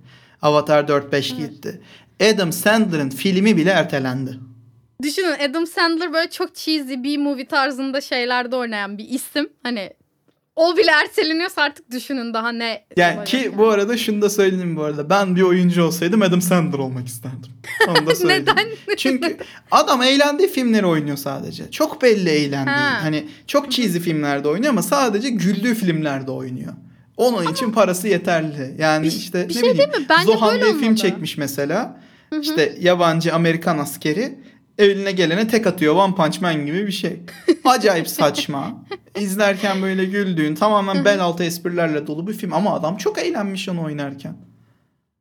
Avatar 0.42 0.84
4-5 0.84 1.38
gitti. 1.38 1.82
Adam 2.34 2.52
Sandler'ın 2.52 3.10
filmi 3.10 3.58
bile 3.58 3.70
ertelendi. 3.70 4.40
Düşünün 5.04 5.36
Adam 5.50 5.68
Sandler 5.68 6.14
böyle 6.14 6.30
çok 6.30 6.56
cheesy 6.56 6.94
B-movie 6.94 7.48
tarzında 7.48 8.02
şeylerde 8.02 8.56
oynayan 8.56 8.98
bir 8.98 9.10
isim. 9.10 9.50
Hani 9.64 9.90
o 10.56 10.78
bile 10.78 10.92
erteleniyorsa 10.92 11.62
artık 11.62 11.92
düşünün 11.92 12.34
daha 12.34 12.52
ne 12.52 12.86
Yani 12.98 13.24
ki 13.24 13.38
yani. 13.38 13.58
bu 13.58 13.68
arada 13.70 13.98
şunu 13.98 14.22
da 14.22 14.30
söyleyeyim 14.30 14.76
bu 14.76 14.84
arada. 14.84 15.10
Ben 15.10 15.36
bir 15.36 15.42
oyuncu 15.42 15.84
olsaydım 15.84 16.22
Adam 16.22 16.42
Sandler 16.42 16.80
olmak 16.80 17.08
isterdim. 17.08 17.52
Onu 17.88 18.08
da 18.08 18.16
söyleyeyim. 18.16 18.46
Neden? 18.48 18.96
Çünkü 18.98 19.38
adam 19.72 20.02
eğlendiği 20.02 20.50
filmleri 20.50 20.86
oynuyor 20.86 21.18
sadece. 21.18 21.72
Çok 21.72 22.02
belli 22.02 22.30
eğlendiği. 22.30 22.76
Ha. 22.76 23.04
Hani 23.04 23.28
çok 23.48 23.72
cheesy 23.72 24.00
filmlerde 24.00 24.48
oynuyor 24.48 24.70
ama 24.74 24.82
sadece 24.82 25.30
güldüğü 25.30 25.76
filmlerde 25.76 26.32
oynuyor. 26.32 26.74
Onun 27.18 27.52
için 27.52 27.72
parası 27.72 28.08
yeterli. 28.08 28.76
Yani 28.78 29.04
Bir- 29.06 29.12
işte 29.12 29.50
bir 29.50 29.56
ne 29.56 29.60
şey 29.60 29.62
bileyim. 29.74 29.78
değil 29.92 30.02
mi? 30.02 30.06
Bence 30.10 30.24
Zohan 30.34 30.52
böyle 30.52 30.66
diye 30.66 30.74
film 30.74 30.96
çekmiş 30.96 31.38
mesela. 31.38 32.00
İşte 32.42 32.76
yabancı 32.80 33.34
Amerikan 33.36 33.78
askeri 33.78 34.40
eline 34.78 35.12
gelene 35.12 35.48
tek 35.48 35.68
atıyor. 35.68 35.96
One 35.96 36.16
Punch 36.16 36.42
Man 36.42 36.66
gibi 36.66 36.88
bir 36.88 36.92
şey. 36.92 37.20
Acayip 37.66 38.08
saçma. 38.10 38.84
İzlerken 39.20 39.82
böyle 39.82 40.06
güldüğün 40.06 40.56
tamamen 40.56 41.06
bel 41.06 41.20
altı 41.20 41.44
esprilerle 41.44 42.08
dolu 42.08 42.28
bir 42.28 42.34
film. 42.34 42.54
Ama 42.54 42.74
adam 42.74 42.98
çok 42.98 43.18
eğlenmiş 43.20 43.70
onu 43.70 43.84
oynarken. 43.84 44.36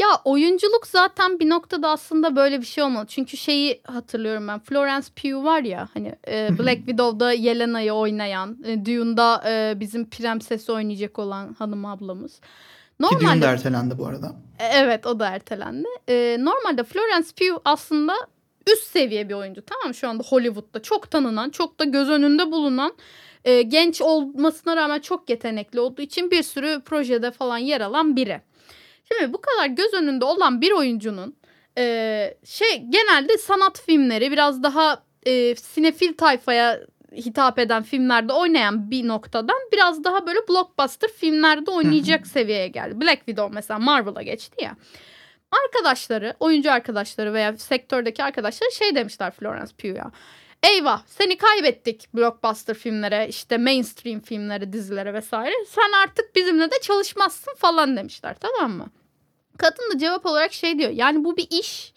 Ya 0.01 0.09
oyunculuk 0.25 0.87
zaten 0.87 1.39
bir 1.39 1.49
noktada 1.49 1.89
aslında 1.89 2.37
böyle 2.37 2.61
bir 2.61 2.67
şey 2.67 2.85
olmalı. 2.85 3.07
Çünkü 3.09 3.37
şeyi 3.37 3.81
hatırlıyorum 3.85 4.49
ben. 4.49 4.59
Florence 4.59 5.07
Pugh 5.23 5.45
var 5.45 5.63
ya 5.63 5.89
hani 5.95 6.15
e, 6.29 6.59
Black 6.59 6.79
Widow'da 6.79 7.33
Yelena'yı 7.33 7.93
oynayan, 7.93 8.59
e, 8.65 8.87
Dune'da 8.87 9.43
e, 9.47 9.81
bizim 9.81 10.11
prensesi 10.11 10.73
oynayacak 10.73 11.19
olan 11.19 11.55
hanım 11.59 11.85
ablamız. 11.85 12.41
Ki 13.03 13.09
Dune 13.11 13.21
de 13.21 13.25
Normalde 13.25 13.47
ertelendi 13.47 13.99
bu 13.99 14.07
arada. 14.07 14.33
E, 14.59 14.65
Evet 14.65 15.07
o 15.07 15.21
da 15.21 15.29
ertelendi. 15.29 15.89
Ee, 16.09 16.37
normalde 16.41 16.85
Florence 16.85 17.29
Pugh 17.39 17.61
aslında 17.65 18.13
üst 18.73 18.83
seviye 18.83 19.29
bir 19.29 19.35
oyuncu 19.35 19.63
tamam 19.67 19.89
mı? 19.89 19.95
Şu 19.95 20.09
anda 20.09 20.23
Hollywood'da 20.23 20.83
çok 20.83 21.11
tanınan, 21.11 21.51
çok 21.51 21.81
da 21.81 21.85
göz 21.85 22.09
önünde 22.11 22.53
bulunan, 22.53 22.93
e, 23.45 23.63
genç 23.63 24.03
olmasına 24.03 24.77
rağmen 24.77 25.01
çok 25.01 25.31
yetenekli 25.31 25.81
olduğu 25.81 26.03
için 26.03 26.31
bir 26.31 26.43
sürü 26.43 26.81
projede 26.85 27.31
falan 27.31 27.59
yer 27.59 27.81
alan 27.81 28.17
biri. 28.17 28.41
Şimdi 29.13 29.33
bu 29.33 29.41
kadar 29.41 29.67
göz 29.67 29.95
önünde 29.95 30.25
olan 30.25 30.61
bir 30.61 30.73
oyuncunun 30.73 31.37
e, 31.79 32.35
şey 32.45 32.85
genelde 32.89 33.39
sanat 33.39 33.81
filmleri 33.81 34.33
biraz 34.33 34.63
daha 34.63 35.03
e, 35.27 35.55
sinefil 35.55 36.17
tayfaya 36.17 36.81
hitap 37.13 37.59
eden 37.59 37.83
filmlerde 37.83 38.33
oynayan 38.33 38.91
bir 38.91 39.09
noktadan 39.09 39.57
biraz 39.73 40.05
daha 40.05 40.27
böyle 40.27 40.49
blockbuster 40.49 41.11
filmlerde 41.11 41.71
oynayacak 41.71 42.27
seviyeye 42.27 42.69
geldi. 42.69 43.01
Black 43.01 43.19
Widow 43.19 43.55
mesela 43.55 43.79
Marvel'a 43.79 44.23
geçti 44.23 44.65
ya. 44.65 44.77
Arkadaşları, 45.65 46.35
oyuncu 46.41 46.73
arkadaşları 46.73 47.35
veya 47.35 47.57
sektördeki 47.57 48.25
arkadaşları 48.25 48.73
şey 48.73 48.95
demişler 48.95 49.31
Florence 49.31 49.73
Pugh'ya. 49.79 50.11
Eyvah 50.63 51.03
seni 51.07 51.39
kaybettik 51.39 52.15
blockbuster 52.15 52.75
filmlere, 52.75 53.29
işte 53.29 53.59
mainstream 53.59 54.21
filmlere, 54.21 54.73
dizilere 54.73 55.15
vesaire. 55.15 55.55
Sen 55.69 55.93
artık 56.05 56.37
bizimle 56.37 56.71
de 56.71 56.81
çalışmazsın 56.83 57.55
falan 57.55 57.97
demişler 57.97 58.37
tamam 58.41 58.73
mı? 58.73 58.91
Kadın 59.59 59.95
da 59.95 59.99
cevap 59.99 60.27
olarak 60.27 60.53
şey 60.53 60.79
diyor. 60.79 60.91
Yani 60.91 61.25
bu 61.25 61.37
bir 61.37 61.47
iş. 61.51 61.93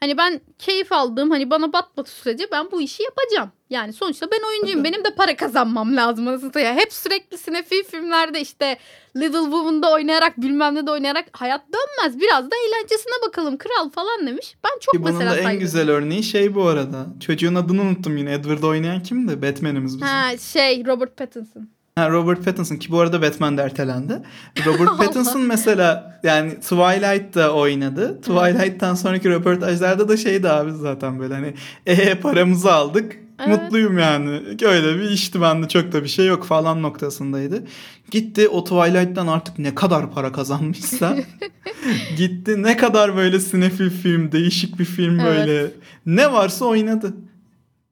Hani 0.00 0.18
ben 0.18 0.40
keyif 0.58 0.92
aldığım 0.92 1.30
hani 1.30 1.50
bana 1.50 1.72
batmadığı 1.72 2.08
sürece 2.10 2.44
ben 2.52 2.70
bu 2.70 2.80
işi 2.80 3.02
yapacağım. 3.02 3.52
Yani 3.70 3.92
sonuçta 3.92 4.26
ben 4.30 4.48
oyuncuyum. 4.48 4.84
Benim 4.84 5.04
de 5.04 5.14
para 5.14 5.36
kazanmam 5.36 5.96
lazım. 5.96 6.28
Anasını 6.28 6.48
satayım. 6.48 6.76
Hep 6.76 6.92
sürekli 6.92 7.38
sinefil 7.38 7.84
filmlerde 7.84 8.40
işte 8.40 8.78
Little 9.16 9.42
Woman'da 9.42 9.92
oynayarak 9.92 10.40
bilmem 10.40 10.74
ne 10.74 10.86
de 10.86 10.90
oynayarak 10.90 11.24
hayat 11.32 11.62
dönmez. 11.72 12.20
Biraz 12.20 12.44
da 12.50 12.54
eğlencesine 12.66 13.12
bakalım 13.26 13.58
kral 13.58 13.90
falan 13.90 14.26
demiş. 14.26 14.56
Ben 14.64 14.78
çok 14.80 14.94
Ki 14.94 15.02
bunun 15.02 15.12
mesela 15.12 15.30
da 15.30 15.38
en 15.38 15.42
saygı 15.42 15.60
güzel 15.60 15.90
örneği 15.90 16.22
şey 16.22 16.54
bu 16.54 16.62
arada. 16.66 17.06
Çocuğun 17.20 17.54
adını 17.54 17.82
unuttum 17.82 18.16
yine. 18.16 18.32
Edward 18.32 18.62
oynayan 18.62 19.02
kimdi? 19.02 19.42
Batman'imiz 19.42 19.94
bizim. 19.94 20.06
Ha 20.06 20.38
şey 20.38 20.86
Robert 20.86 21.16
Pattinson. 21.16 21.68
Robert 22.06 22.44
Pattinson 22.44 22.76
ki 22.76 22.92
bu 22.92 23.00
arada 23.00 23.22
Batman 23.22 23.58
de 23.58 23.62
ertelendi. 23.62 24.22
Robert 24.66 24.98
Pattinson 24.98 25.42
mesela 25.42 26.20
yani 26.22 26.60
Twilight'ta 26.60 27.50
oynadı. 27.50 28.20
Twilight'tan 28.20 28.94
sonraki 28.94 29.30
röportajlarda 29.30 30.08
da 30.08 30.16
şeydi 30.16 30.48
abi 30.48 30.72
zaten 30.72 31.20
böyle 31.20 31.34
hani 31.34 31.54
ee 31.86 32.14
paramızı 32.14 32.72
aldık. 32.72 33.16
Evet. 33.38 33.62
Mutluyum 33.62 33.98
yani. 33.98 34.30
Öyle 34.62 34.98
bir 34.98 35.10
işti 35.10 35.40
bende 35.40 35.68
çok 35.68 35.92
da 35.92 36.02
bir 36.02 36.08
şey 36.08 36.26
yok 36.26 36.44
falan 36.44 36.82
noktasındaydı. 36.82 37.64
Gitti 38.10 38.48
o 38.48 38.64
Twilight'tan 38.64 39.26
artık 39.26 39.58
ne 39.58 39.74
kadar 39.74 40.10
para 40.12 40.32
kazanmışsa 40.32 41.16
gitti 42.16 42.62
ne 42.62 42.76
kadar 42.76 43.16
böyle 43.16 43.40
sinefil 43.40 43.90
film, 43.90 44.32
değişik 44.32 44.78
bir 44.78 44.84
film 44.84 45.20
Evet. 45.20 45.36
böyle 45.36 45.70
ne 46.06 46.32
varsa 46.32 46.64
oynadı. 46.64 47.14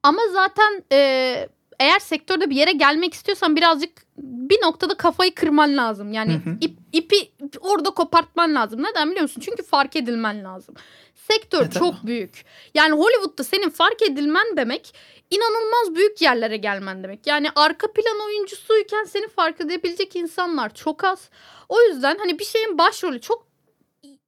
Ama 0.03 0.21
zaten 0.33 0.83
e, 0.91 1.49
eğer 1.79 1.99
sektörde 1.99 2.49
bir 2.49 2.55
yere 2.55 2.71
gelmek 2.71 3.13
istiyorsan 3.13 3.55
birazcık 3.55 3.91
bir 4.17 4.61
noktada 4.61 4.97
kafayı 4.97 5.35
kırman 5.35 5.77
lazım. 5.77 6.13
Yani 6.13 6.33
Hı 6.33 6.49
hı. 6.49 6.57
ip, 6.61 6.77
ipi 6.93 7.31
orada 7.59 7.89
kopartman 7.89 8.55
lazım. 8.55 8.83
Neden 8.83 9.09
biliyor 9.09 9.21
musun? 9.21 9.41
Çünkü 9.45 9.63
fark 9.63 9.95
edilmen 9.95 10.43
lazım. 10.43 10.75
Sektör 11.31 11.65
E, 11.65 11.69
çok 11.69 12.05
büyük. 12.05 12.45
Yani 12.73 12.91
Hollywood'da 12.95 13.43
senin 13.43 13.69
fark 13.69 14.01
edilmen 14.01 14.57
demek 14.57 14.95
inanılmaz 15.29 15.95
büyük 15.95 16.21
yerlere 16.21 16.57
gelmen 16.57 17.03
demek. 17.03 17.27
Yani 17.27 17.47
arka 17.55 17.91
plan 17.91 18.19
oyuncusuyken 18.25 19.03
seni 19.03 19.27
fark 19.27 19.61
edebilecek 19.61 20.15
insanlar 20.15 20.73
çok 20.73 21.03
az. 21.03 21.29
O 21.69 21.81
yüzden 21.81 22.17
hani 22.17 22.39
bir 22.39 22.45
şeyin 22.45 22.77
başrolü 22.77 23.21
çok 23.21 23.46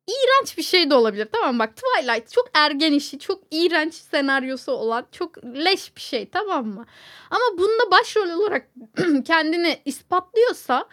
iğrenç 0.10 0.58
bir 0.58 0.64
şey 0.64 0.90
de 0.90 0.96
olabilir. 0.96 1.28
Tamam 1.32 1.54
mı? 1.56 1.60
bak 1.60 1.74
Twilight 1.76 2.32
çok 2.32 2.50
ergen 2.54 2.92
işi, 2.94 3.20
çok 3.20 3.42
iğrenç 3.52 3.94
senaryosu 3.94 4.72
olan, 4.72 5.06
çok 5.12 5.44
leş 5.46 5.96
bir 5.96 6.02
şey 6.02 6.30
tamam 6.30 6.66
mı? 6.68 6.86
Ama 7.32 7.58
bunda 7.58 7.92
başrol 7.92 8.30
olarak 8.30 8.68
kendini 9.26 9.82
ispatlıyorsa 9.86 10.86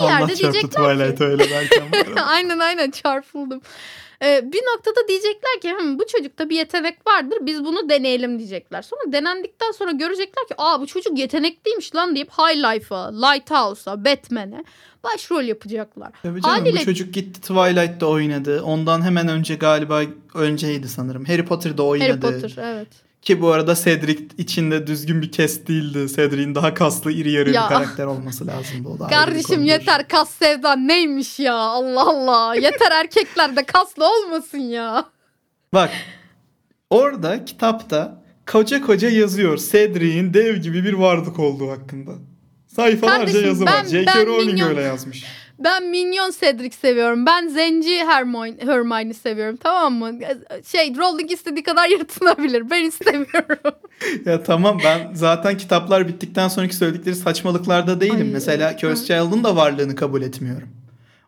bir 0.00 0.04
yerde 0.04 0.22
Allah 0.24 0.26
çarptı 0.28 0.42
diyecekler 0.42 0.70
ki 0.70 0.76
Twilight 0.98 1.20
öyle 1.20 1.44
bu 1.92 1.96
arada. 2.10 2.22
aynen 2.26 2.58
aynen 2.58 2.90
çarpıldım. 2.90 3.62
Ee, 4.22 4.52
bir 4.52 4.62
noktada 4.74 5.08
diyecekler 5.08 5.60
ki 5.62 5.70
"Hı, 5.72 5.98
bu 5.98 6.06
çocukta 6.06 6.48
bir 6.50 6.56
yetenek 6.56 7.06
vardır 7.06 7.38
biz 7.40 7.64
bunu 7.64 7.88
deneyelim 7.88 8.38
diyecekler. 8.38 8.82
Sonra 8.82 9.00
denendikten 9.12 9.70
sonra 9.72 9.90
görecekler 9.90 10.46
ki 10.48 10.54
aa 10.58 10.80
bu 10.80 10.86
çocuk 10.86 11.18
yetenekliymiş 11.18 11.94
lan 11.94 12.14
deyip 12.14 12.30
High 12.30 12.56
Life'a, 12.56 13.26
Lighthouse'a, 13.26 14.04
Batman'e 14.04 14.64
başrol 15.04 15.42
yapacaklar. 15.42 16.12
Tabii 16.22 16.42
canım 16.42 16.56
Haliyle- 16.60 16.80
bu 16.80 16.84
çocuk 16.84 17.14
gitti 17.14 17.40
Twilight'ta 17.40 18.06
oynadı. 18.06 18.62
Ondan 18.62 19.02
hemen 19.02 19.28
önce 19.28 19.54
galiba 19.54 20.02
önceydi 20.34 20.88
sanırım. 20.88 21.24
Harry 21.24 21.44
Potter'da 21.44 21.82
oynadı. 21.82 22.26
Harry 22.26 22.40
Potter 22.40 22.62
evet. 22.74 22.88
Ki 23.24 23.40
bu 23.40 23.52
arada 23.52 23.74
Cedric 23.74 24.22
içinde 24.38 24.86
düzgün 24.86 25.22
bir 25.22 25.32
kes 25.32 25.66
değildi. 25.66 26.14
Cedric'in 26.16 26.54
daha 26.54 26.74
kaslı 26.74 27.12
iri 27.12 27.30
yarı 27.30 27.50
Ya. 27.50 27.62
bir 27.62 27.68
karakter 27.74 28.06
olması 28.06 28.46
lazımdı. 28.46 28.88
O 28.88 28.98
da 28.98 29.06
Kardeşim 29.06 29.64
yeter 29.64 30.08
kas 30.08 30.30
sevdan 30.30 30.88
neymiş 30.88 31.38
ya 31.40 31.54
Allah 31.54 32.02
Allah. 32.08 32.54
Yeter 32.54 32.90
erkekler 32.92 33.56
de 33.56 33.64
kaslı 33.64 34.04
olmasın 34.10 34.58
ya. 34.58 35.04
Bak 35.74 35.90
orada 36.90 37.44
kitapta 37.44 38.22
koca 38.52 38.80
koca 38.82 39.08
yazıyor 39.08 39.58
Cedric'in 39.58 40.34
dev 40.34 40.56
gibi 40.56 40.84
bir 40.84 40.92
varlık 40.92 41.38
olduğu 41.38 41.70
hakkında. 41.70 42.10
Sayfalarca 42.76 43.18
Kardeşim, 43.18 43.44
yazı 43.48 43.66
ben- 43.66 43.72
var. 43.72 43.84
J.K. 43.84 44.26
Rowling 44.26 44.62
öyle 44.62 44.80
yazmış. 44.82 45.24
Ben 45.64 45.86
Minyon 45.90 46.30
Cedric 46.40 46.76
seviyorum. 46.76 47.26
Ben 47.26 47.48
Zenci 47.48 48.04
Hermione, 48.04 48.56
Hermione 48.60 49.14
seviyorum. 49.14 49.56
Tamam 49.56 49.94
mı? 49.94 50.18
Şey 50.66 50.96
Rowling 50.96 51.32
istediği 51.32 51.62
kadar 51.62 51.88
yırtınabilir. 51.90 52.70
Ben 52.70 52.84
istemiyorum. 52.84 53.58
Ya 54.26 54.42
tamam 54.42 54.78
ben 54.84 55.14
zaten 55.14 55.56
kitaplar 55.56 56.08
bittikten 56.08 56.48
sonraki 56.48 56.76
söyledikleri 56.76 57.14
saçmalıklarda 57.14 58.00
değilim. 58.00 58.16
Ay, 58.16 58.32
Mesela 58.32 58.76
Cursed 58.76 59.06
Child'ın 59.06 59.44
da 59.44 59.56
varlığını 59.56 59.96
kabul 59.96 60.22
etmiyorum. 60.22 60.68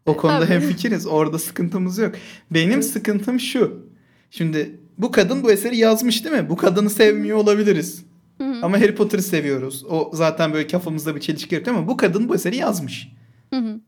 O 0.07 0.17
konuda 0.17 0.41
tabii. 0.41 0.55
hemfikiriz. 0.55 1.07
Orada 1.07 1.39
sıkıntımız 1.39 1.99
yok. 1.99 2.15
Benim 2.51 2.83
sıkıntım 2.83 3.41
şu. 3.41 3.87
Şimdi 4.31 4.81
bu 4.99 5.11
kadın 5.11 5.43
bu 5.43 5.51
eseri 5.53 5.77
yazmış 5.77 6.25
değil 6.25 6.37
mi? 6.37 6.51
Bu 6.51 6.57
kadını 6.57 6.91
sevmiyor 6.91 7.39
olabiliriz. 7.39 8.05
Hı 8.39 8.45
hı. 8.45 8.57
Ama 8.63 8.81
Harry 8.81 8.95
Potter'ı 8.95 9.23
seviyoruz. 9.23 9.85
O 9.85 10.11
zaten 10.15 10.53
böyle 10.53 10.67
kafamızda 10.67 11.17
bir 11.17 11.21
çelişki 11.21 11.55
yaratıyor 11.55 11.77
ama 11.77 11.89
bu 11.89 11.97
kadın 11.97 12.29
bu 12.29 12.35
eseri 12.35 12.57
yazmış. 12.57 13.09
Hı 13.55 13.61
hı. 13.61 13.81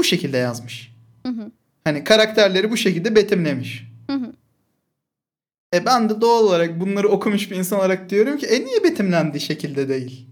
Bu 0.00 0.04
şekilde 0.04 0.36
yazmış. 0.36 0.92
Hı 1.26 1.32
hı. 1.32 1.50
Hani 1.84 2.04
karakterleri 2.04 2.70
bu 2.70 2.76
şekilde 2.76 3.16
betimlemiş. 3.16 3.84
Hı 4.10 4.16
hı. 4.16 4.32
E 5.74 5.84
ben 5.86 6.08
de 6.08 6.20
doğal 6.20 6.44
olarak 6.44 6.80
bunları 6.80 7.08
okumuş 7.08 7.50
bir 7.50 7.56
insan 7.56 7.78
olarak 7.78 8.10
diyorum 8.10 8.38
ki 8.38 8.46
e 8.46 8.64
niye 8.64 8.84
betimlendiği 8.84 9.40
şekilde 9.40 9.88
değil? 9.88 10.26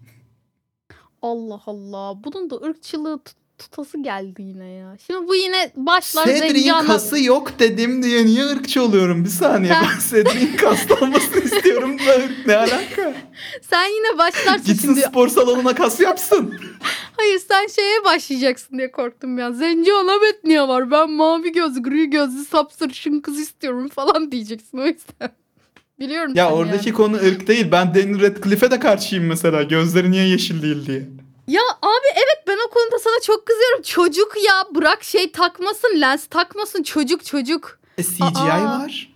Allah 1.22 1.60
Allah. 1.66 2.24
Bunun 2.24 2.50
da 2.50 2.56
ırkçılığı 2.56 3.18
tut- 3.18 3.36
tutası 3.58 4.02
geldi 4.02 4.42
yine 4.42 4.68
ya. 4.68 4.96
Şimdi 5.06 5.28
bu 5.28 5.34
yine 5.34 5.70
başlar 5.76 6.26
Cedric'in 6.26 6.72
kası 6.86 7.24
yok 7.24 7.58
dedim 7.58 8.02
diye 8.02 8.26
niye 8.26 8.44
ırkçı 8.46 8.82
oluyorum? 8.82 9.24
Bir 9.24 9.28
saniye 9.30 9.72
Ha. 9.72 9.82
ben 9.90 10.00
Cedric'in 10.10 10.56
kaslanmasını 10.56 11.40
istiyorum 11.44 11.98
da 11.98 12.20
ne 12.46 12.56
alaka? 12.56 13.14
Sen 13.70 13.86
yine 13.86 14.18
başlarsın 14.18 14.66
Gitsin 14.66 14.88
şimdi. 14.88 15.00
spor 15.00 15.28
salonuna 15.28 15.74
kas 15.74 16.00
yapsın. 16.00 16.60
Hayır 17.18 17.38
sen 17.48 17.66
şeye 17.66 18.04
başlayacaksın 18.04 18.78
diye 18.78 18.90
korktum 18.90 19.38
ya. 19.38 19.52
Zenci 19.52 19.92
alamet 19.92 20.44
niye 20.44 20.68
var? 20.68 20.90
Ben 20.90 21.10
mavi 21.10 21.52
göz, 21.52 21.82
gri 21.82 22.10
gözlü, 22.10 22.44
sapsarışın 22.44 23.20
kız 23.20 23.38
istiyorum 23.40 23.88
falan 23.88 24.32
diyeceksin 24.32 24.78
o 24.78 24.86
yüzden. 24.86 25.30
Biliyorum 26.00 26.32
ya 26.34 26.50
oradaki 26.50 26.88
yani. 26.88 26.96
konu 26.96 27.16
ırk 27.16 27.46
değil. 27.46 27.66
Ben 27.72 27.94
Daniel 27.94 28.22
Radcliffe'e 28.22 28.70
de 28.70 28.80
karşıyım 28.80 29.26
mesela. 29.26 29.62
Gözleri 29.62 30.10
niye 30.10 30.28
yeşil 30.28 30.62
değil 30.62 30.86
diye. 30.86 31.08
Ya 31.48 31.62
abi 31.82 32.06
evet 32.14 32.44
ben 32.48 32.58
o 32.68 32.70
konuda 32.70 32.98
sana 32.98 33.20
çok 33.22 33.46
kızıyorum. 33.46 33.82
Çocuk 33.82 34.34
ya 34.46 34.74
bırak 34.74 35.04
şey 35.04 35.32
takmasın, 35.32 36.00
lens 36.00 36.26
takmasın. 36.26 36.82
Çocuk 36.82 37.24
çocuk. 37.24 37.78
E 37.98 38.02
CGI 38.02 38.24
Aa. 38.24 38.64
var. 38.80 39.12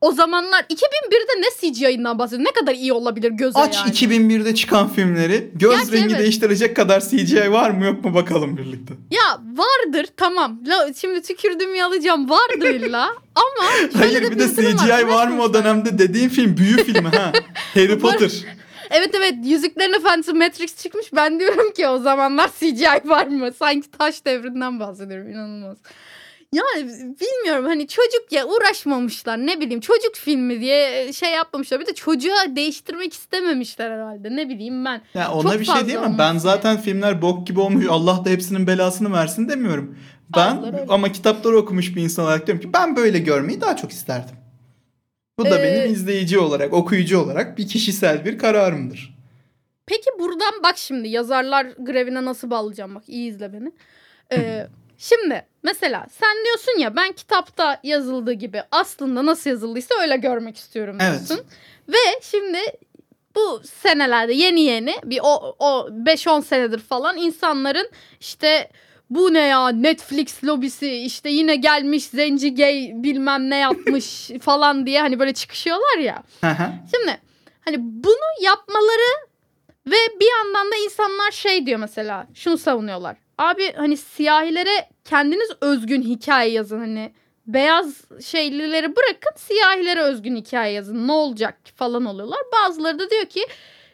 O 0.00 0.12
zamanlar 0.12 0.62
2001'de 0.62 1.40
ne 1.40 1.72
CGI'ından 1.72 2.18
bahsediyor? 2.18 2.48
Ne 2.48 2.52
kadar 2.52 2.74
iyi 2.74 2.92
olabilir 2.92 3.30
göze 3.30 3.58
Aç 3.58 3.76
yani. 3.76 3.90
2001'de 3.90 4.54
çıkan 4.54 4.88
filmleri. 4.88 5.50
Göz 5.54 5.70
Gerçi 5.78 5.92
rengi 5.92 6.06
evet. 6.06 6.18
değiştirecek 6.18 6.76
kadar 6.76 7.00
CGI 7.00 7.52
var 7.52 7.70
mı 7.70 7.84
yok 7.84 8.04
mu 8.04 8.14
bakalım 8.14 8.56
birlikte. 8.56 8.94
Ya 9.10 9.40
vardır 9.54 10.06
tamam. 10.16 10.60
La, 10.66 10.92
şimdi 11.00 11.22
tükürdüğümü 11.22 11.76
yalayacağım. 11.76 12.30
Vardır 12.30 12.74
illa. 12.74 13.08
Ama 13.34 13.70
Hayır 13.98 14.30
bir 14.30 14.38
de 14.38 14.48
CGI 14.48 15.08
var 15.08 15.28
mı 15.28 15.42
o 15.42 15.54
dönemde 15.54 15.98
dediğin 15.98 16.28
film 16.28 16.56
büyü 16.56 16.84
filmi 16.84 17.08
ha. 17.08 17.32
Harry 17.74 17.98
Potter. 17.98 18.30
Evet 18.90 19.14
evet 19.14 19.34
Yüzüklerin 19.44 19.94
Efendisi 19.94 20.32
Matrix 20.32 20.76
çıkmış. 20.82 21.06
Ben 21.12 21.40
diyorum 21.40 21.72
ki 21.72 21.88
o 21.88 21.98
zamanlar 21.98 22.50
CGI 22.58 23.08
var 23.08 23.26
mı? 23.26 23.50
Sanki 23.58 23.90
taş 23.90 24.24
devrinden 24.24 24.80
bahsediyorum. 24.80 25.30
inanılmaz. 25.30 25.76
Yani 26.54 26.90
bilmiyorum 27.20 27.64
hani 27.64 27.88
çocuk 27.88 28.32
ya 28.32 28.46
uğraşmamışlar 28.46 29.38
ne 29.38 29.60
bileyim 29.60 29.80
çocuk 29.80 30.14
filmi 30.14 30.60
diye 30.60 31.12
şey 31.12 31.30
yapmamışlar. 31.30 31.80
Bir 31.80 31.86
de 31.86 31.94
çocuğa 31.94 32.56
değiştirmek 32.56 33.12
istememişler 33.12 33.90
herhalde 33.90 34.36
ne 34.36 34.48
bileyim 34.48 34.84
ben. 34.84 35.02
Ya 35.14 35.32
ona 35.32 35.52
Çok 35.52 35.60
bir 35.60 35.64
şey 35.64 35.86
diyemem. 35.86 36.16
Ben 36.18 36.38
zaten 36.38 36.76
filmler 36.76 37.22
bok 37.22 37.46
gibi 37.46 37.60
olmuş. 37.60 37.86
Allah 37.88 38.24
da 38.24 38.30
hepsinin 38.30 38.66
belasını 38.66 39.12
versin 39.12 39.48
demiyorum. 39.48 39.98
Ben 40.36 40.84
ama 40.88 41.12
kitapları 41.12 41.56
okumuş 41.56 41.96
bir 41.96 42.02
insan 42.02 42.24
olarak 42.24 42.46
diyorum 42.46 42.62
ki 42.62 42.72
ben 42.72 42.96
böyle 42.96 43.18
görmeyi 43.18 43.60
daha 43.60 43.76
çok 43.76 43.90
isterdim. 43.90 44.36
Bu 45.38 45.44
da 45.44 45.58
Ee, 45.58 45.62
benim 45.62 45.92
izleyici 45.92 46.38
olarak, 46.38 46.72
okuyucu 46.72 47.18
olarak 47.20 47.58
bir 47.58 47.68
kişisel 47.68 48.24
bir 48.24 48.38
kararımdır. 48.38 49.14
Peki 49.86 50.10
buradan 50.18 50.62
bak 50.62 50.78
şimdi 50.78 51.08
yazarlar 51.08 51.66
grevine 51.78 52.24
nasıl 52.24 52.50
bağlayacağım 52.50 52.94
bak 52.94 53.02
iyi 53.06 53.30
izle 53.30 53.52
beni. 53.52 53.72
Ee, 54.32 54.66
şimdi 54.98 55.46
mesela 55.62 56.06
sen 56.10 56.44
diyorsun 56.44 56.78
ya 56.78 56.96
ben 56.96 57.12
kitapta 57.12 57.80
yazıldığı 57.82 58.32
gibi 58.32 58.62
aslında 58.70 59.26
nasıl 59.26 59.50
yazıldıysa 59.50 59.94
öyle 60.00 60.16
görmek 60.16 60.56
istiyorum 60.56 60.98
Evet. 61.00 61.18
diyorsun. 61.28 61.46
Ve 61.88 62.20
şimdi 62.22 62.58
bu 63.34 63.62
senelerde 63.82 64.32
yeni 64.32 64.60
yeni 64.60 64.94
bir 65.04 65.20
o, 65.22 65.56
o 65.58 65.88
5-10 65.90 66.42
senedir 66.42 66.78
falan 66.78 67.16
insanların 67.16 67.90
işte 68.20 68.70
bu 69.10 69.34
ne 69.34 69.40
ya 69.46 69.68
Netflix 69.68 70.44
lobisi 70.44 70.92
işte 70.92 71.30
yine 71.30 71.56
gelmiş 71.56 72.04
zenci 72.04 72.54
gay 72.54 72.90
bilmem 72.94 73.50
ne 73.50 73.56
yapmış 73.56 74.30
falan 74.42 74.86
diye 74.86 75.00
hani 75.00 75.18
böyle 75.18 75.34
çıkışıyorlar 75.34 75.98
ya. 75.98 76.22
Şimdi 76.94 77.18
hani 77.64 77.76
bunu 77.78 78.44
yapmaları 78.44 79.28
ve 79.86 79.96
bir 80.20 80.28
yandan 80.38 80.72
da 80.72 80.76
insanlar 80.84 81.30
şey 81.30 81.66
diyor 81.66 81.78
mesela 81.78 82.26
şunu 82.34 82.58
savunuyorlar. 82.58 83.16
Abi 83.40 83.72
hani 83.72 83.96
siyahilere 83.96 84.88
kendiniz 85.04 85.50
özgün 85.60 86.02
hikaye 86.02 86.50
yazın 86.50 86.78
hani 86.78 87.12
beyaz 87.46 88.04
şeylileri 88.24 88.96
bırakın 88.96 89.32
siyahilere 89.36 90.02
özgün 90.02 90.36
hikaye 90.36 90.72
yazın 90.72 91.08
ne 91.08 91.12
olacak 91.12 91.58
falan 91.76 92.04
oluyorlar. 92.04 92.38
Bazıları 92.52 92.98
da 92.98 93.10
diyor 93.10 93.24
ki 93.24 93.40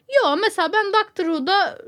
yo 0.08 0.36
mesela 0.36 0.72
ben 0.72 0.86
Doctor 0.86 1.24
Who'da 1.24 1.78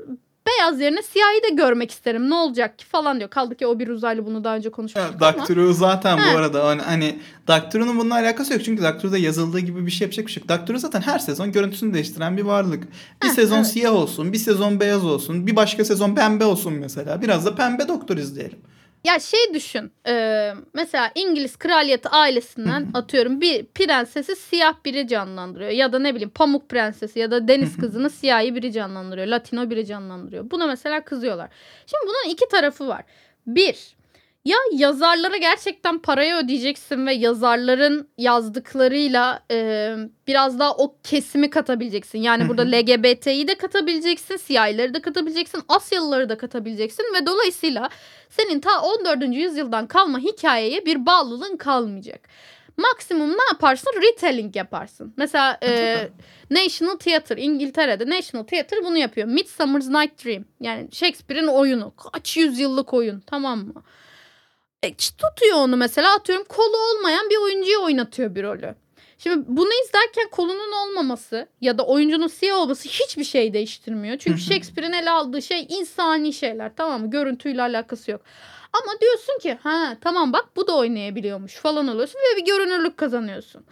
beyaz 0.57 0.81
yerine 0.81 1.01
siyahi 1.01 1.43
de 1.49 1.55
görmek 1.55 1.91
isterim 1.91 2.29
ne 2.29 2.35
olacak 2.35 2.79
ki 2.79 2.85
falan 2.85 3.17
diyor. 3.19 3.29
Kaldı 3.29 3.55
ki 3.55 3.67
o 3.67 3.79
bir 3.79 3.87
uzaylı 3.87 4.25
bunu 4.25 4.43
daha 4.43 4.55
önce 4.55 4.69
konuşmuştuk 4.69 5.21
ama. 5.21 5.45
Who 5.45 5.73
zaten 5.73 6.17
Ha. 6.17 6.33
bu 6.33 6.37
arada 6.37 6.67
hani, 6.67 6.81
hani 6.81 7.19
Doctor 7.47 7.79
Who'nun 7.79 7.99
bununla 7.99 8.13
alakası 8.15 8.53
yok. 8.53 8.63
Çünkü 8.65 8.83
Who'da 8.83 9.17
yazıldığı 9.17 9.59
gibi 9.59 9.85
bir 9.85 9.91
şey 9.91 10.05
yapacak 10.05 10.25
bir 10.27 10.31
şey 10.31 10.43
yok. 10.49 10.59
Who 10.59 10.77
zaten 10.77 11.01
her 11.01 11.19
sezon 11.19 11.51
görüntüsünü 11.51 11.93
değiştiren 11.93 12.37
bir 12.37 12.43
varlık. 12.43 12.83
Bir 13.23 13.27
Ha, 13.27 13.33
sezon 13.33 13.55
evet. 13.57 13.67
siyah 13.67 13.93
olsun, 13.93 14.33
bir 14.33 14.37
sezon 14.37 14.79
beyaz 14.79 15.05
olsun, 15.05 15.47
bir 15.47 15.55
başka 15.55 15.85
sezon 15.85 16.15
pembe 16.15 16.45
olsun 16.45 16.73
mesela. 16.73 17.21
Biraz 17.21 17.45
da 17.45 17.55
pembe 17.55 17.87
doktor 17.87 18.17
izleyelim. 18.17 18.59
Ya 19.03 19.19
şey 19.19 19.53
düşün. 19.53 19.91
e, 20.07 20.53
mesela 20.73 21.11
İngiliz 21.15 21.57
kraliyeti 21.57 22.09
ailesinden 22.09 22.87
atıyorum 22.93 23.41
bir 23.41 23.65
prensesi 23.65 24.35
siyah 24.35 24.73
biri 24.85 25.07
canlandırıyor. 25.07 25.69
Ya 25.71 25.93
da 25.93 25.99
ne 25.99 26.11
bileyim 26.15 26.29
Pamuk 26.29 26.69
Prensesi 26.69 27.19
ya 27.19 27.31
da 27.31 27.47
Deniz 27.47 27.77
Kızı'nı 27.81 28.09
siyahi 28.09 28.55
biri 28.55 28.71
canlandırıyor. 28.71 29.27
Latino 29.27 29.69
biri 29.69 29.85
canlandırıyor. 29.85 30.51
Buna 30.51 30.67
mesela 30.67 31.03
kızıyorlar. 31.03 31.49
Şimdi 31.85 32.03
bunun 32.07 32.33
iki 32.33 32.47
tarafı 32.47 32.87
var. 32.87 33.03
Bir, 33.47 33.95
ya 34.49 34.57
yazarlara 34.71 35.37
gerçekten 35.37 35.99
parayı 35.99 36.35
ödeyeceksin 36.35 37.07
ve 37.07 37.13
yazarların 37.13 38.07
yazdıklarıyla 38.17 39.43
e, 39.51 39.95
biraz 40.27 40.59
daha 40.59 40.75
o 40.75 40.95
kesimi 41.03 41.49
katabileceksin. 41.49 42.19
Yani 42.19 42.49
burada 42.49 42.61
LGBT'yi 42.61 43.47
de 43.47 43.55
katabileceksin, 43.55 44.37
siyahileri 44.37 44.93
de 44.93 45.01
katabileceksin, 45.01 45.61
Asyalıları 45.67 46.29
da 46.29 46.37
katabileceksin 46.37 47.03
ve 47.15 47.25
dolayısıyla 47.25 47.89
senin 48.29 48.59
ta 48.59 48.81
14. 48.81 49.35
yüzyıldan 49.35 49.87
kalma 49.87 50.19
hikayeye 50.19 50.85
bir 50.85 51.05
bağlılığın 51.05 51.57
kalmayacak. 51.57 52.21
Maksimum 52.77 53.29
ne 53.29 53.43
yaparsın? 53.51 53.91
Retelling 54.01 54.55
yaparsın. 54.55 55.13
Mesela 55.17 55.57
e, 55.63 55.97
National 56.51 56.95
Theatre 56.95 57.41
İngiltere'de 57.41 58.09
National 58.09 58.43
Theatre 58.43 58.77
bunu 58.83 58.97
yapıyor. 58.97 59.27
Midsummer's 59.27 59.87
Night 59.87 60.25
Dream 60.25 60.45
yani 60.61 60.87
Shakespeare'in 60.91 61.47
oyunu. 61.47 61.93
Kaç 62.13 62.37
yüzyıllık 62.37 62.93
oyun 62.93 63.19
tamam 63.19 63.59
mı? 63.59 63.83
E, 64.83 64.93
tutuyor 64.95 65.57
onu 65.57 65.77
mesela 65.77 66.15
atıyorum 66.15 66.45
kolu 66.49 66.77
olmayan 66.77 67.29
bir 67.29 67.37
oyuncuyu 67.37 67.81
oynatıyor 67.83 68.35
bir 68.35 68.43
rolü. 68.43 68.75
Şimdi 69.17 69.45
bunu 69.47 69.69
izlerken 69.85 70.29
kolunun 70.31 70.71
olmaması 70.71 71.47
ya 71.61 71.77
da 71.77 71.85
oyuncunun 71.85 72.27
siyah 72.27 72.57
olması 72.57 72.89
hiçbir 72.89 73.23
şey 73.23 73.53
değiştirmiyor. 73.53 74.17
Çünkü 74.17 74.41
Shakespeare'in 74.41 74.93
ele 74.93 75.09
aldığı 75.09 75.41
şey 75.41 75.65
insani 75.69 76.33
şeyler 76.33 76.75
tamam 76.75 77.01
mı? 77.01 77.09
Görüntüyle 77.09 77.61
alakası 77.61 78.11
yok. 78.11 78.21
Ama 78.73 78.99
diyorsun 79.01 79.39
ki 79.39 79.57
ha 79.63 79.97
tamam 80.01 80.33
bak 80.33 80.45
bu 80.55 80.67
da 80.67 80.77
oynayabiliyormuş 80.77 81.53
falan 81.55 81.87
oluyorsun 81.87 82.19
ve 82.19 82.37
bir 82.37 82.45
görünürlük 82.45 82.97
kazanıyorsun. 82.97 83.65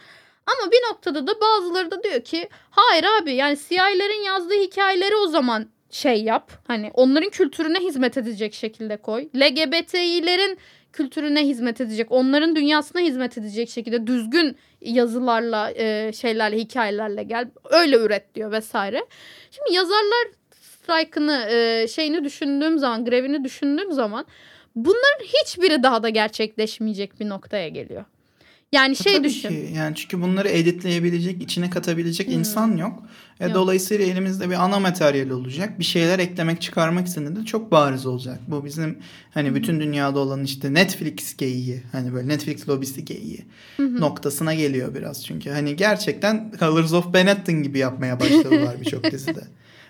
Ama 0.46 0.72
bir 0.72 0.90
noktada 0.92 1.28
da 1.28 1.42
bazıları 1.42 1.92
da 1.92 2.04
diyor 2.04 2.22
ki 2.22 2.50
hayır 2.70 3.06
abi 3.22 3.34
yani 3.34 3.58
siyahilerin 3.58 4.24
yazdığı 4.24 4.62
hikayeleri 4.62 5.16
o 5.16 5.28
zaman 5.28 5.68
şey 5.90 6.24
yap. 6.24 6.52
Hani 6.68 6.92
onların 6.94 7.30
kültürüne 7.30 7.80
hizmet 7.80 8.18
edecek 8.18 8.54
şekilde 8.54 8.98
koy. 8.98 9.30
LGBTİ'lerin 9.36 10.58
kültürüne 10.98 11.48
hizmet 11.48 11.82
edecek, 11.82 12.12
onların 12.12 12.56
dünyasına 12.56 13.02
hizmet 13.02 13.38
edecek 13.38 13.70
şekilde 13.70 14.08
düzgün 14.08 14.58
yazılarla, 14.82 15.72
e, 15.72 16.12
şeylerle, 16.14 16.58
hikayelerle 16.58 17.24
gel. 17.24 17.48
Öyle 17.70 17.98
üret 17.98 18.36
diyor 18.36 18.52
vesaire. 18.52 19.06
Şimdi 19.52 19.76
yazarlar 19.76 20.28
strike'ını, 20.52 21.48
e, 21.50 21.88
şeyini 21.88 22.24
düşündüğüm 22.24 22.80
zaman, 22.80 23.06
grevini 23.06 23.44
düşündüğüm 23.44 23.92
zaman 23.92 24.26
bunların 24.76 25.24
hiçbiri 25.24 25.84
daha 25.84 26.04
da 26.04 26.10
gerçekleşmeyecek 26.10 27.20
bir 27.20 27.30
noktaya 27.30 27.68
geliyor. 27.70 28.06
Yani 28.72 28.96
şey 28.96 29.14
Tabii 29.14 29.28
düşün. 29.28 29.50
Ki. 29.50 29.70
Yani 29.76 29.96
çünkü 29.96 30.22
bunları 30.22 30.50
editleyebilecek, 30.50 31.44
içine 31.44 31.70
katabilecek 31.70 32.30
insan 32.30 32.78
yok. 32.78 33.04
E, 33.40 33.46
Yok. 33.46 33.56
Dolayısıyla 33.56 34.06
elimizde 34.06 34.50
bir 34.50 34.64
ana 34.64 34.80
materyal 34.80 35.30
olacak. 35.30 35.80
Bir 35.80 35.84
şeyler 35.84 36.20
eklemek, 36.20 36.62
çıkarmak 36.62 37.08
istediğinde 37.08 37.46
çok 37.46 37.72
bariz 37.72 38.06
olacak. 38.06 38.40
Bu 38.48 38.66
bizim 38.66 38.98
hani 39.34 39.56
bütün 39.56 39.80
dünyada 39.80 40.20
olan 40.20 40.44
işte 40.44 40.74
Netflix 40.74 41.38
geyiği, 41.38 41.84
hani 41.92 42.14
böyle 42.14 42.28
Netflix 42.28 42.70
lobisi 42.70 43.06
geyiği 43.06 43.46
noktasına 43.80 44.54
geliyor 44.54 44.96
biraz. 44.96 45.26
Çünkü 45.26 45.50
hani 45.50 45.76
gerçekten 45.76 46.52
Colors 46.60 46.94
of 46.94 47.14
Benetton 47.14 47.64
gibi 47.64 47.80
yapmaya 47.80 48.20
başladılar 48.20 48.76
birçok 48.82 49.04
dizide. 49.12 49.44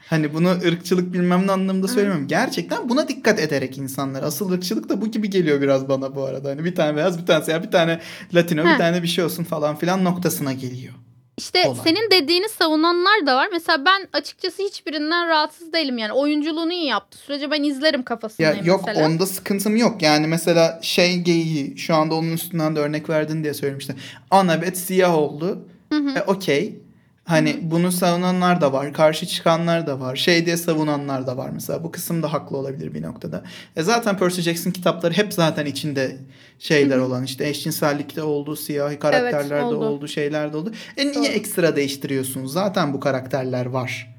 Hani 0.10 0.34
bunu 0.34 0.49
ırkçılık 0.49 1.14
bilmem 1.14 1.47
ne 1.47 1.51
anlamında 1.51 1.88
söylemiyorum. 1.88 2.28
Gerçekten 2.28 2.89
buna 2.89 3.08
dikkat 3.08 3.39
ederek 3.39 3.78
insanlar. 3.78 4.24
Asıl 4.24 4.51
ırkçılık 4.51 4.89
da 4.89 5.01
bu 5.01 5.12
gibi 5.12 5.30
geliyor 5.30 5.62
biraz 5.62 5.89
bana 5.89 6.16
bu 6.16 6.24
arada. 6.24 6.49
Hani 6.49 6.66
bir 6.66 6.76
tane 6.76 6.95
beyaz, 6.95 7.22
bir 7.22 7.26
tane 7.26 7.45
siyah, 7.45 7.64
bir 7.64 7.72
tane 7.72 7.99
Latino, 8.34 8.66
Heh. 8.66 8.74
bir 8.74 8.78
tane 8.78 9.03
bir 9.03 9.08
şey 9.08 9.24
olsun 9.24 9.43
falan 9.43 9.76
filan 9.76 10.03
noktasına 10.03 10.53
geliyor. 10.53 10.93
İşte 11.38 11.68
olay. 11.68 11.80
senin 11.84 12.12
dediğini 12.12 12.49
savunanlar 12.49 13.26
da 13.26 13.36
var. 13.36 13.49
Mesela 13.51 13.86
ben 13.86 14.08
açıkçası 14.14 14.64
hiçbirinden 14.64 15.28
rahatsız 15.28 15.74
değilim. 15.74 15.97
Yani 15.97 16.12
oyunculuğunu 16.14 16.74
iyi 16.74 16.86
yaptı. 16.86 17.18
Sürece 17.18 17.51
ben 17.51 17.64
izlerim 17.64 17.99
Ya 17.99 18.05
kafasındayım 18.05 18.66
yok 18.66 18.84
mesela. 18.88 19.05
onda 19.08 19.26
sıkıntım 19.26 19.76
yok. 19.76 20.01
Yani 20.01 20.28
mesela 20.28 20.80
şey 20.82 21.18
geyiği 21.18 21.78
şu 21.78 21.95
anda 21.95 22.16
onun 22.16 22.32
üstünden 22.32 22.76
de 22.76 22.80
örnek 22.80 23.10
verdin 23.10 23.43
diye 23.43 23.53
söylüyorum 23.53 23.80
işte. 23.80 23.95
Annabeth 24.32 24.76
siyah 24.76 25.16
oldu. 25.16 25.66
E, 25.93 26.22
Okey. 26.28 26.80
Hani 27.28 27.60
bunu 27.62 27.92
savunanlar 27.92 28.62
da 28.62 28.74
var. 28.74 28.94
Karşı 28.94 29.26
çıkanlar 29.26 29.88
da 29.88 30.00
var. 30.00 30.16
Şey 30.16 30.46
diye 30.46 30.58
savunanlar 30.58 31.28
da 31.28 31.38
var 31.38 31.50
mesela. 31.50 31.84
Bu 31.84 31.92
kısım 31.92 32.24
da 32.24 32.34
haklı 32.34 32.58
olabilir 32.58 32.94
bir 32.94 33.02
noktada. 33.02 33.44
E 33.76 33.84
zaten 33.84 34.18
Percy 34.18 34.42
Jackson 34.42 34.72
kitapları 34.72 35.14
hep 35.14 35.34
zaten 35.34 35.66
içinde 35.66 36.18
şeyler 36.60 36.98
olan 36.98 37.24
işte 37.24 37.48
eşcinsellikte 37.48 38.24
oldu, 38.24 38.56
siyahi 38.56 39.00
karakterlerde 39.00 39.64
oldu. 39.64 39.86
oldu, 39.86 40.08
şeylerde 40.08 40.58
oldu. 40.58 40.72
E 40.98 41.06
niye 41.06 41.16
Doğru. 41.16 41.26
ekstra 41.26 41.76
değiştiriyorsunuz? 41.76 42.54
Zaten 42.54 42.94
bu 42.94 43.00
karakterler 43.00 43.66
var. 43.66 44.18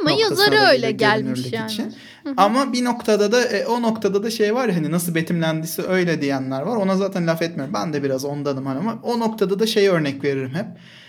Ama 0.00 0.10
yazarı 0.10 0.56
öyle 0.56 0.90
gelmiş 0.90 1.52
yani. 1.52 1.72
için. 1.72 1.94
Ama 2.36 2.72
bir 2.72 2.84
noktada 2.84 3.32
da 3.32 3.44
e, 3.44 3.66
o 3.66 3.82
noktada 3.82 4.22
da 4.22 4.30
şey 4.30 4.54
var 4.54 4.68
ya 4.68 4.76
hani 4.76 4.90
nasıl 4.90 5.14
betimlendiyse 5.14 5.82
öyle 5.82 6.20
diyenler 6.20 6.62
var. 6.62 6.76
Ona 6.76 6.96
zaten 6.96 7.26
laf 7.26 7.42
etmiyorum. 7.42 7.74
Ben 7.74 7.92
de 7.92 8.02
biraz 8.02 8.24
ondanım 8.24 8.66
hani 8.66 8.78
ama 8.78 8.98
o 9.02 9.20
noktada 9.20 9.58
da 9.58 9.66
şey 9.66 9.88
örnek 9.88 10.24
veririm 10.24 10.54
hep. 10.54 10.66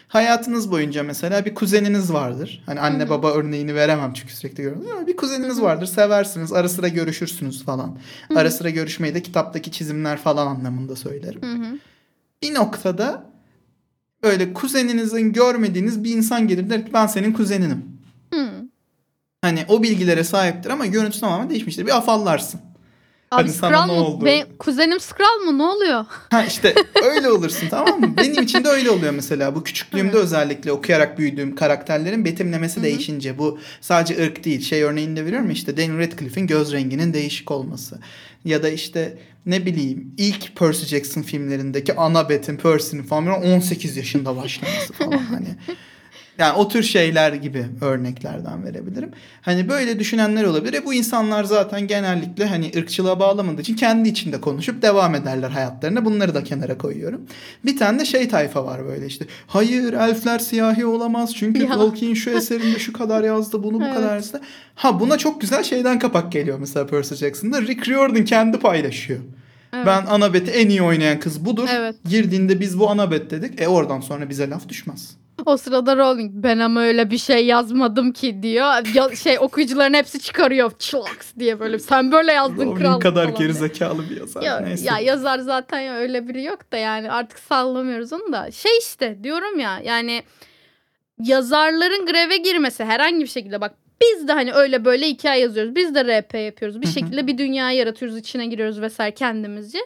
Hayatınız 0.09 0.71
boyunca 0.71 1.03
mesela 1.03 1.45
bir 1.45 1.55
kuzeniniz 1.55 2.13
vardır. 2.13 2.63
Hani 2.65 2.79
anne 2.79 3.09
baba 3.09 3.31
örneğini 3.31 3.75
veremem 3.75 4.13
çünkü 4.13 4.33
sürekli 4.35 4.63
görüyorum. 4.63 4.91
Ama 4.97 5.07
bir 5.07 5.15
kuzeniniz 5.17 5.61
vardır. 5.61 5.85
Seversiniz. 5.85 6.53
Ara 6.53 6.69
sıra 6.69 6.87
görüşürsünüz 6.87 7.63
falan. 7.65 7.97
Ara 8.35 8.51
sıra 8.51 8.69
görüşmeyi 8.69 9.13
de 9.15 9.21
kitaptaki 9.21 9.71
çizimler 9.71 10.17
falan 10.17 10.47
anlamında 10.47 10.95
söylerim. 10.95 11.41
Bir 12.41 12.53
noktada 12.53 13.25
böyle 14.23 14.53
kuzeninizin 14.53 15.33
görmediğiniz 15.33 16.03
bir 16.03 16.15
insan 16.17 16.47
gelir 16.47 16.69
der 16.69 16.85
ki 16.85 16.93
ben 16.93 17.07
senin 17.07 17.33
kuzeninim. 17.33 17.85
Hani 19.41 19.65
o 19.67 19.83
bilgilere 19.83 20.23
sahiptir 20.23 20.69
ama 20.69 20.85
görüntüsü 20.85 21.21
tamamen 21.21 21.49
değişmiştir. 21.49 21.85
Bir 21.85 21.97
afallarsın. 21.97 22.61
Abi 23.31 23.41
Hani 23.41 23.51
sana 23.53 23.77
Skrull 23.83 23.93
ne 23.93 23.99
mu? 23.99 24.05
oldu? 24.05 24.25
Ben, 24.25 24.47
kuzenim 24.59 24.99
Skrull 24.99 25.45
mu? 25.45 25.57
Ne 25.57 25.63
oluyor? 25.63 26.05
Ha 26.29 26.43
işte 26.45 26.73
öyle 27.03 27.29
olursun 27.31 27.67
tamam 27.69 27.99
mı? 28.01 28.13
Benim 28.17 28.43
için 28.43 28.63
de 28.63 28.69
öyle 28.69 28.89
oluyor 28.91 29.13
mesela. 29.13 29.55
Bu 29.55 29.63
küçüklüğümde 29.63 30.17
özellikle 30.17 30.71
okuyarak 30.71 31.17
büyüdüğüm 31.19 31.55
karakterlerin 31.55 32.25
betimlemesi 32.25 32.83
değişince 32.83 33.37
bu 33.37 33.59
sadece 33.81 34.25
ırk 34.25 34.43
değil. 34.45 34.61
Şey 34.61 34.83
örneğini 34.83 35.15
de 35.15 35.25
veriyorum 35.25 35.49
işte 35.51 35.77
Daniel 35.77 35.99
Radcliffe'in 35.99 36.47
göz 36.47 36.71
renginin 36.73 37.13
değişik 37.13 37.51
olması. 37.51 37.99
Ya 38.45 38.63
da 38.63 38.69
işte 38.69 39.17
ne 39.45 39.65
bileyim 39.65 40.13
ilk 40.17 40.55
Percy 40.55 40.85
Jackson 40.85 41.21
filmlerindeki 41.21 41.93
Annabeth'in 41.95 42.57
Percy'nin 42.57 43.03
falan 43.03 43.25
böyle 43.25 43.55
18 43.55 43.97
yaşında 43.97 44.35
başlaması 44.35 44.93
falan 44.93 45.17
hani. 45.17 45.47
Yani 46.39 46.53
o 46.57 46.67
tür 46.67 46.83
şeyler 46.83 47.33
gibi 47.33 47.65
örneklerden 47.81 48.63
verebilirim. 48.65 49.11
Hani 49.41 49.69
böyle 49.69 49.99
düşünenler 49.99 50.43
olabilir. 50.43 50.73
E 50.73 50.85
bu 50.85 50.93
insanlar 50.93 51.43
zaten 51.43 51.87
genellikle 51.87 52.45
hani 52.45 52.71
ırkçılığa 52.77 53.19
bağlamadığı 53.19 53.61
için 53.61 53.75
kendi 53.75 54.09
içinde 54.09 54.41
konuşup 54.41 54.81
devam 54.81 55.15
ederler 55.15 55.49
hayatlarına. 55.49 56.05
Bunları 56.05 56.35
da 56.35 56.43
kenara 56.43 56.77
koyuyorum. 56.77 57.21
Bir 57.65 57.77
tane 57.77 57.99
de 57.99 58.05
şey 58.05 58.27
tayfa 58.29 58.65
var 58.65 58.85
böyle 58.85 59.05
işte. 59.05 59.25
Hayır 59.47 59.93
elfler 59.93 60.39
siyahi 60.39 60.85
olamaz 60.85 61.35
çünkü 61.35 61.63
Ya. 61.63 61.73
Tolkien 61.73 62.13
şu 62.13 62.29
eserinde 62.37 62.79
şu 62.79 62.93
kadar 62.93 63.23
yazdı 63.23 63.63
bunu 63.63 63.79
bu 63.79 63.83
Evet. 63.85 63.95
kadar 63.95 64.15
yazdı. 64.15 64.41
Ha 64.75 64.99
buna 64.99 65.17
çok 65.17 65.41
güzel 65.41 65.63
şeyden 65.63 65.99
kapak 65.99 66.31
geliyor 66.31 66.59
mesela 66.59 66.87
Percy 66.87 67.15
Jackson'da. 67.15 67.61
Rick 67.61 67.89
Riordan 67.89 68.25
kendi 68.25 68.59
paylaşıyor. 68.59 69.19
Evet. 69.73 69.85
Ben 69.85 70.05
Annabeth'i 70.05 70.51
en 70.51 70.69
iyi 70.69 70.81
oynayan 70.81 71.19
kız 71.19 71.45
budur. 71.45 71.67
Evet. 71.73 71.95
Girdiğinde 72.09 72.59
biz 72.59 72.79
bu 72.79 72.89
Annabeth 72.89 73.29
dedik. 73.29 73.61
E 73.61 73.67
oradan 73.67 73.99
sonra 73.99 74.29
bize 74.29 74.49
laf 74.49 74.69
düşmez. 74.69 75.17
O 75.45 75.57
sırada 75.57 75.97
Rowling 75.97 76.31
ben 76.33 76.59
ama 76.59 76.81
öyle 76.81 77.11
bir 77.11 77.17
şey 77.17 77.45
yazmadım 77.45 78.11
ki 78.11 78.43
diyor. 78.43 78.95
Ya, 78.95 79.15
şey 79.15 79.37
okuyucuların 79.39 79.93
hepsi 79.93 80.19
çıkarıyor 80.19 80.71
çılaks 80.79 81.35
diye 81.39 81.59
böyle. 81.59 81.79
Sen 81.79 82.11
böyle 82.11 82.31
yazdın 82.31 82.55
Rowling 82.57 82.79
kral 82.79 82.99
kadar 82.99 83.23
falan 83.23 83.37
diye. 83.37 83.47
gerizekalı 83.47 84.09
bir 84.09 84.17
yazar. 84.17 84.41
Ya, 84.41 84.59
Neyse. 84.59 84.85
ya 84.85 84.99
yazar 84.99 85.39
zaten 85.39 85.79
ya 85.79 85.93
öyle 85.95 86.27
biri 86.27 86.43
yok 86.43 86.71
da 86.71 86.77
yani 86.77 87.11
artık 87.11 87.39
sallamıyoruz 87.39 88.13
onu 88.13 88.33
da. 88.33 88.51
Şey 88.51 88.71
işte 88.77 89.23
diyorum 89.23 89.59
ya 89.59 89.79
yani 89.83 90.23
yazarların 91.19 92.05
greve 92.05 92.37
girmesi 92.37 92.83
herhangi 92.85 93.19
bir 93.19 93.27
şekilde 93.27 93.61
bak 93.61 93.73
biz 94.01 94.27
de 94.27 94.33
hani 94.33 94.53
öyle 94.53 94.85
böyle 94.85 95.07
hikaye 95.07 95.41
yazıyoruz. 95.41 95.75
Biz 95.75 95.95
de 95.95 96.21
RP 96.21 96.33
yapıyoruz. 96.33 96.81
Bir 96.81 96.87
şekilde 96.87 97.27
bir 97.27 97.37
dünya 97.37 97.71
yaratıyoruz. 97.71 98.17
içine 98.17 98.45
giriyoruz 98.45 98.81
vesaire 98.81 99.13
kendimizce. 99.15 99.79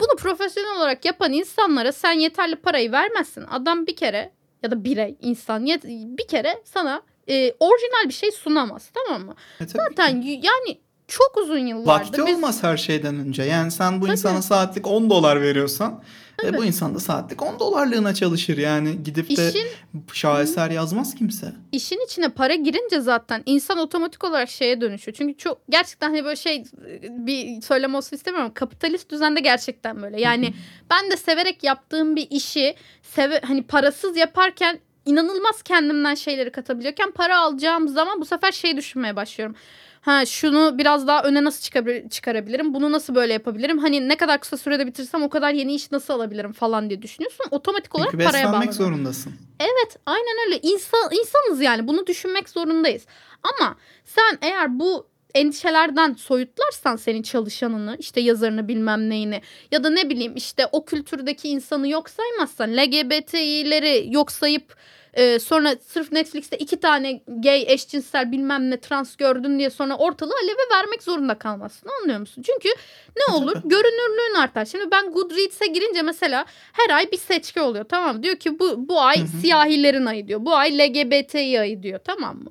Bunu 0.00 0.16
profesyonel 0.16 0.76
olarak 0.76 1.04
yapan 1.04 1.32
insanlara 1.32 1.92
sen 1.92 2.12
yeterli 2.12 2.56
parayı 2.56 2.92
vermezsin. 2.92 3.44
Adam 3.50 3.86
bir 3.86 3.96
kere 3.96 4.32
ya 4.62 4.70
da 4.70 4.84
birey 4.84 5.16
insan 5.20 5.66
yet- 5.66 5.84
bir 6.18 6.26
kere 6.28 6.62
sana 6.64 7.02
e, 7.28 7.52
orijinal 7.60 8.08
bir 8.08 8.14
şey 8.14 8.30
sunamaz 8.32 8.90
tamam 8.94 9.22
mı? 9.26 9.34
E, 9.60 9.66
Zaten 9.66 10.22
ki. 10.22 10.28
yani 10.42 10.78
çok 11.08 11.36
uzun 11.36 11.58
yıllardır 11.66 12.06
Vakti 12.06 12.26
biz 12.26 12.34
olmaz 12.36 12.62
her 12.62 12.76
şeyden 12.76 13.14
önce. 13.18 13.42
Yani 13.42 13.70
sen 13.70 14.00
bu 14.00 14.04
Tabii. 14.04 14.12
insana 14.12 14.42
saatlik 14.42 14.86
10 14.86 15.10
dolar 15.10 15.42
veriyorsan 15.42 16.02
E, 16.44 16.56
bu 16.58 16.64
insan 16.64 16.94
da 16.94 17.00
saatlik 17.00 17.42
10 17.42 17.58
dolarlığına 17.58 18.14
çalışır 18.14 18.58
yani 18.58 19.02
gidip 19.02 19.36
de 19.36 19.48
İşin 19.48 19.66
şaheser 20.12 20.70
yazmaz 20.70 21.14
kimse. 21.14 21.52
işin 21.72 22.04
içine 22.06 22.28
para 22.28 22.54
girince 22.54 23.00
zaten 23.00 23.42
insan 23.46 23.78
otomatik 23.78 24.24
olarak 24.24 24.50
şeye 24.50 24.80
dönüşüyor. 24.80 25.16
Çünkü 25.16 25.36
çok 25.38 25.58
gerçekten 25.68 26.10
hani 26.10 26.24
böyle 26.24 26.36
şey 26.36 26.64
bir 27.02 27.60
söylem 27.62 27.94
olsun 27.94 28.16
istemiyorum. 28.16 28.44
ama 28.46 28.54
Kapitalist 28.54 29.10
düzende 29.10 29.40
gerçekten 29.40 30.02
böyle. 30.02 30.20
Yani 30.20 30.54
ben 30.90 31.10
de 31.10 31.16
severek 31.16 31.64
yaptığım 31.64 32.16
bir 32.16 32.26
işi 32.30 32.74
seve 33.02 33.40
hani 33.40 33.62
parasız 33.62 34.16
yaparken 34.16 34.78
inanılmaz 35.06 35.62
kendimden 35.62 36.14
şeyleri 36.14 36.52
katabiliyorken 36.52 37.10
para 37.10 37.38
alacağım 37.40 37.88
zaman 37.88 38.20
bu 38.20 38.24
sefer 38.24 38.52
şey 38.52 38.76
düşünmeye 38.76 39.16
başlıyorum. 39.16 39.56
Ha 40.02 40.26
şunu 40.26 40.78
biraz 40.78 41.06
daha 41.06 41.22
öne 41.22 41.44
nasıl 41.44 41.60
çıkabil- 41.62 42.08
çıkarabilirim? 42.08 42.74
Bunu 42.74 42.92
nasıl 42.92 43.14
böyle 43.14 43.32
yapabilirim? 43.32 43.78
Hani 43.78 44.08
ne 44.08 44.16
kadar 44.16 44.40
kısa 44.40 44.56
sürede 44.56 44.86
bitirsem 44.86 45.22
o 45.22 45.28
kadar 45.28 45.52
yeni 45.52 45.74
iş 45.74 45.92
nasıl 45.92 46.14
alabilirim 46.14 46.52
falan 46.52 46.90
diye 46.90 47.02
düşünüyorsun. 47.02 47.44
Otomatik 47.50 47.94
olarak 47.94 48.10
Çünkü 48.10 48.24
paraya 48.24 48.52
bağlanıyor. 48.52 48.72
zorundasın. 48.72 49.32
Evet 49.60 49.96
aynen 50.06 50.46
öyle. 50.46 50.60
İnsan, 50.62 51.10
insanız 51.12 51.60
yani 51.62 51.88
bunu 51.88 52.06
düşünmek 52.06 52.48
zorundayız. 52.48 53.06
Ama 53.42 53.76
sen 54.04 54.38
eğer 54.42 54.78
bu 54.78 55.06
endişelerden 55.34 56.14
soyutlarsan 56.14 56.96
senin 56.96 57.22
çalışanını 57.22 57.96
işte 57.98 58.20
yazarını 58.20 58.68
bilmem 58.68 59.10
neyini 59.10 59.42
ya 59.70 59.84
da 59.84 59.90
ne 59.90 60.10
bileyim 60.10 60.32
işte 60.36 60.66
o 60.72 60.84
kültürdeki 60.84 61.48
insanı 61.48 61.88
yok 61.88 62.10
saymazsan 62.10 62.76
LGBT'leri 62.76 64.06
yok 64.14 64.32
sayıp 64.32 64.74
e, 65.14 65.38
sonra 65.38 65.76
sırf 65.86 66.12
Netflix'te 66.12 66.56
iki 66.56 66.80
tane 66.80 67.22
gay 67.26 67.64
eşcinsel 67.68 68.32
bilmem 68.32 68.70
ne 68.70 68.80
trans 68.80 69.16
gördün 69.16 69.58
diye 69.58 69.70
sonra 69.70 69.96
ortalığı 69.96 70.34
aleve 70.42 70.78
vermek 70.78 71.02
zorunda 71.02 71.38
kalmazsın 71.38 71.90
anlıyor 72.00 72.20
musun? 72.20 72.42
Çünkü 72.46 72.68
ne 73.16 73.34
olur 73.34 73.54
Tabii. 73.54 73.68
görünürlüğün 73.68 74.34
artar. 74.34 74.64
Şimdi 74.64 74.90
ben 74.90 75.12
Goodreads'e 75.12 75.66
girince 75.66 76.02
mesela 76.02 76.44
her 76.72 76.96
ay 76.96 77.12
bir 77.12 77.18
seçki 77.18 77.60
oluyor 77.60 77.84
tamam 77.84 78.16
mı? 78.16 78.22
Diyor 78.22 78.36
ki 78.36 78.58
bu, 78.58 78.88
bu 78.88 79.00
ay 79.00 79.18
Hı 79.18 79.22
hı. 79.22 79.40
siyahilerin 79.40 80.06
ayı 80.06 80.28
diyor. 80.28 80.40
Bu 80.44 80.54
ay 80.54 80.78
LGBTİ 80.78 81.60
ayı 81.60 81.82
diyor 81.82 82.00
tamam 82.04 82.36
mı? 82.36 82.50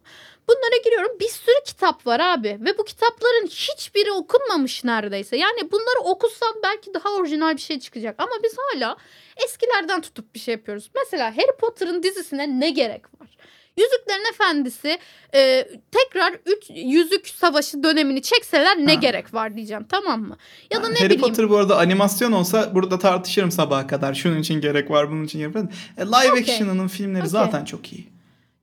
Bunlara 0.49 0.77
giriyorum 0.83 1.19
bir 1.19 1.27
sürü 1.29 1.63
kitap 1.65 2.07
var 2.07 2.19
abi 2.19 2.57
ve 2.59 2.77
bu 2.77 2.83
kitapların 2.85 3.47
hiçbiri 3.47 4.11
okunmamış 4.11 4.83
neredeyse. 4.83 5.37
Yani 5.37 5.71
bunları 5.71 5.99
okusam 6.03 6.53
belki 6.63 6.93
daha 6.93 7.09
orijinal 7.09 7.55
bir 7.55 7.61
şey 7.61 7.79
çıkacak 7.79 8.15
ama 8.17 8.31
biz 8.43 8.55
hala 8.57 8.97
eskilerden 9.45 10.01
tutup 10.01 10.35
bir 10.35 10.39
şey 10.39 10.51
yapıyoruz. 10.51 10.91
Mesela 10.95 11.31
Harry 11.37 11.57
Potter'ın 11.59 12.03
dizisine 12.03 12.59
ne 12.59 12.69
gerek 12.69 13.01
var? 13.21 13.37
Yüzüklerin 13.77 14.25
Efendisi 14.33 14.97
e, 15.35 15.67
tekrar 15.91 16.33
üç, 16.45 16.63
Yüzük 16.69 17.27
Savaşı 17.27 17.83
dönemini 17.83 18.21
çekseler 18.21 18.77
ne 18.77 18.93
Ha. 18.93 18.99
gerek 18.99 19.33
var 19.33 19.55
diyeceğim 19.55 19.85
tamam 19.89 20.21
mı? 20.21 20.37
Ya 20.71 20.79
da 20.83 20.87
Ha, 20.87 20.89
ne 20.89 20.95
Harry 20.95 21.05
bileyim. 21.05 21.21
Potter 21.21 21.49
bu 21.49 21.57
arada 21.57 21.77
animasyon 21.77 22.31
olsa 22.31 22.75
burada 22.75 22.99
tartışırım 22.99 23.51
sabaha 23.51 23.87
kadar. 23.87 24.13
Şunun 24.13 24.39
için 24.39 24.61
gerek 24.61 24.91
var, 24.91 25.11
bunun 25.11 25.23
için 25.23 25.39
gerek 25.39 25.55
var. 25.55 25.63
E, 25.97 26.01
live 26.05 26.31
Okey. 26.31 26.41
action'ının 26.55 26.87
filmleri 26.87 27.21
Okey. 27.21 27.29
zaten 27.29 27.65
çok 27.65 27.93
iyi. 27.93 28.07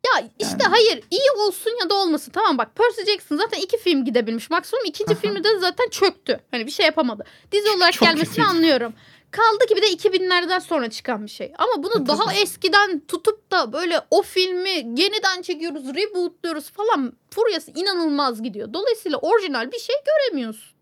Ya 0.06 0.28
işte 0.38 0.56
Yani. 0.60 0.70
hayır 0.70 1.02
iyi 1.10 1.30
olsun 1.46 1.72
ya 1.82 1.90
da 1.90 1.94
olmasın. 1.94 2.32
Tamam 2.32 2.58
bak 2.58 2.68
Percy 2.76 3.10
Jackson 3.12 3.36
zaten 3.36 3.60
iki 3.60 3.78
film 3.78 4.04
gidebilmiş. 4.04 4.50
Maksimum 4.50 4.84
ikinci 4.84 5.12
Aha. 5.12 5.20
filmi 5.20 5.44
de 5.44 5.48
zaten 5.60 5.88
çöktü. 5.90 6.40
Hani 6.50 6.66
bir 6.66 6.70
şey 6.70 6.86
yapamadı. 6.86 7.24
Dizi 7.52 7.70
olarak 7.70 7.92
Çok 7.92 8.08
gelmesini 8.08 8.28
kötüydü. 8.28 8.48
anlıyorum. 8.48 8.92
Kaldı 9.30 9.66
ki 9.68 9.76
bir 9.76 9.82
de 9.82 9.86
2000'lerden 9.86 10.58
sonra 10.58 10.90
çıkan 10.90 11.24
bir 11.24 11.30
şey. 11.30 11.52
Ama 11.58 11.82
bunu 11.82 12.02
E, 12.04 12.06
daha 12.06 12.34
eskiden 12.34 13.00
tutup 13.08 13.50
da 13.52 13.72
böyle 13.72 14.00
o 14.10 14.22
filmi 14.22 14.70
yeniden 14.70 15.42
çekiyoruz, 15.42 15.82
rebootluyoruz 15.94 16.70
falan 16.70 17.12
furyası 17.30 17.70
inanılmaz 17.74 18.42
gidiyor. 18.42 18.72
Dolayısıyla 18.72 19.18
orijinal 19.18 19.72
bir 19.72 19.78
şey 19.78 19.96
göremiyorsun. 20.06 20.78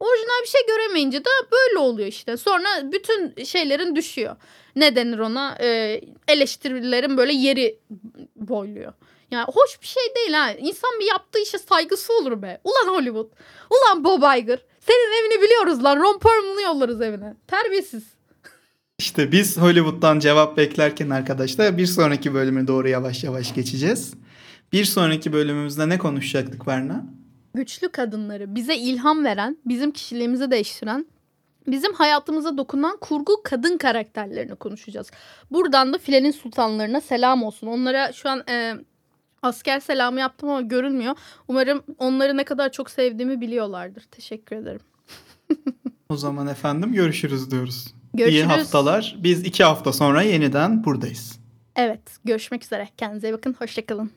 Orijinal 0.00 0.42
bir 0.42 0.48
şey 0.48 0.60
göremeyince 0.66 1.24
de 1.24 1.30
böyle 1.52 1.78
oluyor 1.78 2.08
işte. 2.08 2.36
Sonra 2.36 2.68
bütün 2.92 3.44
şeylerin 3.44 3.96
düşüyor. 3.96 4.36
Ne 4.76 4.96
denir 4.96 5.18
ona? 5.18 5.56
Ee, 5.60 6.00
eleştirilerin 6.28 7.16
böyle 7.16 7.32
yeri 7.32 7.78
boyluyor. 8.36 8.92
Yani 9.30 9.44
hoş 9.54 9.80
bir 9.82 9.86
şey 9.86 10.02
değil 10.16 10.32
ha. 10.32 10.52
İnsan 10.52 10.90
bir 11.00 11.06
yaptığı 11.06 11.38
işe 11.38 11.58
saygısı 11.58 12.12
olur 12.12 12.42
be. 12.42 12.60
Ulan 12.64 12.94
Hollywood. 12.94 13.30
Ulan 13.70 14.04
Bob 14.04 14.38
Iger. 14.38 14.58
Senin 14.86 15.22
evini 15.22 15.42
biliyoruz 15.42 15.84
lan. 15.84 15.96
Ron 15.96 16.18
Perlman'ı 16.18 16.62
yollarız 16.62 17.00
evine. 17.00 17.34
Terbiyesiz. 17.46 18.02
İşte 18.98 19.32
biz 19.32 19.58
Hollywood'dan 19.58 20.18
cevap 20.18 20.56
beklerken 20.56 21.10
arkadaşlar 21.10 21.78
bir 21.78 21.86
sonraki 21.86 22.34
bölüme 22.34 22.66
doğru 22.66 22.88
yavaş 22.88 23.24
yavaş 23.24 23.54
geçeceğiz. 23.54 24.14
Bir 24.72 24.84
sonraki 24.84 25.32
bölümümüzde 25.32 25.88
ne 25.88 25.98
konuşacaktık 25.98 26.66
Berna? 26.66 27.04
Güçlü 27.54 27.88
kadınları 27.88 28.54
bize 28.54 28.76
ilham 28.76 29.24
veren, 29.24 29.56
bizim 29.64 29.90
kişiliğimizi 29.90 30.50
değiştiren, 30.50 31.06
bizim 31.66 31.92
hayatımıza 31.92 32.56
dokunan 32.56 32.96
kurgu 33.00 33.40
kadın 33.44 33.78
karakterlerini 33.78 34.54
konuşacağız. 34.54 35.10
Buradan 35.50 35.92
da 35.92 35.98
filenin 35.98 36.30
sultanlarına 36.30 37.00
selam 37.00 37.42
olsun. 37.42 37.66
Onlara 37.66 38.12
şu 38.12 38.28
an 38.28 38.44
e, 38.48 38.74
asker 39.42 39.80
selamı 39.80 40.20
yaptım 40.20 40.48
ama 40.48 40.60
görünmüyor. 40.60 41.16
Umarım 41.48 41.82
onları 41.98 42.36
ne 42.36 42.44
kadar 42.44 42.72
çok 42.72 42.90
sevdiğimi 42.90 43.40
biliyorlardır. 43.40 44.02
Teşekkür 44.10 44.56
ederim. 44.56 44.80
O 46.08 46.16
zaman 46.16 46.46
efendim 46.46 46.92
görüşürüz 46.92 47.50
diyoruz. 47.50 47.94
Görüşürüz. 48.14 48.40
İyi 48.40 48.44
haftalar. 48.44 49.16
Biz 49.18 49.44
iki 49.44 49.64
hafta 49.64 49.92
sonra 49.92 50.22
yeniden 50.22 50.84
buradayız. 50.84 51.38
Evet, 51.76 52.00
görüşmek 52.24 52.64
üzere. 52.64 52.88
Kendinize 52.96 53.32
bakın. 53.32 53.56
Hoşçakalın. 53.58 54.10